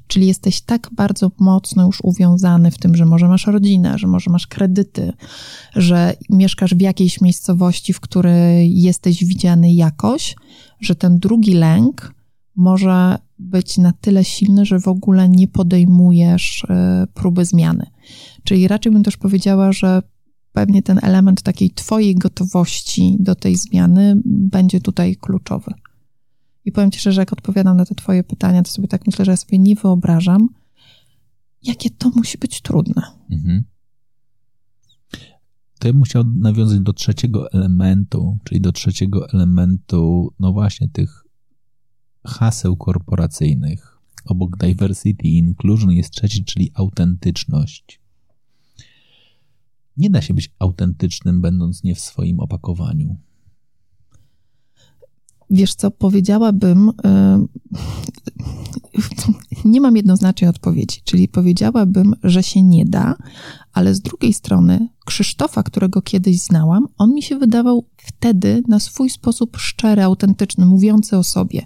Czyli 0.08 0.28
jesteś 0.28 0.62
tak 0.62 0.90
bardzo 0.96 1.32
mocno 1.40 1.86
już 1.86 2.02
uwiązany 2.04 2.72
w 2.72 2.78
tym, 2.78 2.96
że 2.96 3.06
może 3.06 3.28
masz 3.28 3.48
rodzinę, 3.48 3.98
że 3.98 4.08
może 4.08 4.32
masz 4.32 4.48
kredyty, 4.48 5.14
że 5.76 6.14
mieszkasz 6.30 6.76
w 6.76 6.82
jakiejś 6.82 7.22
miejscowości, 7.22 7.94
w 7.94 8.00
której 8.00 8.82
jesteś 8.82 9.26
widziany 9.26 9.74
jakoś, 9.74 10.36
że 10.80 10.96
ten 10.96 11.20
drugi 11.20 11.54
lęk 11.54 12.14
może 12.56 13.18
być 13.40 13.78
na 13.78 13.94
tyle 14.02 14.24
silny, 14.24 14.66
że 14.66 14.80
w 14.80 14.88
ogóle 14.88 15.30
nie 15.30 15.48
podejmujesz 15.48 16.66
e, 16.70 17.08
próby 17.14 17.46
zmiany. 17.46 17.86
Czyli 18.44 18.68
raczej 18.68 18.92
bym 18.92 19.04
też 19.04 19.18
powiedziała, 19.18 19.72
że 19.72 20.02
pewnie 20.56 20.82
ten 20.82 21.00
element 21.02 21.42
takiej 21.42 21.70
Twojej 21.72 22.16
gotowości 22.16 23.18
do 23.20 23.36
tej 23.36 23.56
zmiany 23.56 24.22
będzie 24.26 24.82
tutaj 24.82 25.16
kluczowy. 25.16 25.72
I 26.66 26.72
powiem 26.72 26.92
Ci 26.92 27.00
szczerze, 27.00 27.22
jak 27.22 27.34
odpowiadam 27.34 27.78
na 27.78 27.86
te 27.86 27.96
Twoje 27.96 28.24
pytania, 28.24 28.64
to 28.64 28.72
sobie 28.72 28.88
tak 28.88 29.08
myślę, 29.08 29.26
że 29.26 29.32
ja 29.32 29.38
sobie 29.38 29.60
nie 29.60 29.76
wyobrażam, 29.76 30.50
jakie 31.64 31.90
to 31.90 32.12
musi 32.16 32.38
być 32.38 32.62
trudne. 32.62 33.02
Mhm. 33.32 33.64
To 35.80 35.88
ja 35.88 35.94
bym 35.94 36.04
chciał 36.04 36.24
nawiązać 36.24 36.80
do 36.80 36.94
trzeciego 36.94 37.52
elementu, 37.52 38.38
czyli 38.44 38.62
do 38.62 38.72
trzeciego 38.72 39.30
elementu, 39.30 40.34
no 40.40 40.54
właśnie 40.54 40.90
tych 40.90 41.24
haseł 42.26 42.78
korporacyjnych. 42.78 43.98
Obok 44.26 44.58
diversity 44.58 45.28
i 45.28 45.38
inclusion 45.38 45.92
jest 45.92 46.12
trzeci, 46.12 46.46
czyli 46.46 46.72
autentyczność. 46.74 48.05
Nie 49.98 50.10
da 50.10 50.22
się 50.22 50.34
być 50.34 50.52
autentycznym, 50.60 51.42
będąc 51.42 51.84
nie 51.84 51.96
w 51.96 52.00
swoim 52.00 52.40
opakowaniu. 52.40 53.16
Wiesz 55.50 55.76
co, 55.76 55.92
powiedziałabym, 55.92 56.92
e, 57.06 57.46
nie 59.66 59.82
mam 59.82 59.96
jednoznacznej 59.98 60.50
odpowiedzi, 60.50 61.02
czyli 61.04 61.28
powiedziałabym, 61.28 62.16
że 62.24 62.44
się 62.44 62.64
nie 62.64 62.86
da, 62.86 63.16
ale 63.76 63.96
z 63.96 64.02
drugiej 64.02 64.34
strony 64.34 64.90
Krzysztofa, 65.06 65.64
którego 65.64 66.02
kiedyś 66.02 66.42
znałam, 66.42 66.88
on 66.98 67.14
mi 67.14 67.24
się 67.24 67.38
wydawał 67.38 67.86
wtedy 67.98 68.64
na 68.68 68.80
swój 68.80 69.10
sposób 69.10 69.58
szczery, 69.58 70.04
autentyczny, 70.04 70.66
mówiący 70.66 71.18
o 71.18 71.24
sobie. 71.24 71.62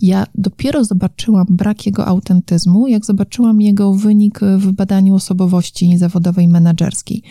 Ja 0.00 0.26
dopiero 0.34 0.84
zobaczyłam 0.84 1.46
brak 1.50 1.86
jego 1.86 2.06
autentyzmu, 2.06 2.86
jak 2.86 3.06
zobaczyłam 3.06 3.60
jego 3.60 3.94
wynik 3.94 4.40
w 4.58 4.72
badaniu 4.72 5.14
osobowości 5.14 5.98
zawodowej 5.98 6.48
menedżerskiej. 6.48 7.22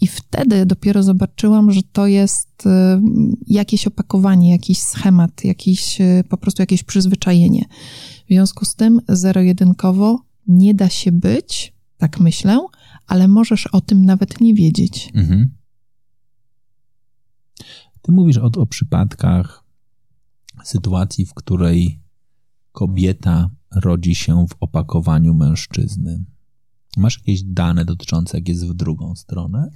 I 0.00 0.06
wtedy 0.06 0.66
dopiero 0.66 1.02
zobaczyłam, 1.02 1.70
że 1.70 1.82
to 1.82 2.06
jest 2.06 2.66
y, 2.66 2.70
jakieś 3.46 3.86
opakowanie, 3.86 4.50
jakiś 4.50 4.78
schemat, 4.78 5.44
jakiś, 5.44 6.00
y, 6.00 6.24
po 6.28 6.36
prostu 6.36 6.62
jakieś 6.62 6.82
przyzwyczajenie. 6.82 7.64
W 8.24 8.28
związku 8.28 8.64
z 8.64 8.74
tym 8.74 9.00
zero-jedynkowo 9.08 10.18
nie 10.46 10.74
da 10.74 10.88
się 10.88 11.12
być, 11.12 11.74
tak 11.98 12.20
myślę, 12.20 12.66
ale 13.06 13.28
możesz 13.28 13.66
o 13.66 13.80
tym 13.80 14.04
nawet 14.04 14.40
nie 14.40 14.54
wiedzieć. 14.54 15.10
Mhm. 15.14 15.54
Ty 18.02 18.12
mówisz 18.12 18.38
o, 18.38 18.50
o 18.56 18.66
przypadkach 18.66 19.64
sytuacji, 20.64 21.26
w 21.26 21.34
której 21.34 22.02
kobieta 22.72 23.50
rodzi 23.74 24.14
się 24.14 24.46
w 24.48 24.56
opakowaniu 24.60 25.34
mężczyzny. 25.34 26.24
Masz 26.96 27.18
jakieś 27.18 27.42
dane 27.42 27.84
dotyczące, 27.84 28.38
jak 28.38 28.48
jest 28.48 28.66
w 28.66 28.74
drugą 28.74 29.16
stronę? 29.16 29.70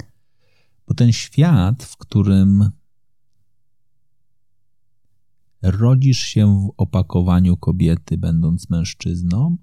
Bo 0.86 0.94
ten 0.94 1.12
świat, 1.12 1.84
w 1.84 1.96
którym 1.96 2.70
rodzisz 5.62 6.18
się 6.18 6.60
w 6.60 6.72
opakowaniu 6.76 7.56
kobiety, 7.56 8.18
będąc 8.18 8.70
mężczyzną, 8.70 9.56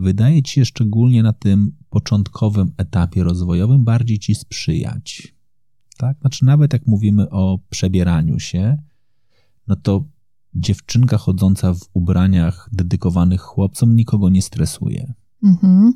wydaje 0.00 0.42
ci 0.42 0.54
się 0.54 0.64
szczególnie 0.64 1.22
na 1.22 1.32
tym 1.32 1.76
początkowym 1.90 2.72
etapie 2.76 3.24
rozwojowym 3.24 3.84
bardziej 3.84 4.18
ci 4.18 4.34
sprzyjać. 4.34 5.34
Tak? 5.96 6.18
Znaczy, 6.20 6.44
nawet 6.44 6.72
jak 6.72 6.86
mówimy 6.86 7.30
o 7.30 7.58
przebieraniu 7.70 8.38
się, 8.38 8.78
no 9.66 9.76
to 9.76 10.04
dziewczynka 10.54 11.18
chodząca 11.18 11.74
w 11.74 11.80
ubraniach 11.92 12.68
dedykowanych 12.72 13.40
chłopcom 13.40 13.96
nikogo 13.96 14.28
nie 14.28 14.42
stresuje. 14.42 15.14
Mhm. 15.42 15.92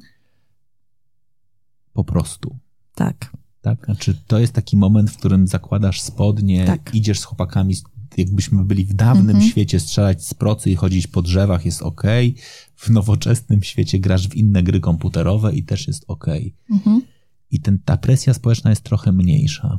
Po 1.93 2.05
prostu. 2.05 2.59
Tak. 2.95 3.37
Tak? 3.61 3.85
Znaczy, 3.85 4.23
to 4.27 4.39
jest 4.39 4.53
taki 4.53 4.77
moment, 4.77 5.11
w 5.11 5.17
którym 5.17 5.47
zakładasz 5.47 6.01
spodnie, 6.01 6.65
tak. 6.65 6.95
idziesz 6.95 7.21
z 7.21 7.25
chłopakami 7.25 7.75
jakbyśmy 8.19 8.65
byli 8.65 8.85
w 8.85 8.95
dawnym 8.95 9.31
mhm. 9.37 9.51
świecie, 9.51 9.81
strzelać 9.81 10.27
z 10.27 10.35
procy 10.35 10.71
i 10.71 10.77
chodzić 10.77 11.07
po 11.07 11.23
drzewach 11.23 11.65
jest 11.65 11.83
ok. 11.83 12.03
W 12.77 12.91
nowoczesnym 12.91 13.63
świecie 13.63 13.99
grasz 13.99 14.29
w 14.29 14.35
inne 14.35 14.63
gry 14.63 14.81
komputerowe 14.81 15.55
i 15.55 15.63
też 15.63 15.87
jest 15.87 16.05
ok. 16.09 16.27
Mhm. 16.71 17.03
I 17.51 17.61
ten, 17.61 17.79
ta 17.85 17.97
presja 17.97 18.35
społeczna 18.35 18.71
jest 18.71 18.83
trochę 18.83 19.13
mniejsza. 19.13 19.79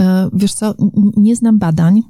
E, 0.00 0.28
wiesz 0.32 0.54
co, 0.54 0.74
nie 1.16 1.36
znam 1.36 1.58
badań. 1.58 2.02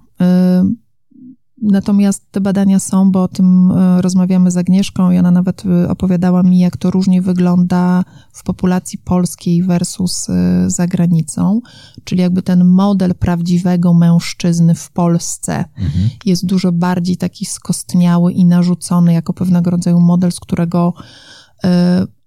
Natomiast 1.63 2.31
te 2.31 2.41
badania 2.41 2.79
są, 2.79 3.11
bo 3.11 3.23
o 3.23 3.29
tym 3.29 3.71
e, 3.71 4.03
rozmawiamy 4.03 4.51
z 4.51 4.57
Agnieszką 4.57 5.11
i 5.11 5.19
ona 5.19 5.31
nawet 5.31 5.67
e, 5.67 5.89
opowiadała 5.89 6.43
mi, 6.43 6.59
jak 6.59 6.77
to 6.77 6.91
różnie 6.91 7.23
wygląda 7.23 8.05
w 8.33 8.43
populacji 8.43 8.99
polskiej 8.99 9.63
versus 9.63 10.29
e, 10.31 10.71
za 10.71 10.87
granicą. 10.87 11.61
Czyli 12.05 12.21
jakby 12.21 12.43
ten 12.43 12.65
model 12.65 13.15
prawdziwego 13.15 13.95
mężczyzny 13.95 14.75
w 14.75 14.91
Polsce 14.91 15.65
mhm. 15.79 16.11
jest 16.25 16.47
dużo 16.47 16.73
bardziej 16.73 17.17
taki 17.17 17.47
skostniały 17.47 18.33
i 18.33 18.45
narzucony 18.45 19.13
jako 19.13 19.33
pewnego 19.33 19.71
rodzaju 19.71 20.01
model, 20.01 20.33
z 20.33 20.41
którego 20.41 20.95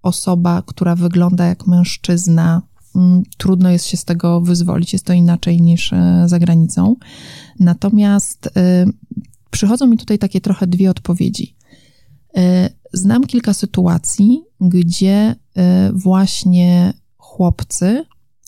osoba, 0.01 0.63
która 0.65 0.95
wygląda 0.95 1.45
jak 1.45 1.67
mężczyzna, 1.67 2.61
mm, 2.95 3.23
trudno 3.38 3.69
jest 3.69 3.86
się 3.86 3.97
z 3.97 4.05
tego 4.05 4.41
wyzwolić. 4.41 4.93
Jest 4.93 5.05
to 5.05 5.13
inaczej 5.13 5.61
niż 5.61 5.93
za 6.25 6.39
granicą. 6.39 6.95
Natomiast 7.59 8.49
przychodzą 9.51 9.87
mi 9.87 9.97
tutaj 9.97 10.19
takie 10.19 10.41
trochę 10.41 10.67
dwie 10.67 10.89
odpowiedzi. 10.89 11.55
E, 12.37 12.69
znam 12.93 13.23
kilka 13.23 13.53
sytuacji, 13.53 14.41
gdzie 14.61 15.35
e, 15.55 15.91
właśnie 15.93 16.93
chłopcy 17.17 18.05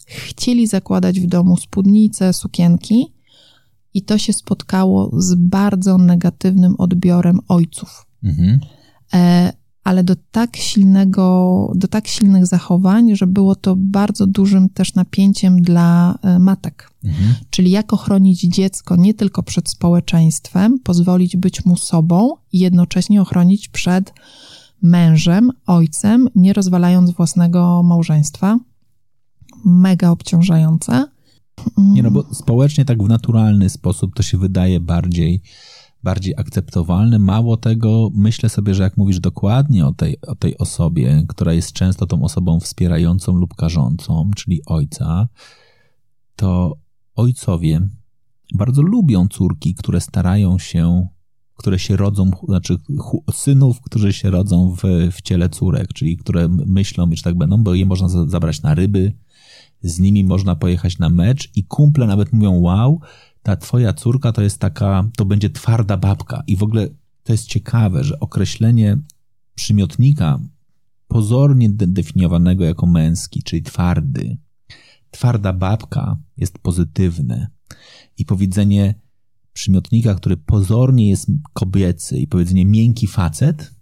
chcieli 0.08 0.68
zakładać 0.68 1.20
w 1.20 1.28
domu 1.28 1.58
spódnice, 1.58 2.34
sukienki, 2.34 3.14
i 3.94 4.02
to 4.02 4.18
się 4.18 4.34
spotkało 4.34 5.12
z 5.22 5.36
bardzo 5.36 5.98
negatywnym 5.98 6.76
odbiorem 6.78 7.40
ojców. 7.48 8.06
Mhm. 8.24 8.60
Ale 9.84 10.04
do 10.04 10.16
tak 10.32 10.58
silnego, 10.58 11.72
do 11.76 11.88
tak 11.88 12.08
silnych 12.08 12.46
zachowań, 12.46 13.16
że 13.16 13.28
było 13.28 13.56
to 13.56 13.76
bardzo 13.78 14.28
dużym 14.28 14.70
też 14.70 14.96
napięciem 14.96 15.62
dla 15.62 16.18
e, 16.22 16.40
matek. 16.40 16.92
Mhm. 17.04 17.34
Czyli 17.50 17.72
jak 17.72 17.94
ochronić 17.94 18.42
dziecko 18.42 18.96
nie 18.96 19.14
tylko 19.14 19.44
przed 19.44 19.70
społeczeństwem, 19.70 20.80
pozwolić 20.80 21.38
być 21.38 21.66
mu 21.66 21.78
sobą 21.78 22.34
i 22.52 22.60
jednocześnie 22.60 23.22
ochronić 23.22 23.70
przed 23.70 24.14
mężem, 24.82 25.52
ojcem, 25.66 26.30
nie 26.36 26.54
rozwalając 26.54 27.12
własnego 27.12 27.84
małżeństwa. 27.84 28.60
Mega 29.66 30.10
obciążające. 30.10 31.06
Nie 31.78 32.04
no, 32.04 32.12
bo 32.12 32.34
społecznie 32.34 32.86
tak 32.86 33.04
w 33.04 33.08
naturalny 33.08 33.70
sposób 33.70 34.16
to 34.16 34.24
się 34.24 34.38
wydaje 34.38 34.80
bardziej 34.80 35.42
bardziej 36.04 36.34
akceptowalny. 36.38 37.20
Mało 37.20 37.58
tego, 37.58 38.10
myślę 38.14 38.50
sobie, 38.50 38.74
że 38.74 38.84
jak 38.84 38.98
mówisz 38.98 39.20
dokładnie 39.20 39.86
o 39.86 39.94
tej, 39.94 40.22
o 40.22 40.36
tej 40.36 40.58
osobie, 40.58 41.24
która 41.28 41.54
jest 41.54 41.74
często 41.74 42.06
tą 42.06 42.24
osobą 42.24 42.60
wspierającą 42.60 43.36
lub 43.36 43.56
karzącą, 43.56 44.32
czyli 44.36 44.62
ojca, 44.66 45.28
to 46.36 46.78
ojcowie 47.16 47.90
bardzo 48.54 48.82
lubią 48.82 49.28
córki, 49.28 49.76
które 49.76 50.02
starają 50.02 50.60
się, 50.60 51.08
które 51.56 51.80
się 51.80 51.96
rodzą, 51.96 52.32
znaczy 52.48 52.78
synów, 53.34 53.82
którzy 53.82 54.14
się 54.14 54.32
rodzą 54.32 54.76
w, 54.76 54.82
w 55.12 55.22
ciele 55.22 55.50
córek, 55.50 55.94
czyli 55.94 56.18
które 56.18 56.48
myślą, 56.50 57.10
że 57.14 57.24
tak 57.24 57.38
będą, 57.38 57.64
bo 57.64 57.76
je 57.76 57.86
można 57.86 58.08
zabrać 58.28 58.62
na 58.62 58.76
ryby, 58.76 59.14
z 59.84 60.00
nimi 60.00 60.24
można 60.24 60.56
pojechać 60.56 61.00
na 61.00 61.10
mecz 61.10 61.50
i 61.56 61.64
kumple 61.64 62.08
nawet 62.08 62.34
mówią, 62.34 62.60
wow, 62.60 63.00
ta 63.44 63.56
twoja 63.56 63.94
córka 63.94 64.32
to 64.32 64.42
jest 64.42 64.60
taka, 64.60 65.10
to 65.18 65.26
będzie 65.26 65.50
twarda 65.50 65.98
babka. 65.98 66.44
I 66.48 66.56
w 66.56 66.64
ogóle 66.64 66.88
to 67.24 67.34
jest 67.34 67.48
ciekawe, 67.48 68.04
że 68.04 68.20
określenie 68.20 68.98
przymiotnika 69.56 70.40
pozornie 71.08 71.70
definiowanego 71.70 72.64
jako 72.64 72.86
męski, 72.86 73.44
czyli 73.44 73.64
twardy, 73.64 74.38
twarda 75.12 75.54
babka 75.54 76.18
jest 76.38 76.60
pozytywne. 76.60 77.48
I 78.18 78.26
powiedzenie 78.26 78.96
przymiotnika, 79.54 80.16
który 80.16 80.38
pozornie 80.38 81.10
jest 81.10 81.32
kobiecy 81.54 82.18
i 82.18 82.28
powiedzenie 82.28 82.66
miękki 82.66 83.08
facet 83.08 83.76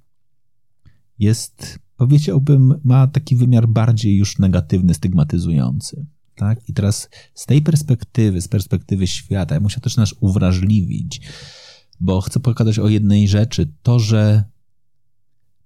jest, 1.20 1.80
powiedziałbym, 1.98 2.80
ma 2.84 3.08
taki 3.08 3.36
wymiar 3.36 3.68
bardziej 3.68 4.18
już 4.18 4.40
negatywny, 4.40 4.94
stygmatyzujący. 4.94 6.06
Tak? 6.40 6.70
I 6.70 6.74
teraz 6.74 7.10
z 7.34 7.46
tej 7.46 7.62
perspektywy, 7.62 8.42
z 8.42 8.48
perspektywy 8.48 9.08
świata, 9.08 9.56
ja 9.56 9.62
muszę 9.62 9.80
też 9.80 9.98
nas 9.98 10.16
uwrażliwić, 10.20 11.22
bo 12.00 12.22
chcę 12.22 12.40
pokazać 12.40 12.80
o 12.80 12.88
jednej 12.88 13.28
rzeczy. 13.28 13.74
To, 13.84 14.00
że 14.00 14.44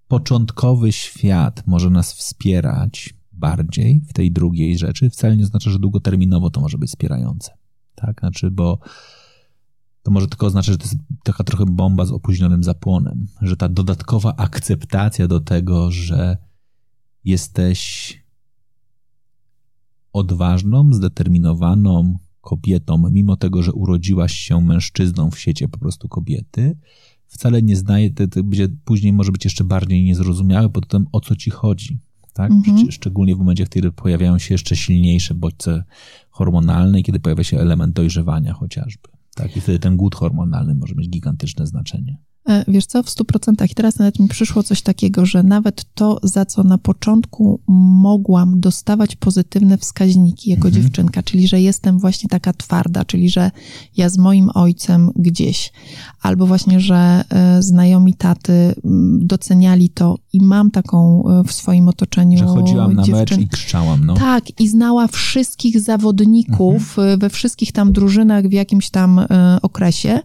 początkowy 0.08 0.92
świat 0.92 1.68
może 1.68 1.90
nas 1.90 2.14
wspierać 2.14 3.14
bardziej 3.32 4.02
w 4.08 4.14
tej 4.14 4.32
drugiej 4.32 4.78
rzeczy, 4.78 5.10
wcale 5.10 5.38
nie 5.38 5.44
oznacza, 5.44 5.70
że 5.70 5.80
długoterminowo 5.80 6.50
to 6.50 6.62
może 6.62 6.78
być 6.78 6.90
wspierające. 6.90 7.52
Tak? 7.96 8.20
Znaczy, 8.20 8.52
bo 8.52 8.80
to 10.04 10.12
może 10.12 10.28
tylko 10.28 10.46
oznaczać, 10.46 10.72
że 10.72 10.78
to 10.78 10.84
jest 10.84 10.98
taka 11.24 11.44
trochę 11.44 11.66
bomba 11.66 12.06
z 12.06 12.12
opóźnionym 12.12 12.64
zapłonem, 12.64 13.28
że 13.42 13.58
ta 13.58 13.70
dodatkowa 13.70 14.36
akceptacja 14.36 15.28
do 15.28 15.40
tego, 15.40 15.92
że 15.92 16.38
jesteś 17.24 18.23
odważną, 20.14 20.94
zdeterminowaną 20.94 22.18
kobietą, 22.42 23.10
mimo 23.12 23.36
tego, 23.38 23.64
że 23.64 23.74
urodziłaś 23.74 24.34
się 24.34 24.62
mężczyzną 24.62 25.32
w 25.32 25.40
świecie 25.40 25.68
po 25.68 25.78
prostu 25.78 26.10
kobiety, 26.10 26.78
wcale 27.28 27.62
nie 27.62 27.76
znaje, 27.76 28.12
to 28.12 28.44
będzie, 28.44 28.68
później 28.86 29.14
może 29.14 29.32
być 29.32 29.44
jeszcze 29.46 29.64
bardziej 29.64 30.04
niezrozumiałe 30.04 30.70
pod 30.70 30.88
tym, 30.88 31.06
o 31.12 31.22
co 31.22 31.36
ci 31.36 31.50
chodzi. 31.50 32.00
Tak? 32.34 32.52
Mhm. 32.52 32.92
Szczególnie 32.92 33.36
w 33.36 33.40
momencie, 33.40 33.66
w 33.66 33.70
którym 33.70 33.92
pojawiają 33.92 34.38
się 34.40 34.54
jeszcze 34.54 34.76
silniejsze 34.76 35.34
bodźce 35.34 35.84
hormonalne 36.30 37.00
i 37.00 37.04
kiedy 37.04 37.20
pojawia 37.20 37.44
się 37.44 37.60
element 37.60 37.96
dojrzewania 37.96 38.54
chociażby. 38.54 39.10
Tak? 39.36 39.58
I 39.58 39.62
wtedy 39.62 39.80
ten 39.80 39.98
głód 39.98 40.16
hormonalny 40.16 40.76
może 40.76 40.96
mieć 40.96 41.10
gigantyczne 41.10 41.68
znaczenie. 41.68 42.18
E, 42.50 42.66
wiesz 42.68 42.86
co, 42.86 43.04
w 43.04 43.10
stu 43.10 43.26
procentach. 43.26 43.72
I 43.72 43.76
teraz 43.76 44.00
nawet 44.00 44.20
mi 44.20 44.28
przyszło 44.28 44.64
coś 44.64 44.82
takiego, 44.82 45.26
że 45.26 45.44
nawet 45.44 45.86
to, 45.94 46.20
za 46.24 46.46
co 46.46 46.64
na 46.64 46.78
początku 46.78 47.60
mogłam 47.68 48.60
dostawać 48.60 49.16
pozytywne 49.16 49.78
wskaźniki 49.78 50.50
jako 50.50 50.68
mhm. 50.68 50.84
dziewczynka, 50.84 51.24
czyli 51.24 51.48
że 51.48 51.62
jestem 51.62 52.00
właśnie 52.00 52.30
taka 52.30 52.54
twarda, 52.54 53.06
czyli 53.06 53.30
że 53.30 53.52
ja 53.98 54.10
z 54.10 54.18
moim 54.18 54.50
ojcem 54.54 55.10
gdzieś, 55.16 55.72
albo 56.22 56.46
właśnie, 56.46 56.80
że 56.80 57.24
e, 57.30 57.64
znajomi 57.64 58.14
taty 58.14 58.76
doceniali 59.20 59.90
to 59.90 60.18
i 60.34 60.42
mam 60.42 60.72
taką 60.72 61.24
e, 61.30 61.44
w 61.44 61.52
swoim 61.52 61.88
otoczeniu 61.88 62.38
Że 62.38 62.46
chodziłam 62.46 62.94
na 62.94 63.04
mecz 63.06 63.38
i 63.38 63.48
krzyczałam, 63.48 64.06
no. 64.06 64.14
Tak, 64.14 64.60
i 64.60 64.68
znała 64.68 65.08
wszystkich 65.08 65.80
zawodników 65.80 67.00
mhm. 67.00 67.20
we 67.20 67.30
wszystkich 67.30 67.72
tam 67.72 67.92
drużynach 67.92 68.48
w 68.48 68.52
jakimś 68.52 68.90
tam 68.90 69.26
okresie, 69.62 70.20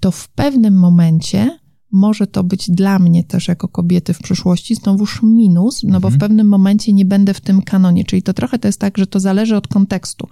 to 0.00 0.10
w 0.10 0.28
pewnym 0.28 0.74
momencie 0.74 1.58
może 1.92 2.26
to 2.26 2.44
być 2.44 2.70
dla 2.70 2.98
mnie 2.98 3.24
też 3.24 3.48
jako 3.48 3.68
kobiety 3.68 4.14
w 4.14 4.18
przyszłości 4.18 4.74
znowuż 4.74 5.22
minus, 5.22 5.82
no 5.82 6.00
bo 6.00 6.10
w 6.10 6.14
mhm. 6.14 6.18
pewnym 6.20 6.48
momencie 6.48 6.92
nie 6.92 7.04
będę 7.04 7.34
w 7.34 7.40
tym 7.40 7.62
kanonie. 7.62 8.04
Czyli 8.04 8.22
to 8.22 8.34
trochę 8.34 8.58
to 8.58 8.68
jest 8.68 8.80
tak, 8.80 8.98
że 8.98 9.06
to 9.06 9.20
zależy 9.20 9.56
od 9.56 9.68
kontekstu. 9.68 10.28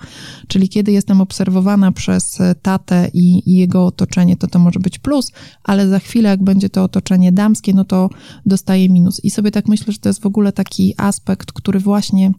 Czyli 0.49 0.69
kiedy 0.69 0.93
jestem 0.93 1.21
obserwowana 1.21 1.93
przez 1.93 2.39
tatę 2.63 3.11
i, 3.15 3.51
i 3.51 3.57
jego 3.57 3.87
otoczenie, 3.87 4.37
to 4.37 4.47
to 4.47 4.59
może 4.59 4.81
być 4.81 4.99
plus, 4.99 5.33
ale 5.65 5.89
za 5.89 5.99
chwilę, 5.99 6.29
jak 6.29 6.45
będzie 6.45 6.69
to 6.69 6.85
otoczenie 6.85 7.33
damskie, 7.33 7.75
no 7.75 7.85
to 7.85 8.11
dostaję 8.47 8.89
minus. 8.89 9.25
I 9.25 9.31
sobie 9.31 9.51
tak 9.51 9.69
myślę, 9.69 9.93
że 9.93 9.99
to 9.99 10.09
jest 10.09 10.23
w 10.23 10.27
ogóle 10.27 10.53
taki 10.53 10.95
aspekt, 10.97 11.53
który 11.53 11.81
właśnie 11.81 12.33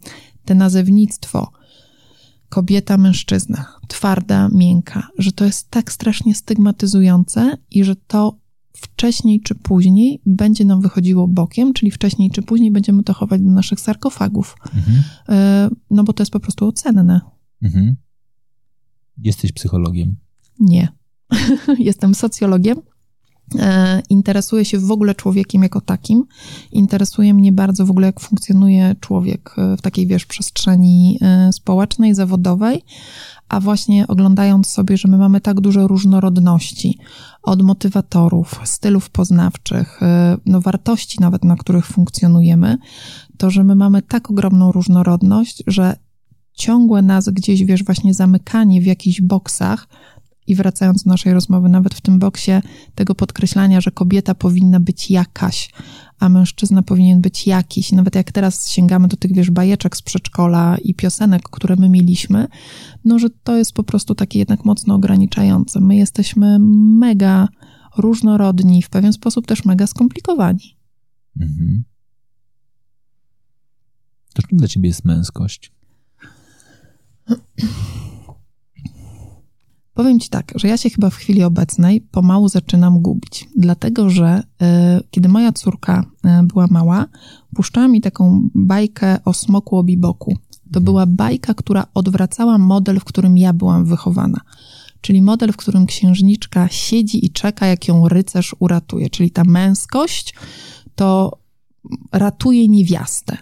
te 0.44 0.54
nazewnictwo, 0.54 1.52
kobieta, 2.48 2.96
mężczyzna, 2.96 3.66
twarda, 3.88 4.48
miękka, 4.48 5.08
że 5.18 5.32
to 5.32 5.44
jest 5.44 5.70
tak 5.70 5.92
strasznie 5.92 6.34
stygmatyzujące 6.34 7.56
i 7.70 7.84
że 7.84 7.96
to 7.96 8.43
wcześniej 8.76 9.40
czy 9.40 9.54
później 9.54 10.20
będzie 10.26 10.64
nam 10.64 10.80
wychodziło 10.80 11.28
bokiem, 11.28 11.72
czyli 11.72 11.90
wcześniej 11.90 12.30
czy 12.30 12.42
później 12.42 12.70
będziemy 12.70 13.02
to 13.02 13.14
chować 13.14 13.42
do 13.42 13.50
naszych 13.50 13.80
sarkofagów. 13.80 14.56
Mhm. 14.76 15.02
E, 15.28 15.68
no 15.90 16.04
bo 16.04 16.12
to 16.12 16.22
jest 16.22 16.32
po 16.32 16.40
prostu 16.40 16.68
ocenne. 16.68 17.20
Mhm. 17.62 17.96
Jesteś 19.18 19.52
psychologiem? 19.52 20.16
Nie. 20.60 20.88
Jestem 21.78 22.14
socjologiem. 22.14 22.80
E, 23.58 24.02
interesuję 24.10 24.64
się 24.64 24.78
w 24.78 24.90
ogóle 24.90 25.14
człowiekiem 25.14 25.62
jako 25.62 25.80
takim. 25.80 26.24
Interesuje 26.72 27.34
mnie 27.34 27.52
bardzo 27.52 27.86
w 27.86 27.90
ogóle, 27.90 28.06
jak 28.06 28.20
funkcjonuje 28.20 28.96
człowiek 29.00 29.54
e, 29.58 29.76
w 29.76 29.82
takiej, 29.82 30.06
wiesz, 30.06 30.26
przestrzeni 30.26 31.18
społecznej, 31.52 32.14
zawodowej, 32.14 32.82
a 33.48 33.60
właśnie 33.60 34.06
oglądając 34.06 34.68
sobie, 34.68 34.96
że 34.96 35.08
my 35.08 35.18
mamy 35.18 35.40
tak 35.40 35.60
dużo 35.60 35.88
różnorodności, 35.88 36.98
od 37.42 37.62
motywatorów, 37.62 38.60
stylów 38.64 39.10
poznawczych, 39.10 40.00
no 40.46 40.60
wartości 40.60 41.20
nawet, 41.20 41.44
na 41.44 41.56
których 41.56 41.86
funkcjonujemy, 41.86 42.78
to, 43.36 43.50
że 43.50 43.64
my 43.64 43.74
mamy 43.74 44.02
tak 44.02 44.30
ogromną 44.30 44.72
różnorodność, 44.72 45.62
że 45.66 45.96
ciągłe 46.54 47.02
nas 47.02 47.28
gdzieś, 47.28 47.64
wiesz, 47.64 47.84
właśnie 47.84 48.14
zamykanie 48.14 48.80
w 48.80 48.86
jakichś 48.86 49.20
boksach, 49.20 49.88
i 50.46 50.54
wracając 50.54 51.04
do 51.04 51.10
naszej 51.10 51.32
rozmowy, 51.32 51.68
nawet 51.68 51.94
w 51.94 52.00
tym 52.00 52.18
boksie 52.18 52.52
tego 52.94 53.14
podkreślania, 53.14 53.80
że 53.80 53.90
kobieta 53.90 54.34
powinna 54.34 54.80
być 54.80 55.10
jakaś, 55.10 55.70
a 56.18 56.28
mężczyzna 56.28 56.82
powinien 56.82 57.20
być 57.20 57.46
jakiś. 57.46 57.92
Nawet 57.92 58.14
jak 58.14 58.32
teraz 58.32 58.70
sięgamy 58.70 59.08
do 59.08 59.16
tych, 59.16 59.34
wiesz, 59.34 59.50
bajeczek 59.50 59.96
z 59.96 60.02
przedszkola 60.02 60.76
i 60.82 60.94
piosenek, 60.94 61.42
które 61.42 61.76
my 61.76 61.88
mieliśmy, 61.88 62.48
no, 63.04 63.18
że 63.18 63.30
to 63.30 63.56
jest 63.56 63.72
po 63.72 63.84
prostu 63.84 64.14
takie 64.14 64.38
jednak 64.38 64.64
mocno 64.64 64.94
ograniczające. 64.94 65.80
My 65.80 65.96
jesteśmy 65.96 66.58
mega 66.98 67.48
różnorodni, 67.96 68.82
w 68.82 68.90
pewien 68.90 69.12
sposób 69.12 69.46
też 69.46 69.64
mega 69.64 69.86
skomplikowani. 69.86 70.76
Mhm. 71.40 71.84
To 74.34 74.42
czym 74.42 74.58
dla 74.58 74.68
ciebie 74.68 74.88
jest 74.88 75.04
męskość? 75.04 75.72
Powiem 79.94 80.20
Ci 80.20 80.28
tak, 80.28 80.52
że 80.54 80.68
ja 80.68 80.76
się 80.76 80.90
chyba 80.90 81.10
w 81.10 81.14
chwili 81.14 81.42
obecnej 81.42 82.00
pomału 82.00 82.48
zaczynam 82.48 82.98
gubić, 82.98 83.48
dlatego 83.56 84.10
że 84.10 84.42
y, 84.62 84.64
kiedy 85.10 85.28
moja 85.28 85.52
córka 85.52 86.04
y, 86.42 86.46
była 86.46 86.66
mała, 86.70 87.06
puszczała 87.54 87.88
mi 87.88 88.00
taką 88.00 88.48
bajkę 88.54 89.18
o 89.24 89.32
smoku 89.32 89.76
obiboku. 89.76 90.36
To 90.50 90.66
mhm. 90.66 90.84
była 90.84 91.06
bajka, 91.06 91.54
która 91.54 91.86
odwracała 91.94 92.58
model, 92.58 93.00
w 93.00 93.04
którym 93.04 93.38
ja 93.38 93.52
byłam 93.52 93.84
wychowana. 93.84 94.40
Czyli 95.00 95.22
model, 95.22 95.52
w 95.52 95.56
którym 95.56 95.86
księżniczka 95.86 96.68
siedzi 96.68 97.26
i 97.26 97.30
czeka, 97.30 97.66
jak 97.66 97.88
ją 97.88 98.08
rycerz 98.08 98.56
uratuje. 98.58 99.10
Czyli 99.10 99.30
ta 99.30 99.44
męskość 99.44 100.34
to 100.94 101.38
ratuje 102.12 102.68
niewiastę. 102.68 103.36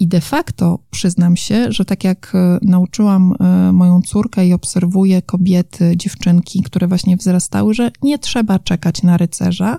I 0.00 0.08
de 0.08 0.20
facto 0.20 0.78
przyznam 0.90 1.36
się, 1.36 1.72
że 1.72 1.84
tak 1.84 2.04
jak 2.04 2.32
e, 2.34 2.58
nauczyłam 2.62 3.34
e, 3.40 3.72
moją 3.72 4.02
córkę 4.02 4.46
i 4.46 4.52
obserwuję 4.52 5.22
kobiety, 5.22 5.96
dziewczynki, 5.96 6.62
które 6.62 6.88
właśnie 6.88 7.16
wzrastały, 7.16 7.74
że 7.74 7.90
nie 8.02 8.18
trzeba 8.18 8.58
czekać 8.58 9.02
na 9.02 9.16
rycerza, 9.16 9.78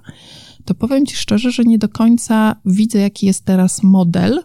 to 0.65 0.73
powiem 0.73 1.05
Ci 1.05 1.15
szczerze, 1.15 1.51
że 1.51 1.63
nie 1.63 1.77
do 1.77 1.89
końca 1.89 2.55
widzę, 2.65 2.99
jaki 2.99 3.25
jest 3.25 3.45
teraz 3.45 3.83
model, 3.83 4.43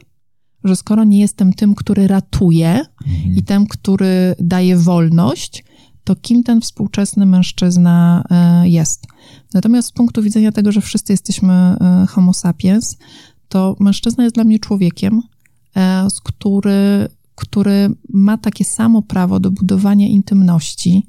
że 0.65 0.77
skoro 0.77 1.05
nie 1.05 1.21
jestem 1.21 1.53
tym, 1.53 1.75
który 1.75 2.09
ratuje 2.09 2.69
mhm. 3.07 3.37
i 3.37 3.43
tym, 3.43 3.67
który 3.67 4.35
daje 4.39 4.77
wolność, 4.77 5.65
to 6.05 6.17
kim 6.17 6.43
ten 6.43 6.61
współczesny 6.61 7.27
mężczyzna 7.27 8.25
e, 8.31 8.69
jest. 8.69 9.07
Natomiast 9.55 9.89
z 9.89 9.93
punktu 9.93 10.23
widzenia 10.23 10.53
tego, 10.53 10.73
że 10.73 10.81
wszyscy 10.81 11.13
jesteśmy 11.13 11.77
homo 12.09 12.35
sapiens, 12.35 12.97
to 13.49 13.77
mężczyzna 13.81 14.25
jest 14.25 14.35
dla 14.35 14.45
mnie 14.45 14.59
człowiekiem, 14.59 15.23
E, 15.77 16.09
który, 16.25 17.09
który 17.35 17.95
ma 18.09 18.39
takie 18.39 18.65
samo 18.65 19.03
prawo 19.03 19.41
do 19.41 19.51
budowania 19.51 20.07
intymności 20.07 21.07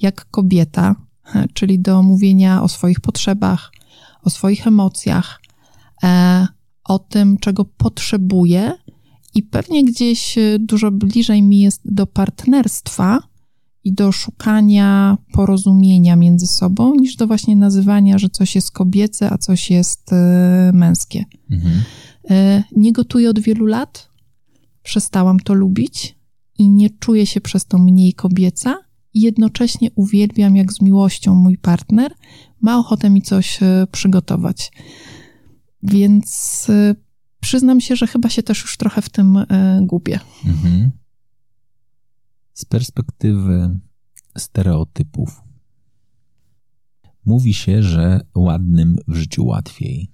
jak 0.00 0.30
kobieta, 0.30 0.96
e, 1.34 1.48
czyli 1.52 1.78
do 1.78 2.02
mówienia 2.02 2.62
o 2.62 2.68
swoich 2.68 3.00
potrzebach, 3.00 3.72
o 4.22 4.30
swoich 4.30 4.66
emocjach, 4.66 5.40
e, 6.02 6.46
o 6.84 6.98
tym, 6.98 7.38
czego 7.38 7.64
potrzebuje, 7.64 8.72
i 9.34 9.42
pewnie 9.42 9.84
gdzieś 9.84 10.38
dużo 10.58 10.90
bliżej 10.90 11.42
mi 11.42 11.60
jest 11.60 11.80
do 11.84 12.06
partnerstwa 12.06 13.18
i 13.84 13.92
do 13.92 14.12
szukania 14.12 15.18
porozumienia 15.32 16.16
między 16.16 16.46
sobą, 16.46 16.94
niż 16.94 17.16
do 17.16 17.26
właśnie 17.26 17.56
nazywania, 17.56 18.18
że 18.18 18.28
coś 18.28 18.54
jest 18.54 18.70
kobiece, 18.70 19.30
a 19.30 19.38
coś 19.38 19.70
jest 19.70 20.10
męskie. 20.72 21.24
Mhm. 21.50 21.82
E, 22.30 22.62
nie 22.76 22.92
gotuję 22.92 23.30
od 23.30 23.38
wielu 23.38 23.66
lat, 23.66 24.08
przestałam 24.82 25.40
to 25.40 25.54
lubić 25.54 26.18
i 26.58 26.68
nie 26.68 26.90
czuję 26.90 27.26
się 27.26 27.40
przez 27.40 27.66
to 27.66 27.78
mniej 27.78 28.12
kobieca. 28.12 28.76
Jednocześnie 29.14 29.90
uwielbiam, 29.94 30.56
jak 30.56 30.72
z 30.72 30.80
miłością 30.80 31.34
mój 31.34 31.58
partner 31.58 32.12
ma 32.60 32.78
ochotę 32.78 33.10
mi 33.10 33.22
coś 33.22 33.62
e, 33.62 33.86
przygotować. 33.92 34.72
Więc 35.82 36.66
przyznam 37.40 37.80
się, 37.80 37.96
że 37.96 38.06
chyba 38.06 38.28
się 38.28 38.42
też 38.42 38.62
już 38.62 38.76
trochę 38.76 39.02
w 39.02 39.08
tym 39.08 39.38
gubię. 39.82 40.20
Mhm 40.46 40.90
z 42.56 42.64
perspektywy 42.64 43.80
stereotypów. 44.38 45.42
Mówi 47.24 47.54
się, 47.54 47.82
że 47.82 48.20
ładnym 48.34 48.96
w 49.08 49.14
życiu 49.14 49.46
łatwiej. 49.46 50.12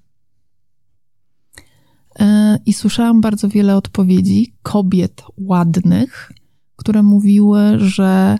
E, 2.21 2.59
I 2.67 2.73
słyszałam 2.73 3.21
bardzo 3.21 3.49
wiele 3.49 3.77
odpowiedzi 3.77 4.55
kobiet 4.63 5.23
ładnych, 5.39 6.33
które 6.77 7.03
mówiły, 7.03 7.61
że 7.79 8.39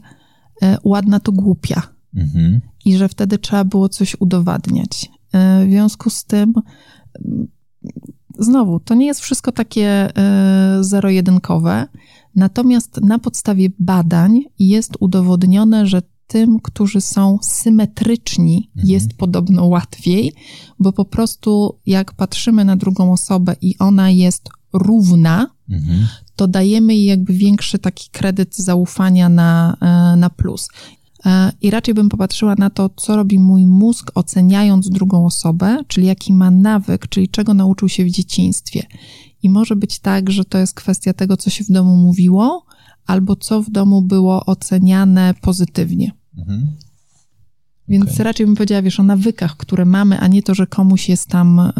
e, 0.63 0.79
ładna 0.85 1.21
to 1.21 1.33
głupia 1.33 1.83
mhm. 2.17 2.61
i 2.85 2.97
że 2.97 3.09
wtedy 3.09 3.39
trzeba 3.39 3.65
było 3.65 3.89
coś 3.89 4.17
udowadniać. 4.21 5.11
E, 5.33 5.67
w 5.67 5.71
związku 5.71 6.11
z 6.11 6.25
tym, 6.25 6.55
znowu, 8.39 8.81
to 8.81 8.95
nie 8.95 9.07
jest 9.07 9.21
wszystko 9.21 9.53
takie 9.53 10.13
zero-jedynkowe. 10.81 11.87
Natomiast 12.35 13.01
na 13.01 13.19
podstawie 13.19 13.69
badań 13.79 14.41
jest 14.59 14.97
udowodnione, 15.01 15.87
że 15.87 16.03
tym, 16.33 16.61
którzy 16.61 17.01
są 17.01 17.39
symetryczni, 17.43 18.71
mhm. 18.77 18.89
jest 18.93 19.15
podobno 19.15 19.67
łatwiej, 19.67 20.33
bo 20.79 20.93
po 20.93 21.05
prostu 21.05 21.79
jak 21.87 22.13
patrzymy 22.13 22.65
na 22.65 22.77
drugą 22.77 23.13
osobę 23.13 23.57
i 23.61 23.79
ona 23.79 24.11
jest 24.11 24.49
równa, 24.73 25.47
mhm. 25.71 26.07
to 26.37 26.49
dajemy 26.49 26.95
jej 26.95 27.05
jakby 27.05 27.33
większy 27.33 27.79
taki 27.79 28.11
kredyt 28.11 28.57
zaufania 28.57 29.29
na, 29.29 29.77
e, 29.81 30.17
na 30.17 30.31
plus. 30.31 30.69
E, 31.27 31.53
I 31.61 31.71
raczej 31.71 31.95
bym 31.95 32.09
popatrzyła 32.09 32.55
na 32.59 32.71
to, 32.71 32.91
co 32.97 33.17
robi 33.17 33.39
mój 33.39 33.67
mózg, 33.67 34.11
oceniając 34.15 34.91
drugą 34.91 35.27
osobę, 35.27 35.79
czyli 35.89 36.07
jaki 36.07 36.33
ma 36.33 36.51
nawyk, 36.51 37.09
czyli 37.09 37.29
czego 37.29 37.55
nauczył 37.55 37.89
się 37.89 38.05
w 38.05 38.11
dzieciństwie. 38.11 38.87
I 39.43 39.51
może 39.51 39.77
być 39.77 39.99
tak, 39.99 40.31
że 40.31 40.45
to 40.45 40.59
jest 40.59 40.75
kwestia 40.75 41.13
tego, 41.13 41.37
co 41.37 41.51
się 41.51 41.65
w 41.65 41.73
domu 41.73 41.97
mówiło, 41.97 42.65
albo 43.07 43.37
co 43.37 43.63
w 43.63 43.71
domu 43.71 44.03
było 44.03 44.47
oceniane 44.47 45.35
pozytywnie. 45.41 46.22
Mhm. 46.39 46.77
Więc 47.89 48.13
okay. 48.13 48.25
raczej 48.25 48.47
bym 48.47 48.55
powiedziała, 48.55 48.83
wiesz, 48.83 49.01
o 49.01 49.03
nawykach, 49.03 49.57
które 49.57 49.85
mamy, 49.85 50.19
a 50.19 50.29
nie 50.29 50.43
to, 50.43 50.55
że 50.55 50.67
komuś 50.67 51.09
jest 51.09 51.29
tam 51.29 51.59
y, 51.59 51.73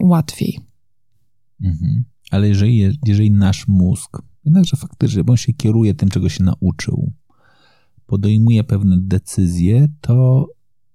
łatwiej. 0.00 0.60
Mhm. 1.62 2.04
Ale 2.30 2.48
jeżeli, 2.48 2.98
jeżeli 3.06 3.30
nasz 3.30 3.68
mózg, 3.68 4.22
jednakże 4.44 4.76
faktycznie, 4.76 5.24
bo 5.24 5.32
on 5.32 5.36
się 5.36 5.52
kieruje 5.52 5.94
tym, 5.94 6.08
czego 6.08 6.28
się 6.28 6.44
nauczył, 6.44 7.12
podejmuje 8.06 8.64
pewne 8.64 8.96
decyzje, 9.00 9.88
to 10.00 10.46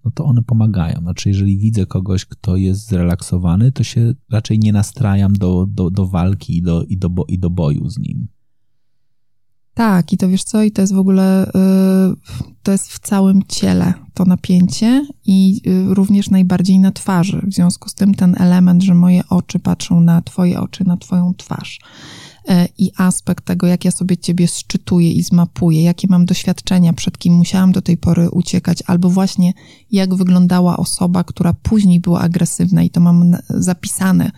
no 0.08 0.12
to 0.12 0.26
one 0.26 0.44
pomagają. 0.44 1.00
Znaczy, 1.00 1.30
jeżeli 1.30 1.58
widzę 1.58 1.86
kogoś, 1.86 2.26
kto 2.26 2.56
jest 2.56 2.88
zrelaksowany, 2.88 3.72
to 3.72 3.84
się 3.84 4.14
raczej 4.32 4.60
nie 4.60 4.74
nastrajam 4.74 5.34
do, 5.34 5.66
do, 5.70 5.90
do 5.90 6.08
walki 6.08 6.58
i 6.58 6.62
do, 6.62 6.84
i, 6.84 6.98
do, 6.98 7.10
i 7.28 7.40
do 7.40 7.50
boju 7.50 7.90
z 7.90 7.98
nim. 7.98 8.28
Tak, 9.78 10.14
i 10.14 10.18
to 10.18 10.30
wiesz 10.30 10.44
co, 10.44 10.64
i 10.64 10.72
to 10.72 10.82
jest 10.82 10.94
w 10.94 11.00
ogóle, 11.00 11.52
yy, 11.56 12.16
to 12.64 12.72
jest 12.72 12.92
w 12.92 13.00
całym 13.00 13.42
ciele 13.48 13.94
to 14.14 14.26
napięcie 14.26 15.08
i 15.26 15.62
yy, 15.70 15.94
również 15.94 16.30
najbardziej 16.30 16.80
na 16.80 16.92
twarzy. 16.92 17.42
W 17.48 17.54
związku 17.54 17.90
z 17.90 17.94
tym 17.94 18.14
ten 18.14 18.36
element, 18.40 18.84
że 18.84 18.94
moje 18.94 19.22
oczy 19.30 19.60
patrzą 19.60 20.00
na 20.00 20.22
twoje 20.22 20.62
oczy, 20.62 20.84
na 20.88 20.98
twoją 20.98 21.34
twarz 21.38 21.80
E, 22.48 22.68
i 22.78 22.92
aspekt 22.98 23.46
tego, 23.46 23.68
jak 23.68 23.86
ja 23.86 23.92
sobie 23.92 24.18
ciebie 24.18 24.48
szczytuję 24.48 25.12
i 25.12 25.24
zmapuję, 25.24 25.84
jakie 25.84 26.08
mam 26.10 26.26
doświadczenia, 26.26 26.94
przed 26.94 27.18
kim 27.18 27.34
musiałam 27.34 27.72
do 27.72 27.82
tej 27.82 27.98
pory 27.98 28.30
uciekać, 28.30 28.84
albo 28.86 29.10
właśnie 29.10 29.54
jak 29.92 30.16
wyglądała 30.16 30.78
osoba, 30.78 31.24
która 31.24 31.54
później 31.54 32.00
była 32.00 32.20
agresywna 32.20 32.84
i 32.84 32.90
to 32.90 33.00
mam 33.00 33.38
zapisane, 33.50 34.32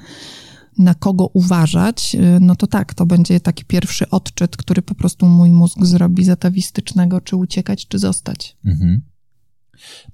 na 0.80 0.94
kogo 0.94 1.28
uważać, 1.34 2.16
e, 2.16 2.40
no 2.40 2.56
to 2.56 2.68
tak, 2.68 2.94
to 2.94 3.06
będzie 3.06 3.40
taki 3.40 3.66
pierwszy 3.66 4.10
odczyt, 4.10 4.58
który 4.58 4.82
po 4.82 4.96
prostu 4.96 5.26
mój 5.26 5.52
mózg 5.52 5.86
zrobi 5.86 6.24
zatawistycznego, 6.24 7.22
czy 7.22 7.36
uciekać, 7.36 7.88
czy 7.88 8.00
zostać. 8.00 8.58
Mhm. 8.66 9.02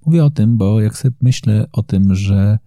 Mówię 0.06 0.26
o 0.26 0.30
tym, 0.30 0.58
bo 0.58 0.82
jak 0.82 0.98
sobie 0.98 1.16
myślę 1.22 1.66
o 1.72 1.84
tym, 1.84 2.16
że 2.16 2.60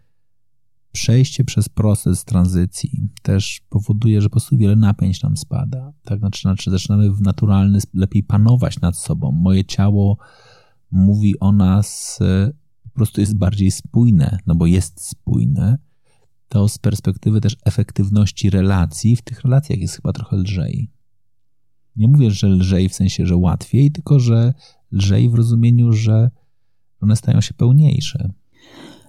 przejście 0.93 1.45
przez 1.45 1.69
proces 1.69 2.25
tranzycji 2.25 3.09
też 3.23 3.61
powoduje, 3.69 4.21
że 4.21 4.29
po 4.29 4.33
prostu 4.33 4.57
wiele 4.57 4.77
napięć 4.77 5.23
nam 5.23 5.37
spada. 5.37 5.93
Tak, 6.05 6.19
znaczy, 6.19 6.41
znaczy 6.41 6.71
zaczynamy 6.71 7.13
w 7.13 7.21
naturalny 7.21 7.79
lepiej 7.95 8.23
panować 8.23 8.81
nad 8.81 8.97
sobą. 8.97 9.33
Moje 9.33 9.65
ciało 9.65 10.19
mówi 10.91 11.41
o 11.41 11.53
nas, 11.53 12.19
e, 12.21 12.53
po 12.83 12.91
prostu 12.91 13.21
jest 13.21 13.37
bardziej 13.37 13.71
spójne, 13.71 14.39
no 14.47 14.55
bo 14.55 14.67
jest 14.67 15.09
spójne. 15.09 15.79
To 16.49 16.69
z 16.69 16.79
perspektywy 16.79 17.41
też 17.41 17.57
efektywności 17.65 18.51
relacji, 18.51 19.17
w 19.17 19.23
tych 19.23 19.41
relacjach 19.41 19.79
jest 19.79 19.97
chyba 19.97 20.13
trochę 20.13 20.37
lżej. 20.37 20.91
Nie 21.97 22.09
mówię, 22.09 22.31
że 22.31 22.49
lżej 22.49 22.89
w 22.89 22.95
sensie, 22.95 23.27
że 23.27 23.37
łatwiej, 23.37 23.91
tylko 23.91 24.21
że 24.21 24.55
lżej 24.93 25.29
w 25.29 25.35
rozumieniu, 25.35 25.93
że 25.93 26.31
one 27.01 27.17
stają 27.17 27.41
się 27.41 27.55
pełniejsze. 27.55 28.33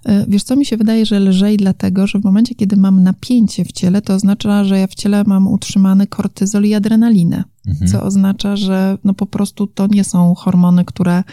E, 0.06 0.26
wiesz 0.28 0.44
co, 0.44 0.56
mi 0.56 0.66
się 0.66 0.78
wydaje, 0.78 1.06
że 1.06 1.20
lżej 1.20 1.58
dlatego, 1.58 2.08
że 2.08 2.20
w 2.20 2.24
momencie, 2.24 2.56
kiedy 2.56 2.78
mam 2.78 3.04
napięcie 3.04 3.66
w 3.66 3.72
ciele, 3.72 4.02
to 4.02 4.14
oznacza, 4.14 4.64
że 4.64 4.80
ja 4.80 4.88
w 4.88 4.96
ciele 4.96 5.24
mam 5.24 5.48
utrzymany 5.48 6.08
kortyzol 6.08 6.66
i 6.66 6.74
adrenalinę, 6.74 7.44
mhm. 7.68 7.92
co 7.92 8.04
oznacza, 8.04 8.56
że 8.56 8.98
no 9.04 9.14
po 9.14 9.26
prostu 9.26 9.68
to 9.68 9.88
nie 9.88 10.04
są 10.04 10.36
hormony, 10.36 10.86
które 10.86 11.24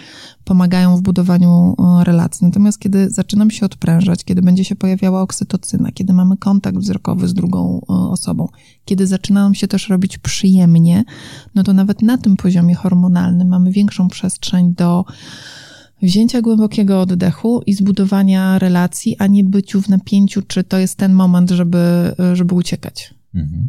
pomagają 0.45 0.97
w 0.97 1.03
budowaniu 1.03 1.75
relacji. 2.03 2.47
Natomiast 2.47 2.79
kiedy 2.79 3.11
zaczynam 3.11 3.51
się 3.51 3.67
odprężać, 3.67 4.25
kiedy 4.25 4.43
będzie 4.43 4.64
się 4.64 4.77
pojawiała 4.77 5.23
oksytocyna, 5.23 5.93
kiedy 5.93 6.12
mamy 6.12 6.37
kontakt 6.37 6.79
wzrokowy 6.79 7.29
z 7.29 7.35
drugą 7.35 7.81
osobą, 7.87 8.49
kiedy 8.85 9.07
zaczynam 9.07 9.55
się 9.55 9.69
też 9.69 9.89
robić 9.89 10.19
przyjemnie, 10.19 11.05
no 11.55 11.62
to 11.62 11.73
nawet 11.73 12.03
na 12.03 12.19
tym 12.19 12.37
poziomie 12.37 12.75
hormonalnym 12.75 13.49
mamy 13.49 13.71
większą 13.71 14.09
przestrzeń 14.09 14.75
do 14.75 15.05
wzięcia 16.03 16.42
głębokiego 16.42 17.01
oddechu 17.01 17.62
i 17.66 17.74
zbudowania 17.74 18.59
relacji, 18.59 19.16
a 19.18 19.26
nie 19.26 19.44
byciu 19.44 19.82
w 19.82 19.88
napięciu, 19.88 20.42
czy 20.42 20.64
to 20.64 20.78
jest 20.78 20.97
ten 20.97 21.12
moment, 21.12 21.51
żeby, 21.51 22.14
żeby 22.32 22.55
uciekać. 22.55 23.14
Mhm. 23.34 23.68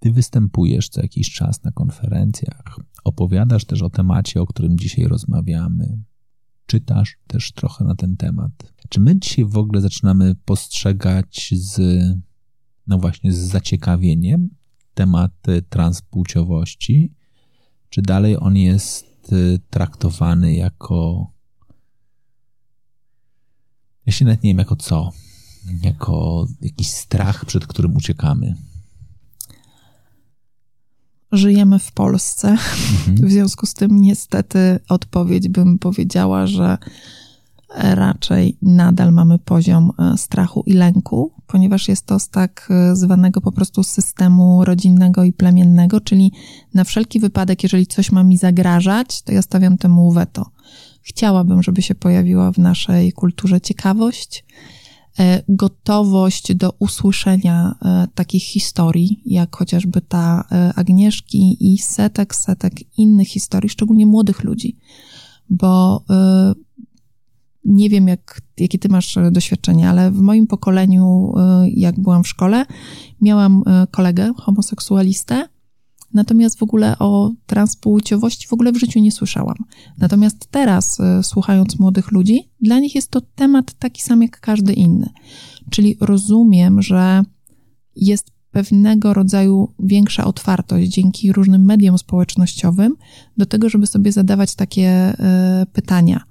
Ty 0.00 0.12
występujesz 0.12 0.88
co 0.88 1.02
jakiś 1.02 1.30
czas 1.30 1.64
na 1.64 1.72
konferencjach, 1.72 2.76
opowiadasz 3.04 3.64
też 3.64 3.82
o 3.82 3.90
temacie, 3.90 4.40
o 4.40 4.46
którym 4.46 4.78
dzisiaj 4.78 5.04
rozmawiamy, 5.04 5.98
czytasz 6.66 7.16
też 7.26 7.52
trochę 7.52 7.84
na 7.84 7.94
ten 7.94 8.16
temat. 8.16 8.52
Czy 8.88 9.00
my 9.00 9.18
dzisiaj 9.18 9.44
w 9.44 9.56
ogóle 9.56 9.80
zaczynamy 9.80 10.34
postrzegać 10.44 11.54
z, 11.56 11.80
no 12.86 12.98
właśnie, 12.98 13.32
z 13.32 13.36
zaciekawieniem 13.36 14.48
temat 14.94 15.32
transpłciowości, 15.68 17.12
czy 17.90 18.02
dalej 18.02 18.36
on 18.40 18.56
jest 18.56 19.07
Y, 19.32 19.60
traktowany 19.70 20.54
jako. 20.54 21.30
Ja 24.06 24.12
się 24.12 24.24
nawet 24.24 24.42
nie 24.42 24.50
wiem 24.50 24.58
jako 24.58 24.76
co. 24.76 25.12
Jako 25.82 26.46
jakiś 26.60 26.90
strach, 26.90 27.44
przed 27.44 27.66
którym 27.66 27.96
uciekamy. 27.96 28.54
Żyjemy 31.32 31.78
w 31.78 31.92
Polsce. 31.92 32.48
Mhm. 32.48 33.16
W 33.16 33.30
związku 33.30 33.66
z 33.66 33.74
tym, 33.74 34.00
niestety, 34.00 34.80
odpowiedź 34.88 35.48
bym 35.48 35.78
powiedziała, 35.78 36.46
że 36.46 36.78
raczej 37.76 38.56
nadal 38.62 39.12
mamy 39.12 39.38
poziom 39.38 39.92
e, 39.98 40.18
strachu 40.18 40.62
i 40.66 40.72
lęku, 40.72 41.32
ponieważ 41.46 41.88
jest 41.88 42.06
to 42.06 42.18
z 42.18 42.28
tak 42.28 42.68
e, 42.70 42.96
zwanego 42.96 43.40
po 43.40 43.52
prostu 43.52 43.82
systemu 43.82 44.64
rodzinnego 44.64 45.24
i 45.24 45.32
plemiennego, 45.32 46.00
czyli 46.00 46.32
na 46.74 46.84
wszelki 46.84 47.20
wypadek, 47.20 47.62
jeżeli 47.62 47.86
coś 47.86 48.12
ma 48.12 48.22
mi 48.22 48.36
zagrażać, 48.36 49.22
to 49.22 49.32
ja 49.32 49.42
stawiam 49.42 49.78
temu 49.78 50.12
weto. 50.12 50.50
Chciałabym, 51.02 51.62
żeby 51.62 51.82
się 51.82 51.94
pojawiła 51.94 52.52
w 52.52 52.58
naszej 52.58 53.12
kulturze 53.12 53.60
ciekawość, 53.60 54.44
e, 55.18 55.42
gotowość 55.48 56.54
do 56.54 56.72
usłyszenia 56.78 57.74
takich 58.14 58.42
historii, 58.42 59.22
jak 59.26 59.56
chociażby 59.56 60.00
ta 60.00 60.44
Agnieszki 60.76 61.72
i 61.72 61.78
setek, 61.78 62.34
setek 62.34 62.98
innych 62.98 63.28
historii, 63.28 63.70
szczególnie 63.70 64.06
młodych 64.06 64.44
ludzi, 64.44 64.76
bo 65.50 66.04
nie 67.68 67.90
wiem, 67.90 68.08
jak, 68.08 68.40
jakie 68.58 68.78
ty 68.78 68.88
masz 68.88 69.16
e, 69.16 69.30
doświadczenie, 69.30 69.88
ale 69.88 70.10
w 70.10 70.20
moim 70.20 70.46
pokoleniu, 70.46 71.32
e, 71.36 71.70
jak 71.70 72.00
byłam 72.00 72.24
w 72.24 72.28
szkole, 72.28 72.64
miałam 73.20 73.62
e, 73.66 73.86
kolegę 73.90 74.32
homoseksualistę 74.36 75.48
Natomiast 76.14 76.58
w 76.58 76.62
ogóle 76.62 76.98
o 76.98 77.30
transpłciowości 77.46 78.48
w 78.48 78.52
ogóle 78.52 78.72
w 78.72 78.76
życiu 78.76 79.00
nie 79.00 79.12
słyszałam. 79.12 79.56
Natomiast 79.98 80.46
teraz, 80.50 80.98
słuchając 81.22 81.78
młodych 81.78 82.12
ludzi, 82.12 82.50
dla 82.60 82.78
nich 82.78 82.94
jest 82.94 83.10
to 83.10 83.20
temat 83.20 83.74
taki 83.74 84.02
sam 84.02 84.22
jak 84.22 84.40
każdy 84.40 84.72
inny. 84.72 85.08
Czyli 85.70 85.96
rozumiem, 86.00 86.82
że 86.82 87.22
jest 87.96 88.30
pewnego 88.50 89.14
rodzaju 89.14 89.74
większa 89.78 90.24
otwartość 90.24 90.90
dzięki 90.90 91.32
różnym 91.32 91.64
mediom 91.64 91.98
społecznościowym 91.98 92.96
do 93.36 93.46
tego, 93.46 93.68
żeby 93.68 93.86
sobie 93.86 94.12
zadawać 94.12 94.54
takie 94.54 95.16
pytania. 95.72 96.27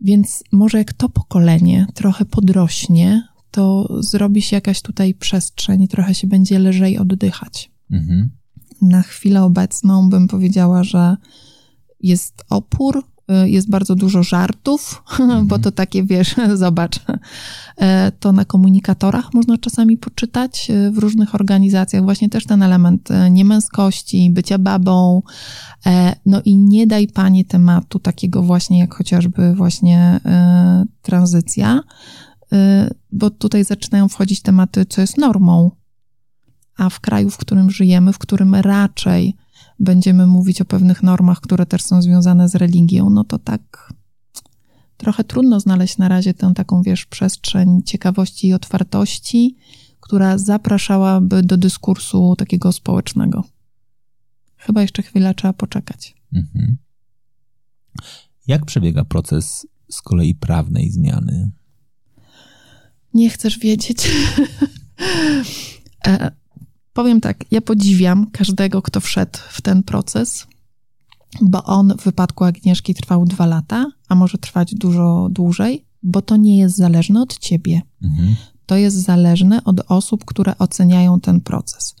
Więc 0.00 0.44
może 0.52 0.78
jak 0.78 0.92
to 0.92 1.08
pokolenie 1.08 1.86
trochę 1.94 2.24
podrośnie, 2.24 3.28
to 3.50 3.96
zrobi 4.02 4.42
się 4.42 4.56
jakaś 4.56 4.82
tutaj 4.82 5.14
przestrzeń, 5.14 5.88
trochę 5.88 6.14
się 6.14 6.26
będzie 6.26 6.58
lżej 6.58 6.98
oddychać. 6.98 7.70
Mhm. 7.90 8.30
Na 8.82 9.02
chwilę 9.02 9.42
obecną 9.42 10.10
bym 10.10 10.28
powiedziała, 10.28 10.84
że 10.84 11.16
jest 12.00 12.44
opór, 12.50 13.04
jest 13.28 13.70
bardzo 13.70 13.94
dużo 13.94 14.22
żartów, 14.22 15.02
mhm. 15.20 15.46
bo 15.46 15.58
to 15.58 15.72
takie, 15.72 16.04
wiesz, 16.04 16.34
zobacz, 16.54 17.00
e, 17.76 18.12
to 18.20 18.32
na 18.32 18.44
komunikatorach 18.44 19.34
można 19.34 19.58
czasami 19.58 19.96
poczytać 19.96 20.70
y, 20.70 20.90
w 20.90 20.98
różnych 20.98 21.34
organizacjach, 21.34 22.02
właśnie 22.02 22.28
też 22.28 22.46
ten 22.46 22.62
element 22.62 23.10
e, 23.10 23.30
niemęskości, 23.30 24.30
bycia 24.30 24.58
babą, 24.58 25.22
e, 25.86 26.16
no 26.26 26.42
i 26.44 26.56
nie 26.56 26.86
daj 26.86 27.08
panie 27.08 27.44
tematu 27.44 27.98
takiego 27.98 28.42
właśnie 28.42 28.78
jak 28.78 28.94
chociażby 28.94 29.54
właśnie 29.54 30.20
tranzycja, 31.02 31.80
bo 33.12 33.30
tutaj 33.30 33.64
zaczynają 33.64 34.08
wchodzić 34.08 34.42
tematy, 34.42 34.86
co 34.86 35.00
jest 35.00 35.18
normą, 35.18 35.70
a 36.76 36.90
w 36.90 37.00
kraju, 37.00 37.30
w 37.30 37.36
którym 37.36 37.70
żyjemy, 37.70 38.12
w 38.12 38.18
którym 38.18 38.54
raczej 38.54 39.36
będziemy 39.80 40.26
mówić 40.26 40.60
o 40.60 40.64
pewnych 40.64 41.02
normach, 41.02 41.40
które 41.40 41.66
też 41.66 41.82
są 41.82 42.02
związane 42.02 42.48
z 42.48 42.54
religią, 42.54 43.10
no 43.10 43.24
to 43.24 43.38
tak 43.38 43.92
trochę 44.96 45.24
trudno 45.24 45.60
znaleźć 45.60 45.98
na 45.98 46.08
razie 46.08 46.34
tę 46.34 46.52
taką, 46.54 46.82
wiesz, 46.82 47.06
przestrzeń 47.06 47.82
ciekawości 47.82 48.48
i 48.48 48.52
otwartości, 48.52 49.56
która 50.00 50.38
zapraszałaby 50.38 51.42
do 51.42 51.56
dyskursu 51.56 52.36
takiego 52.38 52.72
społecznego. 52.72 53.44
Chyba 54.56 54.82
jeszcze 54.82 55.02
chwilę 55.02 55.34
trzeba 55.34 55.52
poczekać. 55.52 56.14
Mhm. 56.34 56.76
Jak 58.46 58.64
przebiega 58.64 59.04
proces 59.04 59.66
z 59.90 60.02
kolei 60.02 60.34
prawnej 60.34 60.90
zmiany? 60.90 61.50
Nie 63.14 63.30
chcesz 63.30 63.58
wiedzieć. 63.58 64.08
Powiem 66.96 67.20
tak, 67.20 67.44
ja 67.50 67.60
podziwiam 67.60 68.30
każdego, 68.30 68.82
kto 68.82 69.00
wszedł 69.00 69.38
w 69.48 69.60
ten 69.60 69.82
proces, 69.82 70.46
bo 71.42 71.64
on 71.64 71.94
w 71.98 72.04
wypadku 72.04 72.44
Agnieszki 72.44 72.94
trwał 72.94 73.24
dwa 73.24 73.46
lata, 73.46 73.86
a 74.08 74.14
może 74.14 74.38
trwać 74.38 74.74
dużo 74.74 75.28
dłużej, 75.30 75.84
bo 76.02 76.22
to 76.22 76.36
nie 76.36 76.58
jest 76.58 76.76
zależne 76.76 77.22
od 77.22 77.38
ciebie. 77.38 77.82
Mhm. 78.02 78.36
To 78.66 78.76
jest 78.76 78.96
zależne 78.96 79.64
od 79.64 79.80
osób, 79.88 80.24
które 80.24 80.58
oceniają 80.58 81.20
ten 81.20 81.40
proces. 81.40 81.96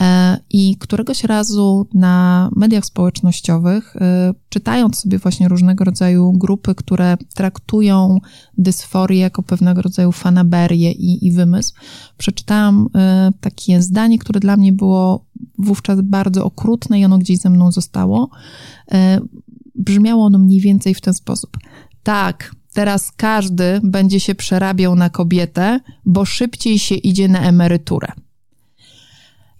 E, 0.00 0.38
I 0.50 0.76
któregoś 0.76 1.24
razu 1.24 1.86
na 1.94 2.48
mediach 2.56 2.84
społecznościowych, 2.84 3.96
e, 3.96 4.34
czytając 4.48 4.98
sobie 4.98 5.18
właśnie 5.18 5.48
różnego 5.48 5.84
rodzaju 5.84 6.32
grupy, 6.32 6.74
które 6.74 7.16
traktują 7.34 8.18
dysforię 8.58 9.20
jako 9.20 9.42
pewnego 9.42 9.82
rodzaju 9.82 10.12
fanaberię 10.12 10.92
i, 10.92 11.26
i 11.26 11.32
wymysł, 11.32 11.74
przeczytałam 12.18 12.88
e, 12.94 13.30
takie 13.40 13.82
zdanie, 13.82 14.18
które 14.18 14.40
dla 14.40 14.56
mnie 14.56 14.72
było 14.72 15.26
wówczas 15.58 16.00
bardzo 16.00 16.44
okrutne 16.44 17.00
i 17.00 17.04
ono 17.04 17.18
gdzieś 17.18 17.38
ze 17.38 17.50
mną 17.50 17.72
zostało. 17.72 18.30
Brzmiało 19.74 20.24
ono 20.24 20.38
mniej 20.38 20.60
więcej 20.60 20.94
w 20.94 21.00
ten 21.00 21.14
sposób. 21.14 21.56
Tak, 22.02 22.54
teraz 22.72 23.12
każdy 23.16 23.80
będzie 23.82 24.20
się 24.20 24.34
przerabiał 24.34 24.94
na 24.94 25.10
kobietę, 25.10 25.80
bo 26.06 26.24
szybciej 26.24 26.78
się 26.78 26.94
idzie 26.94 27.28
na 27.28 27.40
emeryturę. 27.40 28.08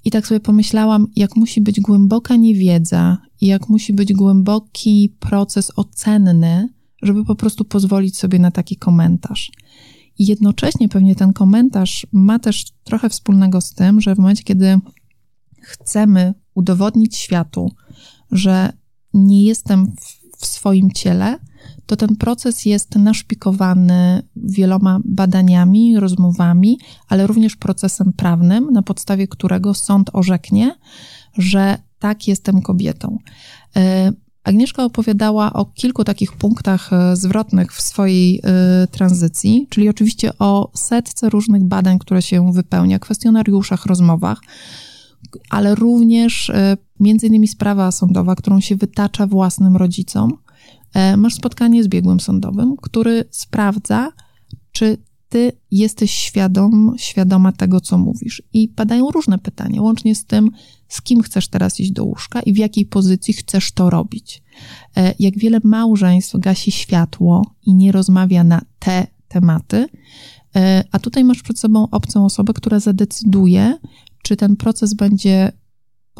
I 0.04 0.10
tak 0.10 0.26
sobie 0.26 0.40
pomyślałam, 0.40 1.06
jak 1.16 1.36
musi 1.36 1.60
być 1.60 1.80
głęboka 1.80 2.36
niewiedza 2.36 3.18
i 3.40 3.46
jak 3.46 3.68
musi 3.68 3.92
być 3.92 4.12
głęboki 4.12 5.16
proces 5.20 5.72
ocenny, 5.76 6.68
żeby 7.02 7.24
po 7.24 7.34
prostu 7.34 7.64
pozwolić 7.64 8.18
sobie 8.18 8.38
na 8.38 8.50
taki 8.50 8.76
komentarz. 8.76 9.52
I 10.18 10.26
jednocześnie 10.26 10.88
pewnie 10.88 11.14
ten 11.14 11.32
komentarz 11.32 12.06
ma 12.12 12.38
też 12.38 12.64
trochę 12.84 13.08
wspólnego 13.08 13.60
z 13.60 13.74
tym, 13.74 14.00
że 14.00 14.14
w 14.14 14.18
momencie, 14.18 14.42
kiedy 14.42 14.78
chcemy 15.62 16.34
udowodnić 16.54 17.16
światu, 17.16 17.70
że 18.30 18.72
nie 19.14 19.44
jestem 19.44 19.92
w 20.38 20.46
swoim 20.46 20.90
ciele, 20.90 21.38
to 21.90 21.96
ten 21.96 22.16
proces 22.16 22.64
jest 22.64 22.96
naszpikowany 22.96 24.22
wieloma 24.36 25.00
badaniami, 25.04 26.00
rozmowami, 26.00 26.78
ale 27.08 27.26
również 27.26 27.56
procesem 27.56 28.12
prawnym, 28.12 28.70
na 28.72 28.82
podstawie 28.82 29.28
którego 29.28 29.74
sąd 29.74 30.10
orzeknie, 30.12 30.74
że 31.38 31.78
tak 31.98 32.28
jestem 32.28 32.62
kobietą. 32.62 33.18
E, 33.76 34.12
Agnieszka 34.44 34.84
opowiadała 34.84 35.52
o 35.52 35.64
kilku 35.64 36.04
takich 36.04 36.32
punktach 36.32 36.92
e, 36.92 37.16
zwrotnych 37.16 37.72
w 37.72 37.80
swojej 37.80 38.40
e, 38.44 38.86
tranzycji, 38.86 39.66
czyli 39.70 39.88
oczywiście 39.88 40.38
o 40.38 40.70
setce 40.74 41.28
różnych 41.30 41.64
badań, 41.64 41.98
które 41.98 42.22
się 42.22 42.52
wypełnia, 42.52 42.98
kwestionariuszach, 42.98 43.86
rozmowach, 43.86 44.40
ale 45.50 45.74
również 45.74 46.52
między 47.00 47.26
innymi 47.26 47.48
sprawa 47.48 47.92
sądowa, 47.92 48.34
którą 48.34 48.60
się 48.60 48.76
wytacza 48.76 49.26
własnym 49.26 49.76
rodzicom, 49.76 50.38
masz 51.16 51.34
spotkanie 51.34 51.84
z 51.84 51.88
biegłym 51.88 52.20
sądowym, 52.20 52.76
który 52.76 53.24
sprawdza, 53.30 54.12
czy 54.72 54.98
ty 55.30 55.52
jesteś 55.70 56.10
świadom, 56.10 56.94
świadoma 56.98 57.52
tego, 57.52 57.80
co 57.80 57.98
mówisz. 57.98 58.42
I 58.52 58.68
padają 58.68 59.10
różne 59.10 59.38
pytania, 59.38 59.82
łącznie 59.82 60.14
z 60.14 60.24
tym, 60.24 60.50
z 60.88 61.02
kim 61.02 61.22
chcesz 61.22 61.48
teraz 61.48 61.80
iść 61.80 61.90
do 61.90 62.04
łóżka 62.04 62.40
i 62.40 62.52
w 62.52 62.58
jakiej 62.58 62.86
pozycji 62.86 63.34
chcesz 63.34 63.72
to 63.72 63.90
robić. 63.90 64.42
E, 64.96 65.14
jak 65.18 65.38
wiele 65.38 65.60
małżeństw 65.64 66.34
gasi 66.38 66.72
światło 66.72 67.54
i 67.66 67.74
nie 67.74 67.92
rozmawia 67.92 68.44
na 68.44 68.62
te 68.78 69.06
tematy, 69.28 69.86
e, 70.56 70.84
a 70.92 70.98
tutaj 70.98 71.24
masz 71.24 71.42
przed 71.42 71.58
sobą 71.58 71.88
obcą 71.90 72.24
osobę, 72.24 72.52
która 72.52 72.80
zadecyduje, 72.80 73.78
czy 74.22 74.36
ten 74.36 74.56
proces 74.56 74.94
będzie 74.94 75.52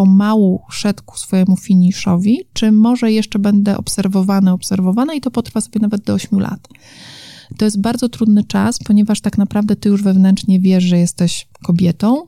pomału 0.00 0.62
szedł 0.70 1.02
ku 1.04 1.18
swojemu 1.18 1.56
finiszowi, 1.56 2.38
czy 2.52 2.72
może 2.72 3.12
jeszcze 3.12 3.38
będę 3.38 3.78
obserwowany, 3.78 4.52
obserwowana 4.52 5.14
i 5.14 5.20
to 5.20 5.30
potrwa 5.30 5.60
sobie 5.60 5.80
nawet 5.80 6.04
do 6.04 6.14
8 6.14 6.40
lat. 6.40 6.68
To 7.58 7.64
jest 7.64 7.80
bardzo 7.80 8.08
trudny 8.08 8.44
czas, 8.44 8.78
ponieważ 8.78 9.20
tak 9.20 9.38
naprawdę 9.38 9.76
ty 9.76 9.88
już 9.88 10.02
wewnętrznie 10.02 10.60
wiesz, 10.60 10.84
że 10.84 10.98
jesteś 10.98 11.48
kobietą, 11.62 12.26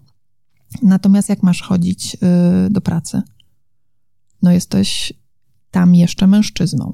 natomiast 0.83 1.29
jak 1.29 1.43
masz 1.43 1.63
chodzić 1.63 2.15
y, 2.15 2.19
do 2.71 2.81
pracy? 2.81 3.23
No 4.43 4.53
jesteś 4.53 5.13
tam 5.71 5.95
jeszcze 5.95 6.27
mężczyzną. 6.27 6.93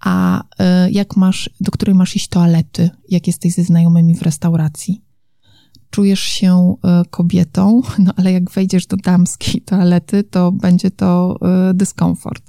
A 0.00 0.40
y, 0.40 0.90
jak 0.90 1.16
masz, 1.16 1.50
do 1.60 1.70
której 1.70 1.94
masz 1.94 2.16
iść 2.16 2.28
toalety, 2.28 2.90
jak 3.08 3.26
jesteś 3.26 3.54
ze 3.54 3.64
znajomymi 3.64 4.14
w 4.14 4.22
restauracji? 4.22 5.05
Czujesz 5.96 6.20
się 6.20 6.74
e, 6.84 7.02
kobietą, 7.10 7.82
no 8.04 8.12
ale 8.16 8.32
jak 8.32 8.50
wejdziesz 8.50 8.86
do 8.86 8.96
damskiej 8.96 9.60
toalety, 9.60 10.24
to 10.24 10.52
będzie 10.52 10.90
to 10.90 11.38
e, 11.42 11.74
dyskomfort. 11.74 12.42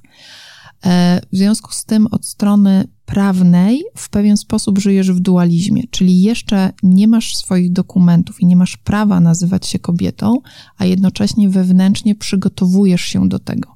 E, 0.86 1.22
w 1.34 1.38
związku 1.38 1.72
z 1.72 1.86
tym 1.86 2.08
od 2.12 2.26
strony 2.26 2.88
prawnej 3.06 3.84
w 3.96 4.10
pewien 4.10 4.38
sposób 4.38 4.80
żyjesz 4.80 5.12
w 5.12 5.20
dualizmie, 5.20 5.84
czyli 5.92 6.22
jeszcze 6.22 6.74
nie 6.84 7.08
masz 7.08 7.36
swoich 7.36 7.72
dokumentów 7.72 8.42
i 8.42 8.46
nie 8.46 8.56
masz 8.56 8.78
prawa 8.78 9.20
nazywać 9.20 9.68
się 9.68 9.80
kobietą, 9.80 10.38
a 10.78 10.86
jednocześnie 10.86 11.50
wewnętrznie 11.50 12.16
przygotowujesz 12.16 13.02
się 13.02 13.30
do 13.30 13.40
tego. 13.40 13.74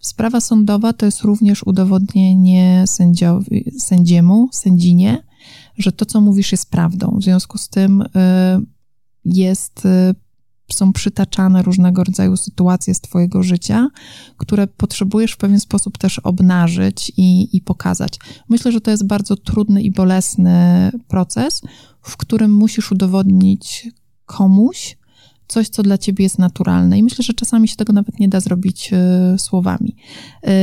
Sprawa 0.00 0.40
sądowa 0.40 0.92
to 0.92 1.06
jest 1.06 1.22
również 1.22 1.62
udowodnienie 1.66 2.84
sędziowi, 2.86 3.70
sędziemu, 3.78 4.48
sędzinie, 4.52 5.22
że 5.78 5.92
to, 5.92 6.06
co 6.06 6.20
mówisz, 6.20 6.52
jest 6.52 6.70
prawdą. 6.70 7.16
W 7.20 7.22
związku 7.22 7.58
z 7.58 7.68
tym 7.68 8.00
y, 8.00 8.06
jest, 9.24 9.86
y, 9.86 10.14
są 10.72 10.92
przytaczane 10.92 11.62
różnego 11.62 12.04
rodzaju 12.04 12.36
sytuacje 12.36 12.94
z 12.94 13.00
Twojego 13.00 13.42
życia, 13.42 13.88
które 14.36 14.66
potrzebujesz 14.66 15.32
w 15.32 15.36
pewien 15.36 15.60
sposób 15.60 15.98
też 15.98 16.18
obnażyć 16.18 17.12
i, 17.16 17.56
i 17.56 17.60
pokazać. 17.60 18.18
Myślę, 18.48 18.72
że 18.72 18.80
to 18.80 18.90
jest 18.90 19.06
bardzo 19.06 19.36
trudny 19.36 19.82
i 19.82 19.90
bolesny 19.90 20.90
proces, 21.08 21.62
w 22.00 22.16
którym 22.16 22.54
musisz 22.54 22.92
udowodnić 22.92 23.88
komuś, 24.26 24.96
coś, 25.48 25.68
co 25.68 25.82
dla 25.82 25.98
ciebie 25.98 26.22
jest 26.22 26.38
naturalne. 26.38 26.98
I 26.98 27.02
myślę, 27.02 27.22
że 27.22 27.34
czasami 27.34 27.68
się 27.68 27.76
tego 27.76 27.92
nawet 27.92 28.20
nie 28.20 28.28
da 28.28 28.40
zrobić 28.40 28.90
y, 29.34 29.38
słowami. 29.38 29.96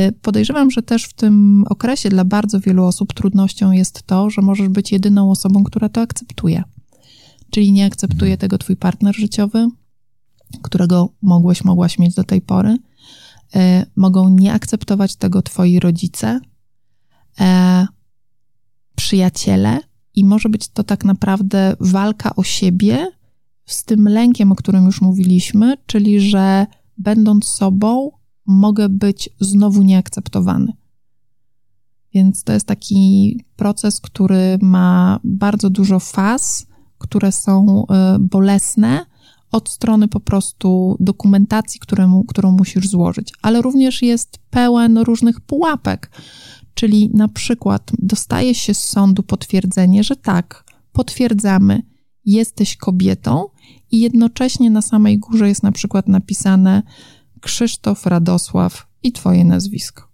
Y, 0.08 0.12
podejrzewam, 0.22 0.70
że 0.70 0.82
też 0.82 1.04
w 1.04 1.12
tym 1.12 1.64
okresie 1.68 2.08
dla 2.08 2.24
bardzo 2.24 2.60
wielu 2.60 2.84
osób 2.84 3.12
trudnością 3.12 3.72
jest 3.72 4.02
to, 4.02 4.30
że 4.30 4.42
możesz 4.42 4.68
być 4.68 4.92
jedyną 4.92 5.30
osobą, 5.30 5.64
która 5.64 5.88
to 5.88 6.00
akceptuje. 6.00 6.62
Czyli 7.50 7.72
nie 7.72 7.84
akceptuje 7.84 8.32
mhm. 8.32 8.38
tego 8.38 8.58
twój 8.58 8.76
partner 8.76 9.16
życiowy, 9.16 9.68
którego 10.62 11.12
mogłeś, 11.22 11.64
mogłaś 11.64 11.98
mieć 11.98 12.14
do 12.14 12.24
tej 12.24 12.40
pory. 12.40 12.76
E, 13.54 13.86
mogą 13.96 14.28
nie 14.28 14.52
akceptować 14.52 15.16
tego 15.16 15.42
twoi 15.42 15.80
rodzice, 15.80 16.40
e, 17.40 17.86
przyjaciele, 18.96 19.80
i 20.14 20.24
może 20.24 20.48
być 20.48 20.68
to 20.68 20.84
tak 20.84 21.04
naprawdę 21.04 21.76
walka 21.80 22.36
o 22.36 22.42
siebie 22.42 23.12
z 23.74 23.84
tym 23.84 24.08
lękiem, 24.08 24.52
o 24.52 24.56
którym 24.56 24.84
już 24.84 25.00
mówiliśmy, 25.00 25.74
czyli 25.86 26.20
że 26.20 26.66
będąc 26.98 27.44
sobą, 27.44 28.10
mogę 28.46 28.88
być 28.88 29.30
znowu 29.40 29.82
nieakceptowany. 29.82 30.72
Więc 32.14 32.44
to 32.44 32.52
jest 32.52 32.66
taki 32.66 33.40
proces, 33.56 34.00
który 34.00 34.58
ma 34.62 35.20
bardzo 35.24 35.70
dużo 35.70 36.00
faz, 36.00 36.66
które 36.98 37.32
są 37.32 37.84
y, 37.84 38.18
bolesne 38.18 39.06
od 39.52 39.68
strony 39.68 40.08
po 40.08 40.20
prostu 40.20 40.96
dokumentacji, 41.00 41.80
któremu, 41.80 42.24
którą 42.24 42.52
musisz 42.52 42.88
złożyć, 42.88 43.32
ale 43.42 43.62
również 43.62 44.02
jest 44.02 44.38
pełen 44.50 44.98
różnych 44.98 45.40
pułapek. 45.40 46.10
Czyli 46.74 47.10
na 47.14 47.28
przykład 47.28 47.90
dostaje 47.98 48.54
się 48.54 48.74
z 48.74 48.88
sądu 48.88 49.22
potwierdzenie, 49.22 50.04
że 50.04 50.16
tak, 50.16 50.64
potwierdzamy, 50.92 51.82
jesteś 52.24 52.76
kobietą, 52.76 53.48
i 53.92 54.00
jednocześnie 54.00 54.70
na 54.70 54.82
samej 54.82 55.18
górze 55.18 55.48
jest 55.48 55.62
na 55.62 55.72
przykład 55.72 56.08
napisane 56.08 56.82
Krzysztof 57.40 58.06
Radosław 58.06 58.86
i 59.02 59.12
Twoje 59.12 59.44
nazwisko. 59.44 60.08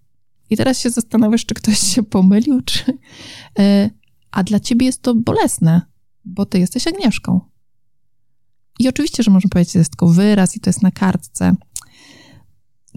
I 0.50 0.56
teraz 0.56 0.80
się 0.80 0.90
zastanawiasz, 0.90 1.46
czy 1.46 1.54
ktoś 1.54 1.78
się 1.78 2.02
pomylił, 2.02 2.62
czy. 2.62 2.98
E, 3.58 3.90
a 4.30 4.42
dla 4.42 4.60
ciebie 4.60 4.86
jest 4.86 5.02
to 5.02 5.14
bolesne, 5.14 5.82
bo 6.24 6.46
ty 6.46 6.58
jesteś 6.58 6.86
Agnieszką. 6.86 7.40
I 8.78 8.88
oczywiście, 8.88 9.22
że 9.22 9.30
można 9.30 9.48
powiedzieć, 9.50 9.72
że 9.72 9.78
jest 9.78 9.90
tylko 9.90 10.08
wyraz 10.08 10.56
i 10.56 10.60
to 10.60 10.70
jest 10.70 10.82
na 10.82 10.90
kartce. 10.90 11.54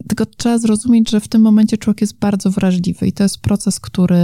Tylko 0.08 0.26
trzeba 0.26 0.58
zrozumieć, 0.58 1.10
że 1.10 1.20
w 1.20 1.28
tym 1.28 1.42
momencie 1.42 1.78
człowiek 1.78 2.02
jest 2.02 2.20
bardzo 2.20 2.52
wrażliwy 2.52 3.08
i 3.08 3.14
to 3.14 3.24
jest 3.24 3.42
proces, 3.42 3.80
który 3.80 4.18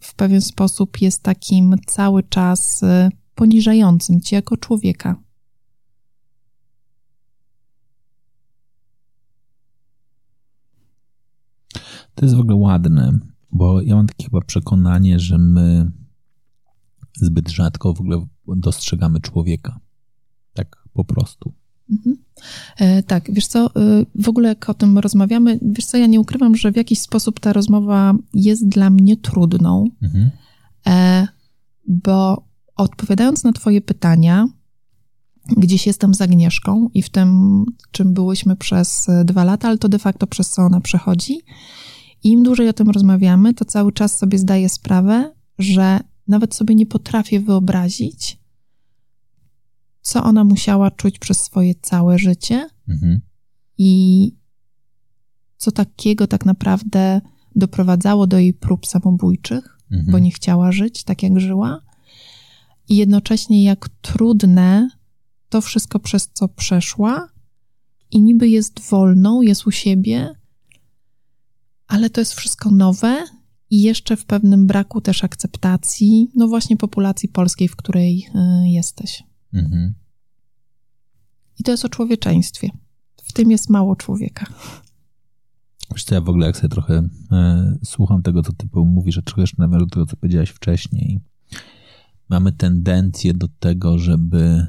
w 0.00 0.14
pewien 0.16 0.40
sposób 0.40 1.00
jest 1.00 1.22
takim 1.22 1.76
cały 1.86 2.22
czas 2.22 2.82
e, 2.82 3.10
poniżającym 3.36 4.20
cię 4.20 4.36
jako 4.36 4.56
człowieka. 4.56 5.22
To 12.14 12.24
jest 12.24 12.34
w 12.34 12.40
ogóle 12.40 12.56
ładne, 12.56 13.18
bo 13.52 13.80
ja 13.82 13.94
mam 13.96 14.06
takie 14.06 14.24
chyba 14.24 14.40
przekonanie, 14.40 15.18
że 15.18 15.38
my 15.38 15.92
zbyt 17.14 17.50
rzadko 17.50 17.94
w 17.94 18.00
ogóle 18.00 18.26
dostrzegamy 18.46 19.20
człowieka. 19.20 19.80
Tak 20.54 20.76
po 20.92 21.04
prostu. 21.04 21.52
Mhm. 21.90 22.16
E, 22.78 23.02
tak, 23.02 23.32
wiesz 23.32 23.46
co, 23.46 23.66
e, 23.66 23.70
w 24.14 24.28
ogóle 24.28 24.48
jak 24.48 24.70
o 24.70 24.74
tym 24.74 24.98
rozmawiamy, 24.98 25.58
wiesz 25.62 25.86
co, 25.86 25.96
ja 25.96 26.06
nie 26.06 26.20
ukrywam, 26.20 26.56
że 26.56 26.72
w 26.72 26.76
jakiś 26.76 27.00
sposób 27.00 27.40
ta 27.40 27.52
rozmowa 27.52 28.14
jest 28.34 28.68
dla 28.68 28.90
mnie 28.90 29.16
trudną, 29.16 29.84
mhm. 30.02 30.30
e, 30.86 31.28
bo 31.88 32.45
odpowiadając 32.76 33.44
na 33.44 33.52
twoje 33.52 33.80
pytania, 33.80 34.46
gdzieś 35.56 35.86
jestem 35.86 36.14
z 36.14 36.20
Agnieszką 36.20 36.88
i 36.94 37.02
w 37.02 37.10
tym, 37.10 37.64
czym 37.90 38.14
byłyśmy 38.14 38.56
przez 38.56 39.06
dwa 39.24 39.44
lata, 39.44 39.68
ale 39.68 39.78
to 39.78 39.88
de 39.88 39.98
facto 39.98 40.26
przez 40.26 40.48
co 40.48 40.62
ona 40.62 40.80
przechodzi, 40.80 41.40
im 42.24 42.42
dłużej 42.42 42.68
o 42.68 42.72
tym 42.72 42.90
rozmawiamy, 42.90 43.54
to 43.54 43.64
cały 43.64 43.92
czas 43.92 44.18
sobie 44.18 44.38
zdaję 44.38 44.68
sprawę, 44.68 45.32
że 45.58 46.00
nawet 46.28 46.54
sobie 46.54 46.74
nie 46.74 46.86
potrafię 46.86 47.40
wyobrazić, 47.40 48.38
co 50.00 50.24
ona 50.24 50.44
musiała 50.44 50.90
czuć 50.90 51.18
przez 51.18 51.42
swoje 51.42 51.74
całe 51.74 52.18
życie 52.18 52.68
mhm. 52.88 53.20
i 53.78 54.32
co 55.56 55.72
takiego 55.72 56.26
tak 56.26 56.46
naprawdę 56.46 57.20
doprowadzało 57.56 58.26
do 58.26 58.38
jej 58.38 58.54
prób 58.54 58.86
samobójczych, 58.86 59.78
mhm. 59.90 60.12
bo 60.12 60.18
nie 60.18 60.30
chciała 60.30 60.72
żyć 60.72 61.04
tak, 61.04 61.22
jak 61.22 61.40
żyła. 61.40 61.80
I 62.88 62.96
jednocześnie 62.96 63.64
jak 63.64 63.88
trudne 63.88 64.88
to 65.48 65.60
wszystko, 65.60 65.98
przez 65.98 66.28
co 66.32 66.48
przeszła, 66.48 67.28
i 68.10 68.22
niby 68.22 68.48
jest 68.48 68.80
wolną, 68.80 69.42
jest 69.42 69.66
u 69.66 69.70
siebie, 69.70 70.34
ale 71.86 72.10
to 72.10 72.20
jest 72.20 72.34
wszystko 72.34 72.70
nowe 72.70 73.24
i 73.70 73.82
jeszcze 73.82 74.16
w 74.16 74.24
pewnym 74.24 74.66
braku 74.66 75.00
też 75.00 75.24
akceptacji, 75.24 76.30
no 76.34 76.48
właśnie 76.48 76.76
populacji 76.76 77.28
polskiej, 77.28 77.68
w 77.68 77.76
której 77.76 78.28
y, 78.64 78.68
jesteś. 78.68 79.22
Mhm. 79.52 79.94
I 81.58 81.62
to 81.62 81.70
jest 81.70 81.84
o 81.84 81.88
człowieczeństwie. 81.88 82.70
W 83.22 83.32
tym 83.32 83.50
jest 83.50 83.70
mało 83.70 83.96
człowieka. 83.96 84.46
Wiesz 85.92 86.04
co, 86.04 86.14
ja 86.14 86.20
w 86.20 86.28
ogóle 86.28 86.46
jak 86.46 86.56
sobie 86.56 86.68
trochę 86.68 87.08
e, 87.32 87.78
słucham 87.84 88.22
tego, 88.22 88.42
co 88.42 88.52
ty 88.52 88.66
mówisz, 88.74 89.18
a 89.18 89.22
trochę 89.22 89.40
jeszcze 89.40 89.56
nawiążę 89.58 89.86
do 89.86 89.90
tego, 89.90 90.06
co 90.06 90.16
powiedziałaś 90.16 90.50
wcześniej, 90.50 91.20
mamy 92.28 92.52
tendencję 92.52 93.34
do 93.34 93.48
tego, 93.58 93.98
żeby 93.98 94.66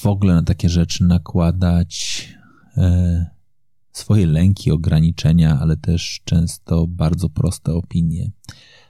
w 0.00 0.06
ogóle 0.06 0.34
na 0.34 0.42
takie 0.42 0.68
rzeczy 0.68 1.04
nakładać 1.04 2.28
e, 2.76 3.26
swoje 3.92 4.26
lęki, 4.26 4.70
ograniczenia, 4.70 5.58
ale 5.60 5.76
też 5.76 6.20
często 6.24 6.86
bardzo 6.88 7.28
proste 7.28 7.72
opinie. 7.72 8.30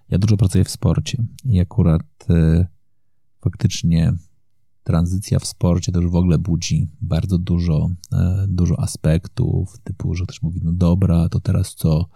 Ja 0.08 0.18
dużo 0.18 0.36
pracuję 0.36 0.64
w 0.64 0.70
sporcie 0.70 1.24
i 1.44 1.60
akurat 1.60 2.02
e, 2.30 2.66
faktycznie 3.40 4.12
tranzycja 4.82 5.38
w 5.38 5.46
sporcie 5.46 5.92
też 5.92 6.06
w 6.06 6.16
ogóle 6.16 6.38
budzi 6.38 6.88
bardzo 7.00 7.38
dużo, 7.38 7.90
e, 8.12 8.46
dużo 8.48 8.80
aspektów, 8.80 9.78
typu, 9.84 10.14
że 10.14 10.24
ktoś 10.24 10.42
mówi, 10.42 10.60
no 10.64 10.72
dobra, 10.72 11.28
to 11.28 11.40
teraz 11.40 11.74
co? 11.74 12.08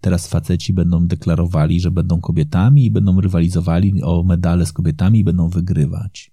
Teraz 0.00 0.28
faceci 0.28 0.72
będą 0.72 1.06
deklarowali, 1.06 1.80
że 1.80 1.90
będą 1.90 2.20
kobietami 2.20 2.84
i 2.84 2.90
będą 2.90 3.20
rywalizowali 3.20 4.02
o 4.02 4.22
medale 4.22 4.66
z 4.66 4.72
kobietami 4.72 5.18
i 5.18 5.24
będą 5.24 5.48
wygrywać. 5.48 6.30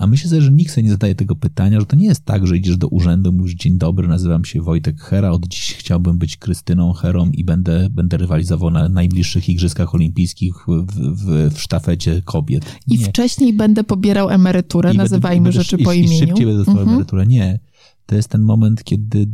A 0.00 0.06
myślę 0.06 0.30
sobie, 0.30 0.42
że 0.42 0.52
nikt 0.52 0.72
sobie 0.72 0.84
nie 0.84 0.90
zadaje 0.90 1.14
tego 1.14 1.36
pytania, 1.36 1.80
że 1.80 1.86
to 1.86 1.96
nie 1.96 2.06
jest 2.06 2.24
tak, 2.24 2.46
że 2.46 2.56
idziesz 2.56 2.76
do 2.76 2.88
urzędu, 2.88 3.32
mówisz 3.32 3.54
dzień 3.54 3.78
dobry, 3.78 4.08
nazywam 4.08 4.44
się 4.44 4.62
Wojtek 4.62 5.00
Hera, 5.00 5.30
od 5.30 5.46
dziś 5.46 5.74
chciałbym 5.74 6.18
być 6.18 6.36
Krystyną 6.36 6.92
Herą 6.92 7.30
i 7.30 7.44
będę, 7.44 7.88
będę 7.90 8.16
rywalizował 8.16 8.70
na 8.70 8.88
najbliższych 8.88 9.48
Igrzyskach 9.48 9.94
Olimpijskich 9.94 10.54
w, 10.68 10.86
w, 10.86 11.54
w 11.54 11.60
sztafecie 11.60 12.22
kobiet. 12.24 12.64
Nie. 12.86 12.96
I 12.96 13.04
wcześniej 13.04 13.52
będę 13.52 13.84
pobierał 13.84 14.30
emeryturę, 14.30 14.94
I 14.94 14.96
nazywajmy 14.96 15.44
będę, 15.44 15.62
rzeczy 15.62 15.78
po 15.78 15.92
imieniu. 15.92 16.14
I 16.14 16.18
szybciej 16.18 16.46
będę 16.46 16.58
dostał 16.58 16.74
mhm. 16.74 16.88
emeryturę. 16.88 17.26
Nie. 17.26 17.60
To 18.06 18.14
jest 18.16 18.28
ten 18.28 18.42
moment, 18.42 18.84
kiedy 18.84 19.28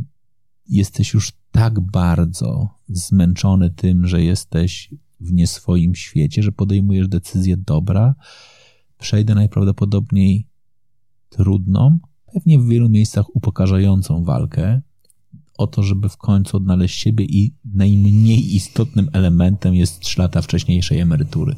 jesteś 0.69 1.13
już 1.13 1.31
tak 1.57 1.79
bardzo 1.79 2.69
zmęczony 2.89 3.69
tym, 3.69 4.07
że 4.07 4.23
jesteś 4.23 4.93
w 5.19 5.33
nie 5.33 5.47
swoim 5.47 5.95
świecie, 5.95 6.43
że 6.43 6.51
podejmujesz 6.51 7.07
decyzję 7.07 7.57
dobra, 7.57 8.15
przejdę 8.97 9.35
najprawdopodobniej 9.35 10.47
trudną, 11.29 11.99
pewnie 12.33 12.59
w 12.59 12.67
wielu 12.67 12.89
miejscach 12.89 13.35
upokarzającą 13.35 14.23
walkę 14.23 14.81
o 15.57 15.67
to, 15.67 15.83
żeby 15.83 16.09
w 16.09 16.17
końcu 16.17 16.57
odnaleźć 16.57 16.99
siebie 16.99 17.25
i 17.25 17.53
najmniej 17.73 18.55
istotnym 18.55 19.09
elementem 19.13 19.75
jest 19.75 19.99
3 19.99 20.21
lata 20.21 20.41
wcześniejszej 20.41 20.99
emerytury. 20.99 21.55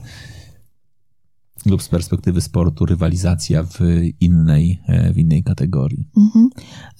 Lub 1.65 1.83
z 1.83 1.89
perspektywy 1.89 2.41
sportu 2.41 2.85
rywalizacja 2.85 3.63
w 3.63 3.79
innej, 4.19 4.79
e, 4.87 5.13
w 5.13 5.17
innej 5.17 5.43
kategorii. 5.43 6.09
Mhm. 6.17 6.49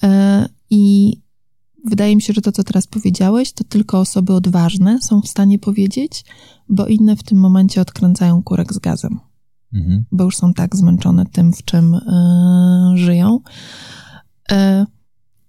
E, 0.02 0.48
I 0.70 1.16
wydaje 1.84 2.16
mi 2.16 2.22
się, 2.22 2.32
że 2.32 2.40
to, 2.40 2.52
co 2.52 2.64
teraz 2.64 2.86
powiedziałeś, 2.86 3.52
to 3.52 3.64
tylko 3.64 4.00
osoby 4.00 4.32
odważne 4.32 4.98
są 5.02 5.20
w 5.20 5.28
stanie 5.28 5.58
powiedzieć, 5.58 6.24
bo 6.68 6.86
inne 6.86 7.16
w 7.16 7.22
tym 7.22 7.38
momencie 7.38 7.80
odkręcają 7.80 8.42
kurek 8.42 8.72
z 8.72 8.78
gazem 8.78 9.20
mhm. 9.74 10.04
bo 10.12 10.24
już 10.24 10.36
są 10.36 10.54
tak 10.54 10.76
zmęczone 10.76 11.26
tym, 11.26 11.52
w 11.52 11.64
czym 11.64 11.94
y, 11.94 12.00
żyją. 12.94 13.40
Y, 14.52 14.54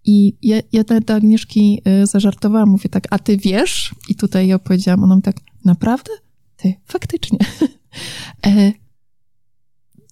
I 0.06 0.38
ja, 0.42 0.58
ja 0.72 0.84
do 0.84 1.14
Agnieszki 1.14 1.82
y, 2.04 2.08
zażartowałam, 2.08 2.70
mówię 2.70 2.90
tak, 2.90 3.08
a 3.10 3.20
ty 3.20 3.38
wiesz? 3.38 3.96
I 4.10 4.16
tutaj 4.16 4.48
ja 4.48 4.60
powiedziałam, 4.60 5.04
ona 5.04 5.16
mi 5.16 5.22
tak, 5.22 5.36
naprawdę? 5.66 6.12
Ty, 6.56 6.74
faktycznie. 6.86 7.40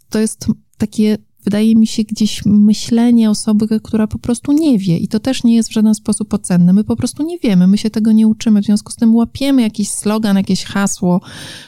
to 0.10 0.20
jest 0.20 0.48
takie 0.78 1.18
wydaje 1.44 1.76
mi 1.76 1.88
się, 1.88 2.04
gdzieś 2.04 2.46
myślenie 2.46 3.30
osoby, 3.30 3.80
która 3.84 4.08
po 4.08 4.20
prostu 4.20 4.52
nie 4.52 4.80
wie. 4.80 4.98
I 4.98 5.08
to 5.08 5.20
też 5.20 5.44
nie 5.44 5.56
jest 5.56 5.70
w 5.70 5.74
żaden 5.74 5.96
sposób 5.96 6.34
ocenne. 6.34 6.74
My 6.74 6.84
po 6.84 6.96
prostu 6.96 7.24
nie 7.24 7.38
wiemy, 7.38 7.68
my 7.68 7.78
się 7.78 7.90
tego 7.90 8.12
nie 8.12 8.28
uczymy. 8.28 8.62
W 8.62 8.66
związku 8.66 8.92
z 8.92 8.96
tym 8.96 9.16
łapiemy 9.16 9.62
jakiś 9.62 9.90
slogan, 9.90 10.38
jakieś 10.38 10.64
hasło, 10.64 11.22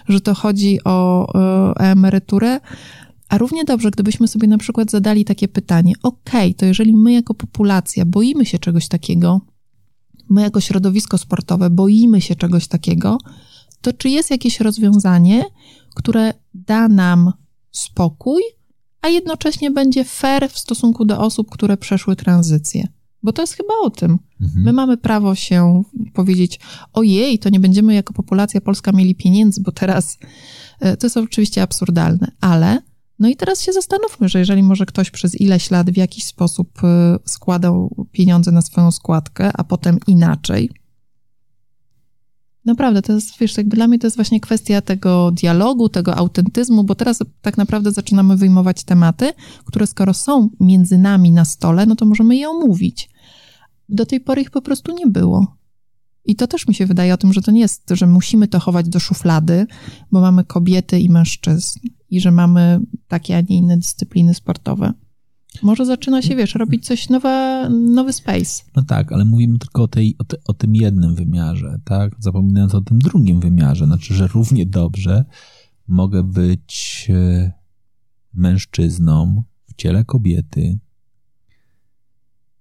że 0.08 0.22
to 0.22 0.34
chodzi 0.34 0.84
o, 0.84 1.28
o 1.34 1.76
emeryturę. 1.76 2.60
A 3.30 3.38
równie 3.38 3.64
dobrze, 3.64 3.92
gdybyśmy 3.92 4.28
sobie 4.28 4.48
na 4.48 4.58
przykład 4.58 4.92
zadali 4.92 5.26
takie 5.26 5.48
pytanie: 5.48 5.94
OK, 6.04 6.32
to 6.58 6.66
jeżeli 6.66 6.96
my 6.96 7.14
jako 7.14 7.34
populacja 7.34 8.06
boimy 8.06 8.46
się 8.46 8.60
czegoś 8.60 8.88
takiego, 8.88 9.42
my 10.30 10.42
jako 10.42 10.62
środowisko 10.62 11.18
sportowe 11.18 11.70
boimy 11.70 12.22
się 12.22 12.36
czegoś 12.36 12.68
takiego, 12.68 13.18
to 13.82 13.94
czy 13.94 14.10
jest 14.10 14.32
jakieś 14.32 14.60
rozwiązanie, 14.60 15.44
które 15.96 16.34
da 16.54 16.88
nam 16.88 17.32
spokój, 17.72 18.42
a 19.02 19.08
jednocześnie 19.08 19.72
będzie 19.72 20.04
fair 20.04 20.50
w 20.50 20.60
stosunku 20.60 21.06
do 21.06 21.20
osób, 21.20 21.50
które 21.50 21.78
przeszły 21.78 22.16
tranzycję. 22.16 22.88
Bo 23.24 23.34
to 23.34 23.42
jest 23.42 23.54
chyba 23.54 23.74
o 23.84 23.90
tym. 23.90 24.20
Mhm. 24.42 24.64
My 24.64 24.74
mamy 24.74 24.98
prawo 24.98 25.36
się 25.36 25.84
powiedzieć, 26.14 26.60
ojej, 26.94 27.40
to 27.40 27.50
nie 27.50 27.60
będziemy 27.60 27.94
jako 27.94 28.14
populacja 28.14 28.62
polska 28.62 28.92
mieli 28.92 29.16
pieniędzy, 29.16 29.62
bo 29.62 29.72
teraz 29.72 30.18
e, 30.80 30.98
to 30.98 31.06
jest 31.06 31.18
oczywiście 31.18 31.62
absurdalne, 31.62 32.32
ale 32.42 32.82
no 33.20 33.28
i 33.28 33.36
teraz 33.36 33.62
się 33.62 33.74
zastanówmy, 33.74 34.30
że 34.30 34.40
jeżeli 34.40 34.64
może 34.64 34.86
ktoś 34.86 35.12
przez 35.12 35.42
ileś 35.42 35.72
lat 35.72 35.92
w 35.92 35.98
jakiś 35.98 36.26
sposób 36.26 36.84
e, 36.84 37.18
składał 37.26 38.06
pieniądze 38.12 38.52
na 38.52 38.62
swoją 38.62 38.92
składkę, 38.92 39.52
a 39.54 39.64
potem 39.64 40.00
inaczej, 40.08 40.70
Naprawdę, 42.66 43.02
to 43.02 43.14
jest, 43.14 43.38
wiesz, 43.40 43.58
jakby 43.58 43.76
dla 43.76 43.88
mnie 43.88 44.00
to 44.00 44.08
jest 44.08 44.18
właśnie 44.18 44.40
kwestia 44.40 44.82
tego 44.82 45.32
dialogu, 45.32 45.90
tego 45.90 46.16
autentyzmu, 46.16 46.84
bo 46.84 46.96
teraz 46.96 47.20
tak 47.42 47.58
naprawdę 47.58 47.92
zaczynamy 47.92 48.38
wyjmować 48.38 48.84
tematy, 48.84 49.34
które 49.66 49.88
skoro 49.88 50.14
są 50.14 50.50
między 50.60 50.98
nami 50.98 51.32
na 51.32 51.46
stole, 51.46 51.86
no 51.86 51.96
to 51.96 52.06
możemy 52.06 52.36
je 52.36 52.50
omówić. 52.50 53.10
Do 53.90 54.06
tej 54.06 54.20
pory 54.20 54.42
ich 54.42 54.52
po 54.52 54.62
prostu 54.62 54.96
nie 54.96 55.08
było. 55.08 55.58
I 56.26 56.36
to 56.36 56.48
też 56.48 56.68
mi 56.68 56.74
się 56.74 56.86
wydaje 56.86 57.14
o 57.14 57.18
tym, 57.18 57.34
że 57.34 57.42
to 57.42 57.52
nie 57.52 57.62
jest, 57.62 57.90
że 57.92 58.08
musimy 58.08 58.48
to 58.48 58.60
chować 58.60 58.90
do 58.90 59.00
szuflady, 59.00 59.68
bo 60.12 60.22
mamy 60.22 60.44
kobiety 60.44 61.00
i 61.00 61.10
mężczyzn 61.10 61.80
i 62.10 62.22
że 62.22 62.32
mamy 62.32 62.80
takie, 63.08 63.38
a 63.38 63.42
nie 63.42 63.58
inne 63.58 63.78
dyscypliny 63.78 64.34
sportowe. 64.34 64.94
Może 65.64 65.86
zaczyna 65.86 66.22
się, 66.22 66.36
wiesz, 66.36 66.56
robić 66.56 66.86
coś 66.86 67.10
nowe, 67.10 67.70
nowy 67.70 68.14
space. 68.14 68.64
No 68.76 68.84
tak, 68.84 69.12
ale 69.12 69.26
mówimy 69.26 69.60
tylko 69.60 69.84
o, 69.84 69.88
tej, 69.88 70.16
o, 70.20 70.24
te, 70.24 70.38
o 70.48 70.54
tym 70.54 70.76
jednym 70.76 71.16
wymiarze, 71.16 71.80
tak? 71.84 72.16
Zapominając 72.20 72.76
o 72.76 72.82
tym 72.82 73.00
drugim 73.00 73.40
wymiarze. 73.40 73.86
Znaczy, 73.86 74.14
że 74.14 74.28
równie 74.28 74.66
dobrze 74.66 75.26
mogę 75.88 76.24
być 76.24 77.08
e, 77.10 77.52
mężczyzną 78.34 79.44
w 79.66 79.74
ciele 79.76 80.06
kobiety 80.06 80.80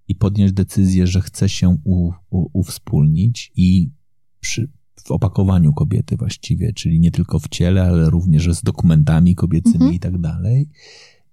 i 0.07 0.15
podjąć 0.15 0.53
decyzję, 0.53 1.07
że 1.07 1.21
chcę 1.21 1.49
się 1.49 1.77
u, 1.83 2.11
u, 2.29 2.59
uwspólnić 2.59 3.51
i 3.55 3.91
przy, 4.39 4.71
w 5.05 5.11
opakowaniu 5.11 5.73
kobiety 5.73 6.17
właściwie, 6.17 6.73
czyli 6.73 6.99
nie 6.99 7.11
tylko 7.11 7.39
w 7.39 7.47
ciele, 7.47 7.83
ale 7.83 8.09
również 8.09 8.53
z 8.53 8.63
dokumentami 8.63 9.35
kobiecymi 9.35 9.75
mhm. 9.75 9.93
i 9.93 9.99
tak 9.99 10.17
dalej 10.17 10.69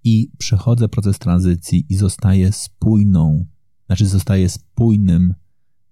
i 0.04 0.30
przechodzę 0.38 0.88
proces 0.88 1.18
tranzycji 1.18 1.86
i 1.88 1.96
zostaję 1.96 2.52
spójną, 2.52 3.46
znaczy 3.86 4.06
zostaję 4.06 4.48
spójnym 4.48 5.34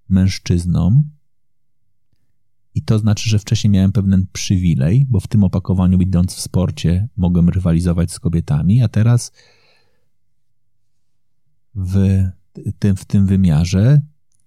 mężczyzną. 0.09 1.05
I 2.75 2.83
to 2.83 2.99
znaczy, 2.99 3.31
że 3.31 3.39
wcześniej 3.39 3.71
miałem 3.71 3.93
pewien 3.93 4.27
przywilej, 4.33 5.07
bo 5.09 5.21
w 5.21 5.27
tym 5.27 5.45
opakowaniu, 5.45 5.99
idąc 5.99 6.35
w 6.35 6.41
sporcie, 6.41 7.09
mogłem 7.17 7.49
rywalizować 7.49 8.13
z 8.13 8.21
kobietami, 8.21 8.83
a 8.83 8.89
teraz 8.89 9.33
w 11.75 12.25
tym, 12.79 12.97
w 12.97 13.05
tym 13.05 13.27
wymiarze 13.27 14.03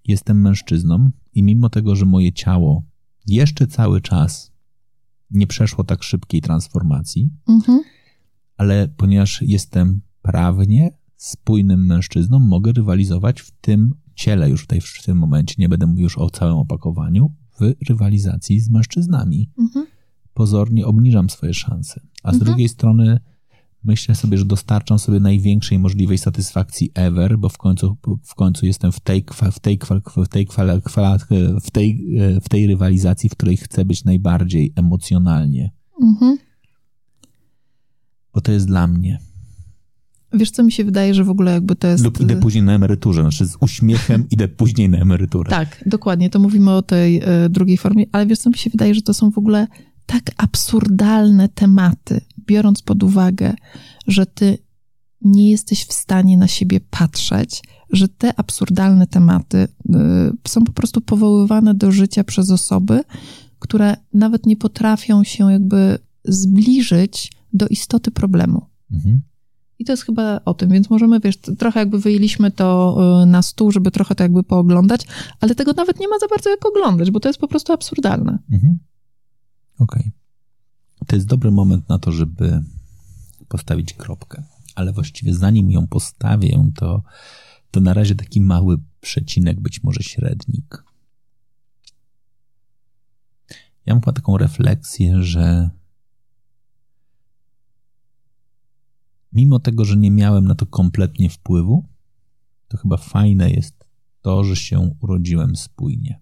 jestem 0.05 0.41
mężczyzną 0.41 1.10
i 1.34 1.43
mimo 1.43 1.70
tego, 1.70 1.95
że 1.95 2.05
moje 2.05 2.34
ciało 2.34 2.84
jeszcze 3.28 3.68
cały 3.68 4.01
czas 4.01 4.51
nie 5.32 5.47
przeszło 5.47 5.84
tak 5.84 6.03
szybkiej 6.03 6.41
transformacji, 6.41 7.30
mhm 7.47 7.84
ale 8.60 8.88
ponieważ 8.97 9.41
jestem 9.41 10.01
prawnie 10.22 10.89
spójnym 11.18 11.86
mężczyzną, 11.86 12.39
mogę 12.39 12.72
rywalizować 12.72 13.41
w 13.41 13.51
tym 13.51 13.93
ciele 14.16 14.49
już 14.49 14.64
w, 14.64 14.68
tej, 14.68 14.82
w 14.82 15.03
tym 15.05 15.18
momencie, 15.18 15.55
nie 15.57 15.70
będę 15.70 15.88
mówił 15.88 16.03
już 16.03 16.18
o 16.18 16.30
całym 16.30 16.57
opakowaniu, 16.57 17.34
w 17.60 17.74
rywalizacji 17.89 18.60
z 18.60 18.70
mężczyznami. 18.70 19.49
Mhm. 19.57 19.86
Pozornie 20.34 20.86
obniżam 20.86 21.30
swoje 21.30 21.53
szanse. 21.53 22.01
A 22.24 22.32
z 22.32 22.34
mhm. 22.34 22.45
drugiej 22.45 22.70
strony 22.70 23.20
myślę 23.84 24.16
sobie, 24.16 24.38
że 24.38 24.45
dostarczam 24.45 24.99
sobie 24.99 25.20
największej 25.20 25.80
możliwej 25.80 26.18
satysfakcji 26.18 26.91
ever, 26.93 27.38
bo 27.38 27.49
w 27.49 27.57
końcu, 27.57 27.97
w 28.24 28.36
końcu 28.36 28.66
jestem 28.66 28.91
w 28.91 28.99
tej, 28.99 29.26
w 29.51 29.60
tej, 29.60 29.80
w 30.24 30.28
tej, 30.30 30.47
w 31.64 31.72
tej, 31.72 32.05
w 32.41 32.49
tej 32.49 32.68
rywalizacji, 32.68 33.30
w 33.30 33.34
której 33.36 33.57
chcę 33.57 33.86
być 33.86 34.03
najbardziej 34.03 34.74
emocjonalnie. 34.76 35.72
Mhm 36.01 36.38
bo 38.40 38.44
to 38.44 38.52
jest 38.52 38.68
dla 38.68 38.88
mnie. 38.88 39.20
Wiesz, 40.34 40.52
co 40.52 40.64
mi 40.64 40.72
się 40.72 40.84
wydaje, 40.84 41.14
że 41.14 41.24
w 41.24 41.30
ogóle 41.30 41.52
jakby 41.52 41.76
to 41.76 41.88
jest. 41.88 42.04
Lub 42.04 42.22
idę 42.22 42.36
później 42.36 42.64
na 42.64 42.74
emeryturze, 42.74 43.22
znaczy 43.22 43.46
z 43.46 43.58
uśmiechem 43.60 44.26
idę 44.32 44.48
później 44.48 44.90
na 44.90 44.98
emeryturę. 44.98 45.50
Tak, 45.50 45.84
dokładnie, 45.86 46.30
to 46.30 46.40
mówimy 46.40 46.72
o 46.72 46.82
tej 46.82 47.24
y, 47.46 47.50
drugiej 47.50 47.78
formie, 47.78 48.06
ale 48.12 48.26
wiesz, 48.26 48.40
co 48.40 48.50
mi 48.50 48.58
się 48.58 48.70
wydaje, 48.70 48.96
że 48.96 49.02
to 49.02 49.14
są 49.14 49.32
w 49.32 49.38
ogóle 49.38 49.68
tak 50.06 50.32
absurdalne 50.38 51.50
tematy, 51.50 52.22
biorąc 52.48 52.82
pod 52.82 53.04
uwagę, 53.04 53.54
że 54.08 54.26
ty 54.26 54.58
nie 55.22 55.52
jesteś 55.52 55.86
w 55.86 55.94
stanie 55.94 56.38
na 56.38 56.48
siebie 56.48 56.80
patrzeć, 56.90 57.62
że 57.92 58.08
te 58.08 58.40
absurdalne 58.40 59.08
tematy 59.08 59.58
y, 59.58 59.68
są 60.48 60.64
po 60.64 60.72
prostu 60.72 61.02
powoływane 61.02 61.74
do 61.74 61.92
życia 61.92 62.24
przez 62.24 62.52
osoby, 62.52 63.04
które 63.60 63.98
nawet 64.14 64.46
nie 64.46 64.58
potrafią 64.58 65.24
się 65.24 65.52
jakby 65.52 66.00
zbliżyć 66.26 67.39
do 67.54 67.68
istoty 67.68 68.12
problemu. 68.12 68.66
Mhm. 68.91 69.22
I 69.80 69.86
to 69.86 69.93
jest 69.93 70.04
chyba 70.04 70.41
o 70.45 70.54
tym, 70.54 70.70
więc 70.70 70.89
możemy, 70.89 71.20
wiesz, 71.20 71.38
trochę 71.38 71.80
jakby 71.80 72.00
wyjęliśmy 72.00 72.52
to 72.52 72.97
y, 73.24 73.26
na 73.26 73.41
stół, 73.41 73.72
żeby 73.72 73.91
trochę 73.91 74.16
to 74.16 74.24
jakby 74.24 74.43
pooglądać, 74.43 75.06
ale 75.39 75.56
tego 75.56 75.74
nawet 75.74 76.00
nie 76.00 76.08
ma 76.08 76.20
za 76.20 76.28
bardzo 76.28 76.50
jak 76.50 76.66
oglądać, 76.66 77.12
bo 77.12 77.20
to 77.20 77.30
jest 77.30 77.39
po 77.39 77.47
prostu 77.47 77.74
absurdalne. 77.74 78.39
Mhm. 78.52 78.80
Okej. 79.80 80.00
Okay. 80.00 80.12
To 81.08 81.16
jest 81.16 81.28
dobry 81.28 81.52
moment 81.52 81.89
na 81.89 82.00
to, 82.00 82.12
żeby 82.12 82.64
postawić 83.47 83.93
kropkę, 83.93 84.43
ale 84.76 84.93
właściwie 84.93 85.34
zanim 85.34 85.72
ją 85.72 85.88
postawię, 85.88 86.72
to, 86.76 87.04
to 87.72 87.80
na 87.80 87.93
razie 87.93 88.16
taki 88.16 88.41
mały 88.41 88.78
przecinek, 89.02 89.62
być 89.62 89.84
może 89.84 90.04
średnik. 90.04 90.84
Ja 93.86 93.95
mam 93.95 94.02
taką 94.02 94.38
refleksję, 94.38 95.24
że 95.24 95.70
mimo 99.34 99.60
tego, 99.60 99.86
że 99.86 99.98
nie 99.98 100.12
miałem 100.12 100.48
na 100.48 100.56
to 100.56 100.66
kompletnie 100.66 101.30
wpływu, 101.30 101.86
to 102.68 102.78
chyba 102.78 102.98
fajne 102.98 103.52
jest 103.52 103.86
to, 104.22 104.44
że 104.44 104.56
się 104.56 104.96
urodziłem 105.02 105.56
spójnie. 105.56 106.22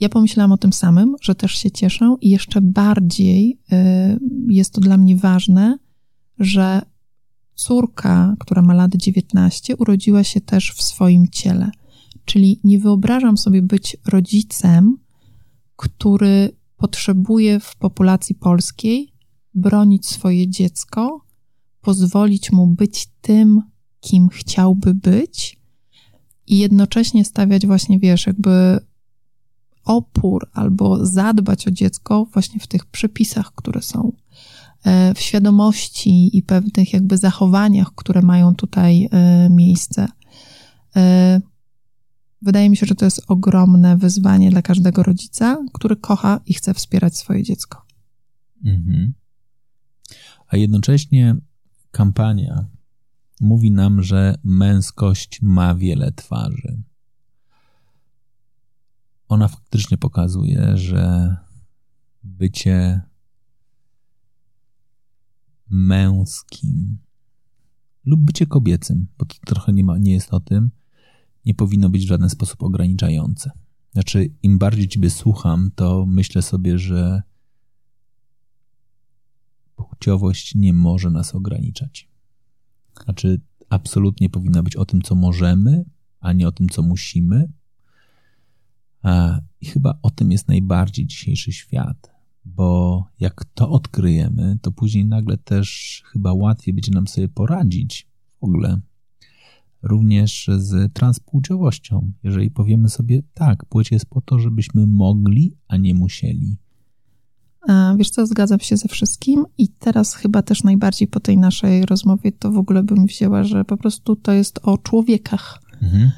Ja 0.00 0.08
pomyślałam 0.08 0.52
o 0.52 0.56
tym 0.56 0.72
samym, 0.72 1.16
że 1.20 1.34
też 1.34 1.52
się 1.52 1.70
cieszę 1.70 2.16
i 2.20 2.30
jeszcze 2.30 2.60
bardziej 2.60 3.58
y, 3.72 3.76
jest 4.48 4.74
to 4.74 4.80
dla 4.80 4.96
mnie 4.96 5.16
ważne, 5.16 5.78
że 6.38 6.82
córka, 7.54 8.34
która 8.38 8.62
ma 8.62 8.74
lat 8.74 8.96
19, 8.96 9.76
urodziła 9.76 10.24
się 10.24 10.40
też 10.40 10.72
w 10.72 10.82
swoim 10.82 11.28
ciele. 11.28 11.70
Czyli 12.24 12.60
nie 12.64 12.78
wyobrażam 12.78 13.36
sobie 13.36 13.62
być 13.62 13.96
rodzicem, 14.06 14.96
który 15.76 16.56
potrzebuje 16.76 17.60
w 17.60 17.76
populacji 17.76 18.34
polskiej 18.34 19.12
bronić 19.54 20.06
swoje 20.06 20.48
dziecko 20.48 21.29
pozwolić 21.80 22.52
mu 22.52 22.66
być 22.66 23.08
tym, 23.20 23.62
kim 24.00 24.28
chciałby 24.28 24.94
być 24.94 25.60
i 26.46 26.58
jednocześnie 26.58 27.24
stawiać 27.24 27.66
właśnie, 27.66 27.98
wiesz, 27.98 28.26
jakby 28.26 28.80
opór 29.84 30.50
albo 30.52 31.06
zadbać 31.06 31.68
o 31.68 31.70
dziecko 31.70 32.26
właśnie 32.32 32.60
w 32.60 32.66
tych 32.66 32.86
przepisach, 32.86 33.52
które 33.54 33.82
są, 33.82 34.12
e, 34.84 35.14
w 35.14 35.20
świadomości 35.20 36.36
i 36.38 36.42
pewnych 36.42 36.92
jakby 36.92 37.18
zachowaniach, 37.18 37.94
które 37.94 38.22
mają 38.22 38.54
tutaj 38.54 39.08
e, 39.10 39.50
miejsce. 39.50 40.08
E, 40.96 41.40
wydaje 42.42 42.70
mi 42.70 42.76
się, 42.76 42.86
że 42.86 42.94
to 42.94 43.04
jest 43.04 43.22
ogromne 43.28 43.96
wyzwanie 43.96 44.50
dla 44.50 44.62
każdego 44.62 45.02
rodzica, 45.02 45.64
który 45.72 45.96
kocha 45.96 46.40
i 46.46 46.54
chce 46.54 46.74
wspierać 46.74 47.16
swoje 47.16 47.42
dziecko. 47.42 47.86
Mhm. 48.64 49.14
A 50.48 50.56
jednocześnie 50.56 51.36
kampania 51.90 52.64
mówi 53.40 53.70
nam, 53.70 54.02
że 54.02 54.34
męskość 54.44 55.42
ma 55.42 55.74
wiele 55.74 56.12
twarzy. 56.12 56.82
Ona 59.28 59.48
faktycznie 59.48 59.98
pokazuje, 59.98 60.76
że 60.76 61.36
bycie 62.22 63.00
męskim 65.70 66.98
lub 68.04 68.20
bycie 68.20 68.46
kobiecym, 68.46 69.06
bo 69.18 69.26
to 69.26 69.34
trochę 69.46 69.72
nie, 69.72 69.84
ma, 69.84 69.98
nie 69.98 70.12
jest 70.12 70.34
o 70.34 70.40
tym, 70.40 70.70
nie 71.44 71.54
powinno 71.54 71.90
być 71.90 72.04
w 72.04 72.08
żaden 72.08 72.30
sposób 72.30 72.62
ograniczające. 72.62 73.50
Znaczy, 73.92 74.34
im 74.42 74.58
bardziej 74.58 74.88
Ciebie 74.88 75.10
słucham, 75.10 75.70
to 75.74 76.06
myślę 76.06 76.42
sobie, 76.42 76.78
że 76.78 77.22
płciowość 79.80 80.54
nie 80.54 80.72
może 80.72 81.10
nas 81.10 81.34
ograniczać. 81.34 82.08
Znaczy, 83.04 83.40
absolutnie 83.68 84.30
powinna 84.30 84.62
być 84.62 84.76
o 84.76 84.84
tym, 84.84 85.02
co 85.02 85.14
możemy, 85.14 85.84
a 86.20 86.32
nie 86.32 86.48
o 86.48 86.52
tym, 86.52 86.68
co 86.68 86.82
musimy. 86.82 87.52
I 89.60 89.66
chyba 89.66 89.98
o 90.02 90.10
tym 90.10 90.32
jest 90.32 90.48
najbardziej 90.48 91.06
dzisiejszy 91.06 91.52
świat. 91.52 92.10
bo 92.44 93.04
jak 93.20 93.44
to 93.44 93.70
odkryjemy, 93.70 94.58
to 94.62 94.72
później 94.72 95.04
nagle 95.04 95.36
też 95.36 96.02
chyba 96.06 96.32
łatwiej 96.32 96.74
będzie 96.74 96.92
nam 96.92 97.06
sobie 97.06 97.28
poradzić 97.28 98.08
w 98.40 98.44
ogóle. 98.44 98.80
Również 99.82 100.50
z 100.56 100.92
transpłciowością. 100.92 102.12
Jeżeli 102.22 102.50
powiemy 102.50 102.88
sobie, 102.88 103.22
tak, 103.34 103.64
płeć 103.64 103.90
jest 103.90 104.06
po 104.06 104.20
to, 104.20 104.38
żebyśmy 104.38 104.86
mogli, 104.86 105.56
a 105.68 105.76
nie 105.76 105.94
musieli. 105.94 106.56
Wiesz 107.96 108.10
co, 108.10 108.26
zgadzam 108.26 108.60
się 108.60 108.76
ze 108.76 108.88
wszystkim 108.88 109.44
i 109.58 109.68
teraz 109.68 110.14
chyba 110.14 110.42
też 110.42 110.64
najbardziej 110.64 111.08
po 111.08 111.20
tej 111.20 111.38
naszej 111.38 111.86
rozmowie 111.86 112.32
to 112.32 112.52
w 112.52 112.58
ogóle 112.58 112.82
bym 112.82 113.06
wzięła, 113.06 113.44
że 113.44 113.64
po 113.64 113.76
prostu 113.76 114.16
to 114.16 114.32
jest 114.32 114.60
o 114.62 114.78
człowiekach. 114.78 115.62
Mhm. 115.82 116.10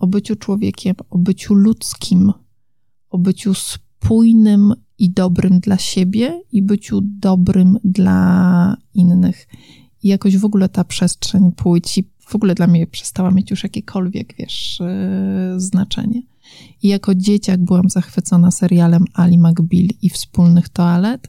O 0.00 0.06
byciu 0.06 0.36
człowiekiem, 0.36 0.94
o 1.10 1.18
byciu 1.18 1.54
ludzkim, 1.54 2.32
o 3.10 3.18
byciu 3.18 3.54
spójnym 3.54 4.74
i 4.98 5.10
dobrym 5.10 5.60
dla 5.60 5.78
siebie 5.78 6.42
i 6.52 6.62
byciu 6.62 7.00
dobrym 7.02 7.78
dla 7.84 8.76
innych. 8.94 9.46
I 10.02 10.08
jakoś 10.08 10.36
w 10.36 10.44
ogóle 10.44 10.68
ta 10.68 10.84
przestrzeń 10.84 11.52
płci 11.52 12.10
w 12.30 12.34
ogóle 12.34 12.54
dla 12.54 12.66
mnie 12.66 12.86
przestała 12.86 13.30
mieć 13.30 13.50
już 13.50 13.62
jakiekolwiek, 13.62 14.34
wiesz, 14.38 14.80
yy, 15.52 15.60
znaczenie. 15.60 16.22
I 16.82 16.88
jako 16.88 17.14
dzieciak 17.14 17.64
byłam 17.64 17.90
zachwycona 17.90 18.50
serialem 18.50 19.04
Ali 19.14 19.38
McBeal 19.38 19.88
i 20.02 20.10
wspólnych 20.10 20.68
toalet 20.68 21.28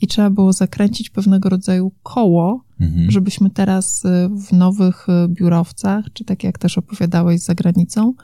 i 0.00 0.06
trzeba 0.06 0.30
było 0.30 0.52
zakręcić 0.52 1.10
pewnego 1.10 1.48
rodzaju 1.48 1.92
koło, 2.02 2.64
mhm. 2.80 3.10
żebyśmy 3.10 3.50
teraz 3.50 4.04
y, 4.04 4.08
w 4.28 4.52
nowych 4.52 5.06
y, 5.08 5.28
biurowcach, 5.28 6.04
czy 6.12 6.24
tak 6.24 6.44
jak 6.44 6.58
też 6.58 6.78
opowiadałeś 6.78 7.40
za 7.40 7.54
granicą, 7.54 8.14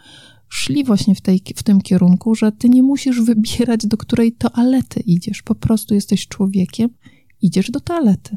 szli 0.49 0.85
właśnie 0.85 1.15
w, 1.15 1.21
tej, 1.21 1.43
w 1.57 1.63
tym 1.63 1.81
kierunku, 1.81 2.35
że 2.35 2.53
ty 2.53 2.69
nie 2.69 2.83
musisz 2.83 3.21
wybierać, 3.21 3.87
do 3.87 3.97
której 3.97 4.33
toalety 4.33 5.01
idziesz. 5.01 5.43
Po 5.43 5.55
prostu 5.55 5.95
jesteś 5.95 6.29
człowiekiem, 6.29 6.91
idziesz 7.43 7.71
do 7.71 7.81
toalety. 7.81 8.37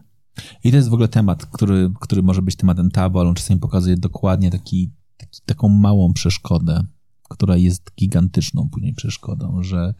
I 0.63 0.71
to 0.71 0.77
jest 0.77 0.89
w 0.89 0.93
ogóle 0.93 1.07
temat, 1.07 1.45
który, 1.45 1.91
który 1.99 2.23
może 2.23 2.41
być 2.41 2.55
tematem 2.55 2.91
tabu, 2.91 3.19
ale 3.19 3.29
on 3.29 3.35
czasami 3.35 3.59
pokazuje 3.59 3.97
dokładnie 3.97 4.51
taki, 4.51 4.91
taki, 5.17 5.41
taką 5.45 5.69
małą 5.69 6.13
przeszkodę, 6.13 6.83
która 7.27 7.57
jest 7.57 7.91
gigantyczną 7.99 8.69
później 8.69 8.93
przeszkodą, 8.93 9.63
że 9.63 9.93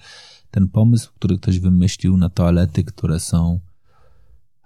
ten 0.52 0.68
pomysł, 0.68 1.12
który 1.16 1.38
ktoś 1.38 1.60
wymyślił 1.60 2.18
na 2.18 2.30
toalety, 2.30 2.84
które 2.84 3.20
są 3.20 3.60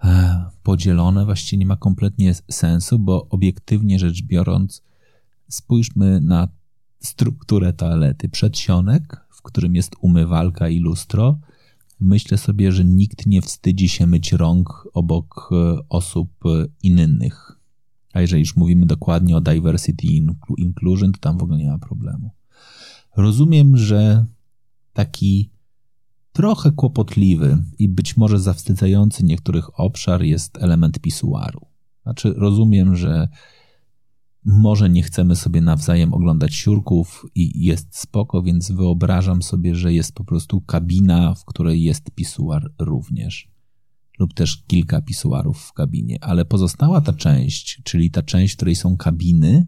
e, 0.04 0.44
podzielone, 0.62 1.24
właściwie 1.24 1.60
nie 1.60 1.66
ma 1.66 1.76
kompletnie 1.76 2.34
sensu, 2.50 2.98
bo 2.98 3.28
obiektywnie 3.28 3.98
rzecz 3.98 4.22
biorąc, 4.22 4.82
spójrzmy 5.48 6.20
na 6.20 6.48
strukturę 7.00 7.72
toalety. 7.72 8.28
Przedsionek, 8.28 9.26
w 9.30 9.42
którym 9.42 9.74
jest 9.74 9.96
umywalka 10.00 10.68
i 10.68 10.78
lustro. 10.78 11.38
Myślę 12.00 12.38
sobie, 12.38 12.72
że 12.72 12.84
nikt 12.84 13.26
nie 13.26 13.42
wstydzi 13.42 13.88
się 13.88 14.06
myć 14.06 14.32
rąk 14.32 14.88
obok 14.94 15.50
e, 15.52 15.78
osób 15.88 16.30
e, 16.46 16.66
innych. 16.82 17.52
A 18.12 18.20
jeżeli 18.20 18.40
już 18.40 18.56
mówimy 18.56 18.86
dokładnie 18.86 19.36
o 19.36 19.40
diversity 19.40 20.06
inclusion, 20.58 21.12
to 21.12 21.18
tam 21.20 21.38
w 21.38 21.42
ogóle 21.42 21.58
nie 21.58 21.70
ma 21.70 21.78
problemu. 21.78 22.30
Rozumiem, 23.16 23.76
że 23.76 24.26
taki 24.92 25.50
trochę 26.32 26.72
kłopotliwy 26.72 27.64
i 27.78 27.88
być 27.88 28.16
może 28.16 28.40
zawstydzający 28.40 29.24
niektórych 29.24 29.80
obszar 29.80 30.22
jest 30.22 30.58
element 30.62 30.98
pisuaru. 30.98 31.66
Znaczy, 32.02 32.34
rozumiem, 32.36 32.96
że 32.96 33.28
może 34.44 34.90
nie 34.90 35.02
chcemy 35.02 35.36
sobie 35.36 35.60
nawzajem 35.60 36.14
oglądać 36.14 36.54
siurków 36.54 37.26
i 37.34 37.64
jest 37.64 37.98
spoko, 37.98 38.42
więc 38.42 38.70
wyobrażam 38.70 39.42
sobie, 39.42 39.74
że 39.74 39.92
jest 39.92 40.12
po 40.14 40.24
prostu 40.24 40.60
kabina, 40.60 41.34
w 41.34 41.44
której 41.44 41.82
jest 41.82 42.10
pisuar 42.10 42.72
również. 42.78 43.52
Lub 44.18 44.34
też 44.34 44.64
kilka 44.66 45.02
pisuarów 45.02 45.58
w 45.58 45.72
kabinie. 45.72 46.18
Ale 46.20 46.44
pozostała 46.44 47.00
ta 47.00 47.12
część, 47.12 47.82
czyli 47.84 48.10
ta 48.10 48.22
część, 48.22 48.54
w 48.54 48.56
której 48.56 48.74
są 48.74 48.96
kabiny, 48.96 49.66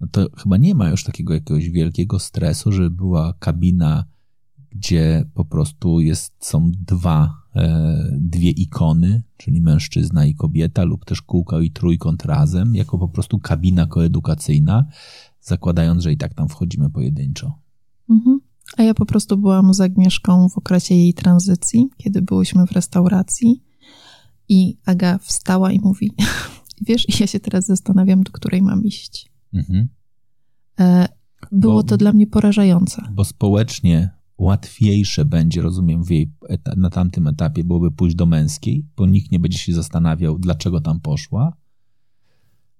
no 0.00 0.06
to 0.06 0.26
chyba 0.36 0.56
nie 0.56 0.74
ma 0.74 0.90
już 0.90 1.04
takiego 1.04 1.34
jakiegoś 1.34 1.70
wielkiego 1.70 2.18
stresu, 2.18 2.72
żeby 2.72 2.90
była 2.90 3.34
kabina, 3.38 4.04
gdzie 4.70 5.24
po 5.34 5.44
prostu 5.44 6.00
jest, 6.00 6.32
są 6.40 6.72
dwa 6.86 7.40
E, 7.56 8.18
dwie 8.20 8.50
ikony, 8.50 9.22
czyli 9.36 9.60
mężczyzna 9.60 10.26
i 10.26 10.34
kobieta, 10.34 10.82
lub 10.82 11.04
też 11.04 11.22
kółko 11.22 11.60
i 11.60 11.70
trójkąt 11.70 12.24
razem, 12.24 12.74
jako 12.74 12.98
po 12.98 13.08
prostu 13.08 13.38
kabina 13.38 13.86
koedukacyjna, 13.86 14.86
zakładając, 15.40 16.02
że 16.02 16.12
i 16.12 16.16
tak 16.16 16.34
tam 16.34 16.48
wchodzimy 16.48 16.90
pojedynczo. 16.90 17.58
Mhm. 18.10 18.40
A 18.76 18.82
ja 18.82 18.94
po 18.94 19.06
prostu 19.06 19.36
byłam 19.36 19.74
z 19.74 19.80
Agnieszką 19.80 20.48
w 20.48 20.58
okresie 20.58 20.94
jej 20.94 21.14
tranzycji, 21.14 21.88
kiedy 21.96 22.22
byłyśmy 22.22 22.66
w 22.66 22.72
restauracji 22.72 23.62
i 24.48 24.78
Aga 24.86 25.18
wstała 25.18 25.72
i 25.72 25.80
mówi, 25.80 26.12
wiesz, 26.88 27.20
ja 27.20 27.26
się 27.26 27.40
teraz 27.40 27.66
zastanawiam, 27.66 28.22
do 28.22 28.32
której 28.32 28.62
mam 28.62 28.84
iść. 28.84 29.29
Mhm. 29.54 29.88
E, 30.80 31.08
było 31.52 31.74
bo, 31.74 31.82
to 31.82 31.96
dla 31.96 32.12
mnie 32.12 32.26
porażające. 32.26 33.02
Bo 33.12 33.24
społecznie 33.24 34.10
łatwiejsze 34.38 35.24
będzie, 35.24 35.62
rozumiem, 35.62 36.04
w 36.04 36.10
jej, 36.10 36.32
na 36.76 36.90
tamtym 36.90 37.26
etapie 37.26 37.64
byłoby 37.64 37.90
pójść 37.90 38.16
do 38.16 38.26
męskiej, 38.26 38.86
bo 38.96 39.06
nikt 39.06 39.32
nie 39.32 39.38
będzie 39.38 39.58
się 39.58 39.74
zastanawiał, 39.74 40.38
dlaczego 40.38 40.80
tam 40.80 41.00
poszła. 41.00 41.56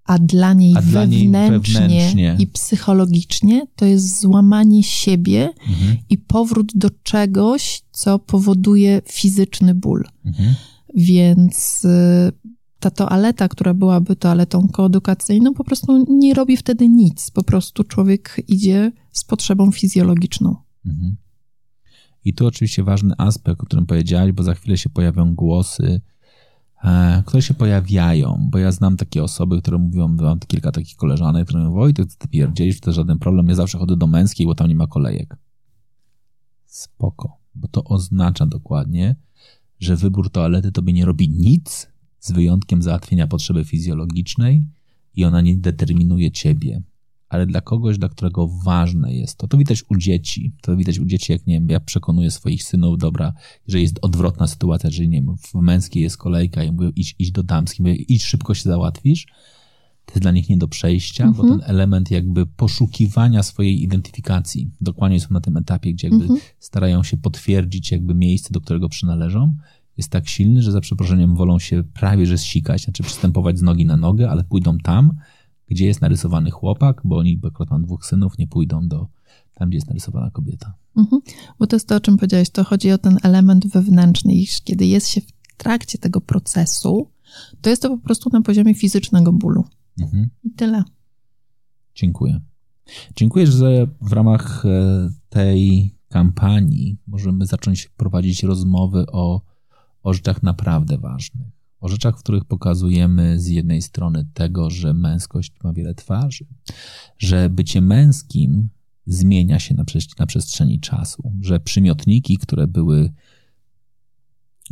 A 0.04 0.18
dla 0.18 0.52
niej, 0.52 0.74
A 0.76 0.80
wewnętrznie, 0.80 1.30
dla 1.30 1.86
niej 1.86 2.00
wewnętrznie, 2.00 2.36
i 2.38 2.46
psychologicznie 2.46 3.66
to 3.76 3.84
jest 3.84 4.20
złamanie 4.20 4.82
siebie 4.82 5.50
mhm. 5.68 5.96
i 6.08 6.18
powrót 6.18 6.72
do 6.74 6.90
czegoś, 7.02 7.82
co 7.90 8.18
powoduje 8.18 9.02
fizyczny 9.04 9.74
ból. 9.74 10.04
Mhm. 10.24 10.54
Więc 10.94 11.84
y, 11.84 12.32
ta 12.80 12.90
toaleta, 12.90 13.48
która 13.48 13.74
byłaby 13.74 14.16
toaletą 14.16 14.68
koedukacyjną, 14.68 15.54
po 15.54 15.64
prostu 15.64 16.04
nie 16.08 16.34
robi 16.34 16.56
wtedy 16.56 16.88
nic. 16.88 17.30
Po 17.30 17.44
prostu 17.44 17.84
człowiek 17.84 18.40
idzie 18.48 18.92
z 19.12 19.24
potrzebą 19.24 19.72
fizjologiczną. 19.72 20.56
Mhm. 20.86 21.16
I 22.24 22.34
tu 22.34 22.46
oczywiście 22.46 22.84
ważny 22.84 23.14
aspekt, 23.18 23.60
o 23.60 23.66
którym 23.66 23.86
powiedziałeś, 23.86 24.32
bo 24.32 24.42
za 24.42 24.54
chwilę 24.54 24.78
się 24.78 24.90
pojawią 24.90 25.34
głosy, 25.34 26.00
e, 26.84 27.22
które 27.26 27.42
się 27.42 27.54
pojawiają, 27.54 28.48
bo 28.50 28.58
ja 28.58 28.72
znam 28.72 28.96
takie 28.96 29.22
osoby, 29.22 29.62
które 29.62 29.78
mówią, 29.78 30.08
mam 30.08 30.38
kilka 30.38 30.72
takich 30.72 30.96
koleżanek, 30.96 31.48
które 31.48 31.60
mówią, 31.60 31.74
Wojtek, 31.74 32.14
ty 32.14 32.28
pierdzielisz, 32.28 32.80
to 32.80 32.92
żaden 32.92 33.18
problem, 33.18 33.48
ja 33.48 33.54
zawsze 33.54 33.78
chodzę 33.78 33.96
do 33.96 34.06
męskiej, 34.06 34.46
bo 34.46 34.54
tam 34.54 34.68
nie 34.68 34.74
ma 34.74 34.86
kolejek. 34.86 35.36
Spoko, 36.66 37.36
bo 37.54 37.68
to 37.68 37.84
oznacza 37.84 38.46
dokładnie, 38.46 39.16
że 39.80 39.96
wybór 39.96 40.30
toalety 40.30 40.72
tobie 40.72 40.92
nie 40.92 41.04
robi 41.04 41.28
nic, 41.28 41.90
z 42.20 42.32
wyjątkiem 42.32 42.82
załatwienia 42.82 43.26
potrzeby 43.26 43.64
fizjologicznej 43.64 44.64
i 45.14 45.24
ona 45.24 45.40
nie 45.40 45.56
determinuje 45.56 46.30
ciebie 46.30 46.82
ale 47.30 47.46
dla 47.46 47.60
kogoś, 47.60 47.98
dla 47.98 48.08
którego 48.08 48.48
ważne 48.48 49.14
jest 49.14 49.38
to. 49.38 49.48
To 49.48 49.58
widać 49.58 49.84
u 49.88 49.96
dzieci. 49.96 50.52
To 50.60 50.76
widać 50.76 50.98
u 50.98 51.04
dzieci, 51.04 51.32
jak 51.32 51.46
nie 51.46 51.54
wiem, 51.54 51.68
ja 51.68 51.80
przekonuję 51.80 52.30
swoich 52.30 52.64
synów, 52.64 52.98
dobra, 52.98 53.32
że 53.68 53.80
jest 53.80 53.98
odwrotna 54.02 54.46
sytuacja, 54.46 54.90
że 54.90 55.06
nie 55.06 55.22
wiem, 55.22 55.36
w 55.38 55.54
męskiej 55.54 56.02
jest 56.02 56.16
kolejka 56.16 56.64
i 56.64 56.72
mówię, 56.72 56.90
idź, 56.96 57.14
idź 57.18 57.32
do 57.32 57.42
damskiej, 57.42 57.86
mówię, 57.86 57.94
idź 57.94 58.24
szybko 58.24 58.54
się 58.54 58.62
załatwisz. 58.62 59.26
To 60.06 60.12
jest 60.12 60.22
dla 60.22 60.30
nich 60.30 60.48
nie 60.48 60.56
do 60.56 60.68
przejścia, 60.68 61.24
mhm. 61.24 61.48
bo 61.48 61.56
ten 61.56 61.70
element 61.70 62.10
jakby 62.10 62.46
poszukiwania 62.46 63.42
swojej 63.42 63.82
identyfikacji, 63.82 64.70
dokładnie 64.80 65.20
są 65.20 65.28
na 65.30 65.40
tym 65.40 65.56
etapie, 65.56 65.92
gdzie 65.92 66.08
jakby 66.08 66.22
mhm. 66.22 66.40
starają 66.58 67.02
się 67.02 67.16
potwierdzić 67.16 67.90
jakby 67.90 68.14
miejsce, 68.14 68.48
do 68.52 68.60
którego 68.60 68.88
przynależą, 68.88 69.54
jest 70.00 70.10
tak 70.10 70.28
silny, 70.28 70.62
że 70.62 70.72
za 70.72 70.80
przeproszeniem 70.80 71.36
wolą 71.36 71.58
się 71.58 71.82
prawie 71.84 72.26
że 72.26 72.38
zsikać, 72.38 72.84
znaczy 72.84 73.02
przystępować 73.02 73.58
z 73.58 73.62
nogi 73.62 73.86
na 73.86 73.96
nogę, 73.96 74.30
ale 74.30 74.44
pójdą 74.44 74.78
tam, 74.78 75.12
gdzie 75.66 75.86
jest 75.86 76.00
narysowany 76.00 76.50
chłopak, 76.50 77.00
bo 77.04 77.16
oni, 77.18 77.36
bo 77.36 77.50
mam 77.70 77.82
dwóch 77.82 78.06
synów, 78.06 78.38
nie 78.38 78.46
pójdą 78.46 78.88
do 78.88 79.08
tam, 79.54 79.68
gdzie 79.68 79.76
jest 79.76 79.88
narysowana 79.88 80.30
kobieta. 80.30 80.74
Mhm. 80.96 81.22
Bo 81.58 81.66
to 81.66 81.76
jest 81.76 81.88
to, 81.88 81.96
o 81.96 82.00
czym 82.00 82.16
powiedziałeś, 82.16 82.50
to 82.50 82.64
chodzi 82.64 82.92
o 82.92 82.98
ten 82.98 83.18
element 83.22 83.66
wewnętrzny, 83.66 84.34
iż 84.34 84.60
kiedy 84.60 84.86
jest 84.86 85.08
się 85.08 85.20
w 85.20 85.56
trakcie 85.56 85.98
tego 85.98 86.20
procesu, 86.20 87.10
to 87.60 87.70
jest 87.70 87.82
to 87.82 87.90
po 87.90 87.98
prostu 87.98 88.30
na 88.32 88.42
poziomie 88.42 88.74
fizycznego 88.74 89.32
bólu. 89.32 89.64
Mhm. 90.00 90.30
I 90.44 90.50
tyle. 90.50 90.84
Dziękuję. 91.94 92.40
Dziękuję, 93.16 93.46
że 93.46 93.86
w 94.00 94.12
ramach 94.12 94.64
e, 94.66 95.10
tej 95.28 95.94
kampanii 96.08 96.98
możemy 97.06 97.46
zacząć 97.46 97.88
prowadzić 97.96 98.42
rozmowy 98.42 99.04
o, 99.12 99.40
o 100.02 100.12
rzeczach 100.14 100.42
naprawdę 100.42 100.98
ważnych 100.98 101.60
o 101.80 101.88
rzeczach, 101.88 102.18
w 102.18 102.22
których 102.22 102.44
pokazujemy 102.44 103.40
z 103.40 103.48
jednej 103.48 103.82
strony 103.82 104.26
tego, 104.34 104.70
że 104.70 104.94
męskość 104.94 105.52
ma 105.64 105.72
wiele 105.72 105.94
twarzy, 105.94 106.46
że 107.18 107.50
bycie 107.50 107.80
męskim 107.80 108.68
zmienia 109.06 109.58
się 109.58 109.74
na, 109.74 109.84
na 110.18 110.26
przestrzeni 110.26 110.80
czasu, 110.80 111.32
że 111.40 111.60
przymiotniki, 111.60 112.38
które 112.38 112.66
były 112.66 113.12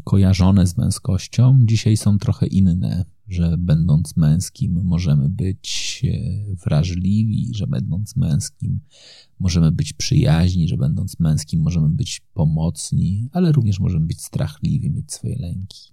kojarzone 0.04 0.66
z 0.66 0.76
męskością, 0.76 1.60
dzisiaj 1.64 1.96
są 1.96 2.18
trochę 2.18 2.46
inne. 2.46 3.04
Że 3.28 3.56
będąc 3.58 4.16
męskim 4.16 4.80
możemy 4.84 5.28
być 5.28 6.02
e, 6.04 6.54
wrażliwi, 6.54 7.50
że 7.54 7.66
będąc 7.66 8.16
męskim 8.16 8.80
możemy 9.38 9.72
być 9.72 9.92
przyjaźni, 9.92 10.68
że 10.68 10.76
będąc 10.76 11.20
męskim 11.20 11.60
możemy 11.60 11.88
być 11.88 12.20
pomocni, 12.34 13.28
ale 13.32 13.52
również 13.52 13.80
możemy 13.80 14.06
być 14.06 14.22
strachliwi, 14.22 14.90
mieć 14.90 15.12
swoje 15.12 15.38
lęki. 15.38 15.92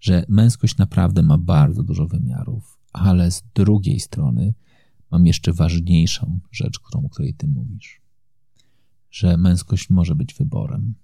Że 0.00 0.24
męskość 0.28 0.76
naprawdę 0.76 1.22
ma 1.22 1.38
bardzo 1.38 1.82
dużo 1.82 2.06
wymiarów, 2.06 2.78
ale 2.92 3.30
z 3.30 3.42
drugiej 3.54 4.00
strony 4.00 4.54
mam 5.10 5.26
jeszcze 5.26 5.52
ważniejszą 5.52 6.40
rzecz, 6.52 6.78
którą, 6.78 7.04
o 7.04 7.08
której 7.08 7.34
ty 7.34 7.46
mówisz. 7.46 8.00
Że 9.10 9.36
męskość 9.36 9.90
może 9.90 10.14
być 10.14 10.34
wyborem 10.34 10.94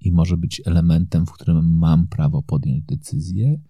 i 0.00 0.12
może 0.12 0.36
być 0.36 0.62
elementem, 0.64 1.26
w 1.26 1.32
którym 1.32 1.78
mam 1.78 2.06
prawo 2.06 2.42
podjąć 2.42 2.84
decyzję, 2.84 3.60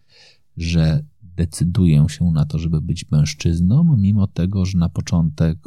że 0.57 1.05
decyduję 1.23 2.07
się 2.09 2.25
na 2.25 2.45
to, 2.45 2.59
żeby 2.59 2.81
być 2.81 3.11
mężczyzną, 3.11 3.97
mimo 3.97 4.27
tego, 4.27 4.65
że 4.65 4.79
na 4.79 4.89
początek 4.89 5.59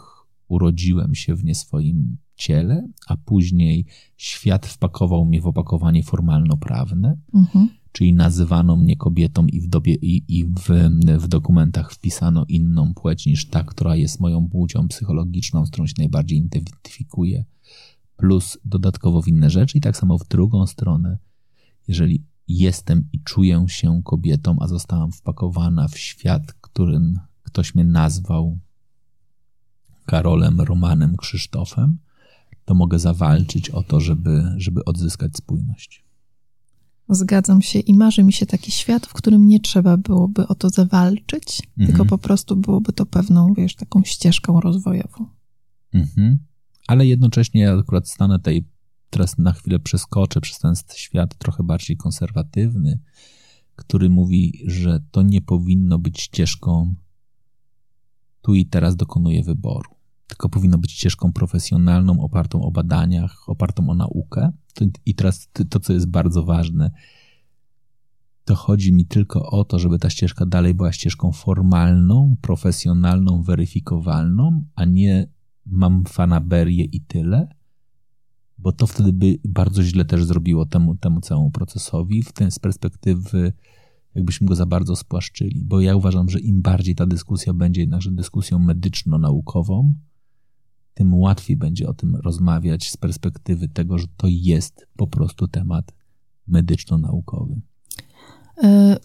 urodziłem 0.48 1.16
się 1.16 1.36
w 1.36 1.44
nie 1.44 1.56
swoim 1.56 2.18
ciele, 2.36 2.88
a 3.08 3.18
później 3.18 3.86
świat 4.18 4.66
wpakował 4.66 5.26
mnie 5.26 5.42
w 5.42 5.48
opakowanie 5.48 6.04
formalno-prawne, 6.04 7.18
mhm. 7.34 7.70
czyli 7.92 8.14
nazywano 8.14 8.76
mnie 8.76 8.96
kobietą 8.96 9.48
i 9.48 9.62
w, 9.62 9.68
dobie, 9.68 9.96
i, 9.96 10.24
i 10.28 10.46
w, 10.46 10.70
w 11.20 11.28
dokumentach 11.28 11.92
wpisano 11.92 12.46
inną 12.48 12.94
płeć 12.94 13.26
niż 13.26 13.50
ta, 13.50 13.64
która 13.64 13.96
jest 13.96 14.20
moją 14.20 14.50
płcią 14.50 14.88
psychologiczną, 14.88 15.66
z 15.66 15.70
którą 15.70 15.88
się 15.88 15.94
najbardziej 15.98 16.38
identyfikuję, 16.38 17.46
plus 18.18 18.58
dodatkowo 18.66 19.22
w 19.22 19.28
inne 19.28 19.50
rzeczy. 19.50 19.78
I 19.78 19.82
tak 19.82 19.98
samo 19.98 20.18
w 20.18 20.28
drugą 20.28 20.68
stronę, 20.68 21.18
jeżeli 21.88 22.24
jestem 22.48 23.08
i 23.14 23.20
czuję 23.20 23.66
się 23.68 24.02
kobietą, 24.04 24.58
a 24.60 24.68
zostałam 24.68 25.12
wpakowana 25.12 25.88
w 25.88 25.98
świat, 25.98 26.54
którym 26.54 27.20
ktoś 27.44 27.76
mnie 27.76 27.84
nazwał 27.84 28.58
Karolem, 30.06 30.62
Romanem, 30.62 31.18
Krzysztofem, 31.18 31.98
to 32.66 32.74
mogę 32.74 33.00
zawalczyć 33.00 33.70
o 33.70 33.84
to, 33.84 34.00
żeby, 34.00 34.44
żeby 34.58 34.86
odzyskać 34.86 35.38
spójność. 35.38 36.06
Zgadzam 37.10 37.62
się 37.62 37.80
i 37.80 37.94
marzy 37.94 38.24
mi 38.24 38.34
się 38.34 38.46
taki 38.46 38.72
świat, 38.72 39.06
w 39.06 39.14
którym 39.14 39.48
nie 39.48 39.60
trzeba 39.60 39.98
byłoby 39.98 40.48
o 40.48 40.56
to 40.56 40.70
zawalczyć, 40.70 41.62
mhm. 41.78 41.88
tylko 41.88 42.06
po 42.06 42.18
prostu 42.18 42.56
byłoby 42.56 42.94
to 42.94 43.06
pewną, 43.06 43.54
wiesz, 43.54 43.76
taką 43.76 44.04
ścieżką 44.04 44.62
rozwojową. 44.62 45.26
Mhm. 45.94 46.40
Ale 46.88 47.08
jednocześnie 47.08 47.62
ja 47.62 47.78
akurat 47.80 48.10
stanę 48.10 48.40
tej 48.40 48.68
teraz 49.10 49.38
na 49.38 49.52
chwilę 49.52 49.80
przeskoczę 49.80 50.42
przez 50.42 50.60
ten 50.60 50.74
świat 50.96 51.38
trochę 51.38 51.64
bardziej 51.64 51.98
konserwatywny, 51.98 53.00
który 53.76 54.10
mówi, 54.10 54.64
że 54.66 55.00
to 55.12 55.22
nie 55.22 55.42
powinno 55.42 56.00
być 56.00 56.22
ścieżką 56.22 56.96
tu 58.42 58.54
i 58.54 58.66
teraz 58.66 58.96
dokonuje 58.96 59.44
wyboru, 59.44 59.92
tylko 60.28 60.50
powinno 60.50 60.78
być 60.78 60.92
ścieżką 60.92 61.34
profesjonalną, 61.34 62.20
opartą 62.20 62.62
o 62.62 62.72
badaniach, 62.72 63.50
opartą 63.50 63.90
o 63.90 63.96
naukę. 63.96 64.52
I 65.06 65.16
teraz 65.16 65.50
to, 65.70 65.80
co 65.80 65.94
jest 65.94 66.08
bardzo 66.08 66.44
ważne, 66.44 66.92
to 68.46 68.56
chodzi 68.56 68.94
mi 68.94 69.06
tylko 69.06 69.50
o 69.52 69.64
to, 69.64 69.80
żeby 69.80 70.00
ta 70.00 70.10
ścieżka 70.10 70.46
dalej 70.46 70.74
była 70.74 70.92
ścieżką 70.92 71.32
formalną, 71.32 72.36
profesjonalną, 72.42 73.44
weryfikowalną, 73.44 74.66
a 74.76 74.86
nie 74.86 75.28
mam 75.66 76.04
fanaberię 76.06 76.84
i 76.84 77.02
tyle, 77.02 77.48
bo 78.58 78.72
to 78.72 78.88
wtedy 78.88 79.14
by 79.14 79.40
bardzo 79.44 79.84
źle 79.84 80.06
też 80.06 80.26
zrobiło 80.26 80.66
temu, 80.66 80.96
temu 80.96 81.22
całemu 81.22 81.52
procesowi, 81.52 82.24
w 82.24 82.32
tym 82.32 82.52
z 82.52 82.60
perspektywy 82.60 83.54
jakbyśmy 84.16 84.48
go 84.48 84.56
za 84.56 84.66
bardzo 84.66 84.96
spłaszczyli, 84.96 85.64
bo 85.64 85.82
ja 85.82 85.96
uważam, 85.96 86.30
że 86.30 86.40
im 86.40 86.62
bardziej 86.62 86.96
ta 86.96 87.06
dyskusja 87.06 87.54
będzie 87.54 87.82
jednakże 87.82 88.12
dyskusją 88.12 88.60
medyczno-naukową, 88.60 89.94
tym 90.94 91.14
łatwiej 91.14 91.58
będzie 91.58 91.88
o 91.88 91.94
tym 91.94 92.16
rozmawiać 92.16 92.92
z 92.92 92.98
perspektywy 92.98 93.68
tego, 93.68 93.98
że 93.98 94.08
to 94.18 94.28
jest 94.30 94.88
po 94.96 95.08
prostu 95.08 95.48
temat 95.48 95.94
medyczno-naukowy. 96.48 97.62
E, 98.64 98.98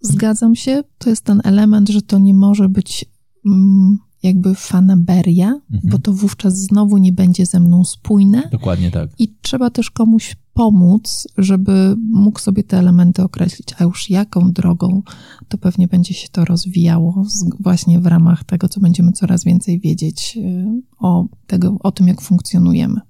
zgadzam 0.00 0.54
się. 0.54 0.82
To 0.98 1.10
jest 1.10 1.24
ten 1.24 1.40
element, 1.44 1.88
że 1.88 2.02
to 2.02 2.18
nie 2.18 2.34
może 2.34 2.68
być 2.68 3.04
mm, 3.46 3.98
jakby 4.22 4.54
fanaberia, 4.54 5.46
mhm. 5.46 5.80
bo 5.84 5.98
to 5.98 6.12
wówczas 6.12 6.58
znowu 6.58 6.98
nie 6.98 7.12
będzie 7.12 7.46
ze 7.46 7.60
mną 7.60 7.84
spójne. 7.84 8.48
Dokładnie 8.52 8.90
tak. 8.90 9.10
I 9.18 9.34
trzeba 9.42 9.70
też 9.70 9.90
komuś 9.90 10.36
pomóc, 10.54 11.28
żeby 11.38 11.96
mógł 12.10 12.40
sobie 12.40 12.64
te 12.64 12.78
elementy 12.78 13.22
określić, 13.22 13.68
a 13.78 13.84
już 13.84 14.10
jaką 14.10 14.52
drogą, 14.52 15.02
to 15.48 15.58
pewnie 15.58 15.88
będzie 15.88 16.14
się 16.14 16.28
to 16.28 16.44
rozwijało 16.44 17.24
właśnie 17.60 18.00
w 18.00 18.06
ramach 18.06 18.44
tego, 18.44 18.68
co 18.68 18.80
będziemy 18.80 19.12
coraz 19.12 19.44
więcej 19.44 19.80
wiedzieć 19.80 20.38
y, 20.40 20.82
o, 20.98 21.26
tego, 21.46 21.76
o 21.80 21.92
tym, 21.92 22.08
jak 22.08 22.20
funkcjonujemy. 22.20 23.00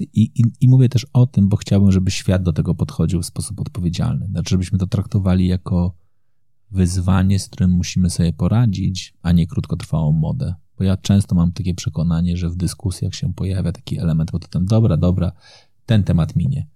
I, 0.00 0.22
i, 0.34 0.42
I 0.60 0.68
mówię 0.68 0.88
też 0.88 1.06
o 1.12 1.26
tym, 1.26 1.48
bo 1.48 1.56
chciałbym, 1.56 1.92
żeby 1.92 2.10
świat 2.10 2.42
do 2.42 2.52
tego 2.52 2.74
podchodził 2.74 3.22
w 3.22 3.26
sposób 3.26 3.60
odpowiedzialny. 3.60 4.26
Znaczy, 4.26 4.50
żebyśmy 4.50 4.78
to 4.78 4.86
traktowali 4.86 5.46
jako 5.46 5.94
wyzwanie, 6.74 7.38
z 7.38 7.48
którym 7.48 7.70
musimy 7.70 8.10
sobie 8.10 8.32
poradzić, 8.32 9.14
a 9.22 9.32
nie 9.32 9.46
krótkotrwałą 9.46 10.12
modę. 10.12 10.54
Bo 10.78 10.84
ja 10.84 10.96
często 10.96 11.34
mam 11.34 11.52
takie 11.52 11.74
przekonanie, 11.74 12.36
że 12.36 12.50
w 12.50 12.56
dyskusjach 12.56 13.14
się 13.14 13.34
pojawia 13.34 13.72
taki 13.72 13.98
element 13.98 14.30
pod 14.30 14.42
tytułem 14.42 14.66
dobra, 14.66 14.96
dobra, 14.96 15.32
ten 15.86 16.04
temat 16.04 16.36
minie. 16.36 16.66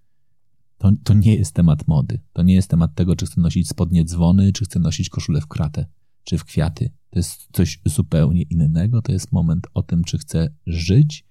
To, 0.78 0.92
to 1.04 1.14
nie 1.14 1.34
jest 1.34 1.54
temat 1.54 1.88
mody. 1.88 2.20
To 2.32 2.42
nie 2.42 2.54
jest 2.54 2.70
temat 2.70 2.94
tego, 2.94 3.16
czy 3.16 3.26
chcę 3.26 3.40
nosić 3.40 3.68
spodnie 3.68 4.04
dzwony, 4.04 4.52
czy 4.52 4.64
chcę 4.64 4.78
nosić 4.78 5.08
koszulę 5.08 5.40
w 5.40 5.46
kratę, 5.46 5.86
czy 6.24 6.38
w 6.38 6.44
kwiaty. 6.44 6.90
To 7.10 7.18
jest 7.18 7.48
coś 7.52 7.80
zupełnie 7.84 8.42
innego. 8.42 9.02
To 9.02 9.12
jest 9.12 9.32
moment 9.32 9.66
o 9.74 9.82
tym, 9.82 10.04
czy 10.04 10.18
chcę 10.18 10.54
żyć 10.66 11.24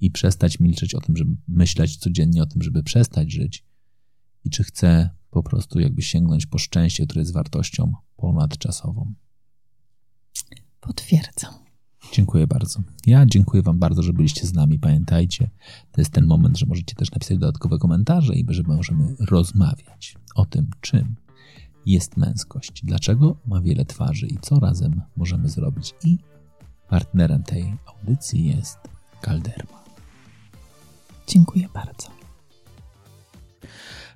i 0.00 0.10
przestać 0.10 0.60
milczeć 0.60 0.94
o 0.94 1.00
tym, 1.00 1.16
żeby 1.16 1.36
myśleć 1.48 1.96
codziennie 1.96 2.42
o 2.42 2.46
tym, 2.46 2.62
żeby 2.62 2.82
przestać 2.82 3.32
żyć. 3.32 3.64
I 4.44 4.50
czy 4.50 4.64
chcę 4.64 5.10
po 5.30 5.42
prostu 5.42 5.80
jakby 5.80 6.02
sięgnąć 6.02 6.46
po 6.46 6.58
szczęście, 6.58 7.04
które 7.04 7.20
jest 7.20 7.32
wartością 7.32 7.92
ponadczasową. 8.16 9.14
Potwierdzam. 10.80 11.54
Dziękuję 12.12 12.46
bardzo. 12.46 12.80
Ja 13.06 13.26
dziękuję 13.26 13.62
Wam 13.62 13.78
bardzo, 13.78 14.02
że 14.02 14.12
byliście 14.12 14.46
z 14.46 14.52
nami. 14.52 14.78
Pamiętajcie, 14.78 15.50
to 15.92 16.00
jest 16.00 16.12
ten 16.12 16.26
moment, 16.26 16.58
że 16.58 16.66
możecie 16.66 16.94
też 16.94 17.10
napisać 17.10 17.38
dodatkowe 17.38 17.78
komentarze 17.78 18.34
i 18.34 18.46
że 18.48 18.62
możemy 18.62 19.16
rozmawiać 19.20 20.16
o 20.34 20.44
tym, 20.44 20.70
czym 20.80 21.16
jest 21.86 22.16
męskość, 22.16 22.82
dlaczego 22.84 23.36
ma 23.46 23.60
wiele 23.60 23.84
twarzy 23.84 24.26
i 24.26 24.38
co 24.42 24.60
razem 24.60 25.02
możemy 25.16 25.48
zrobić. 25.48 25.94
I 26.04 26.18
partnerem 26.88 27.42
tej 27.42 27.76
audycji 27.86 28.44
jest 28.44 28.78
Kalderma. 29.20 29.84
Dziękuję 31.26 31.68
bardzo. 31.74 32.25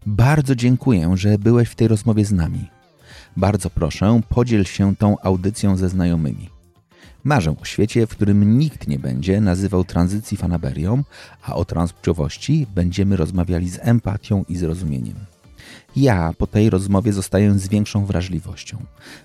Bardzo 0.06 0.54
dziękuję, 0.54 1.12
że 1.14 1.38
byłeś 1.38 1.68
w 1.68 1.74
tej 1.74 1.88
rozmowie 1.88 2.24
z 2.24 2.32
nami. 2.32 2.70
Bardzo 3.36 3.70
proszę, 3.70 4.20
podziel 4.28 4.64
się 4.64 4.96
tą 4.96 5.18
audycją 5.18 5.76
ze 5.76 5.88
znajomymi. 5.88 6.48
Marzę 7.24 7.54
o 7.60 7.64
świecie, 7.64 8.06
w 8.06 8.10
którym 8.10 8.58
nikt 8.58 8.88
nie 8.88 8.98
będzie 8.98 9.40
nazywał 9.40 9.84
tranzycji 9.84 10.36
fanaberią, 10.36 11.04
a 11.42 11.54
o 11.54 11.64
transpłciowości 11.64 12.66
będziemy 12.74 13.16
rozmawiali 13.16 13.68
z 13.68 13.78
empatią 13.82 14.44
i 14.48 14.56
zrozumieniem. 14.56 15.16
Ja 15.96 16.32
po 16.38 16.46
tej 16.46 16.70
rozmowie 16.70 17.12
zostaję 17.12 17.58
z 17.58 17.68
większą 17.68 18.06
wrażliwością. 18.06 18.78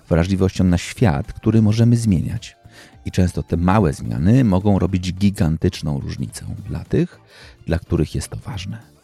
Wrażliwością 0.08 0.64
na 0.64 0.78
świat, 0.78 1.32
który 1.32 1.62
możemy 1.62 1.96
zmieniać. 1.96 2.56
I 3.04 3.10
często 3.10 3.42
te 3.42 3.56
małe 3.56 3.92
zmiany 3.92 4.44
mogą 4.44 4.78
robić 4.78 5.12
gigantyczną 5.12 6.00
różnicę 6.00 6.46
dla 6.68 6.84
tych, 6.84 7.20
dla 7.66 7.78
których 7.78 8.14
jest 8.14 8.28
to 8.28 8.36
ważne. 8.36 8.95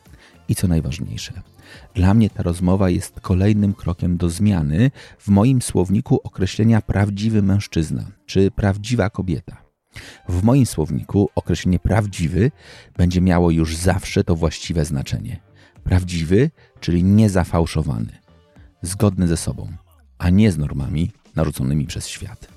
I 0.48 0.54
co 0.54 0.68
najważniejsze, 0.68 1.42
dla 1.94 2.14
mnie 2.14 2.30
ta 2.30 2.42
rozmowa 2.42 2.90
jest 2.90 3.20
kolejnym 3.20 3.74
krokiem 3.74 4.16
do 4.16 4.30
zmiany 4.30 4.90
w 5.18 5.28
moim 5.28 5.62
słowniku 5.62 6.20
określenia 6.24 6.80
prawdziwy 6.82 7.42
mężczyzna 7.42 8.06
czy 8.26 8.50
prawdziwa 8.50 9.10
kobieta. 9.10 9.62
W 10.28 10.42
moim 10.42 10.66
słowniku 10.66 11.30
określenie 11.34 11.78
prawdziwy 11.78 12.50
będzie 12.96 13.20
miało 13.20 13.50
już 13.50 13.76
zawsze 13.76 14.24
to 14.24 14.36
właściwe 14.36 14.84
znaczenie. 14.84 15.40
Prawdziwy, 15.84 16.50
czyli 16.80 17.04
niezafałszowany, 17.04 18.18
zgodny 18.82 19.28
ze 19.28 19.36
sobą, 19.36 19.72
a 20.18 20.30
nie 20.30 20.52
z 20.52 20.58
normami 20.58 21.10
narzuconymi 21.36 21.86
przez 21.86 22.08
świat. 22.08 22.48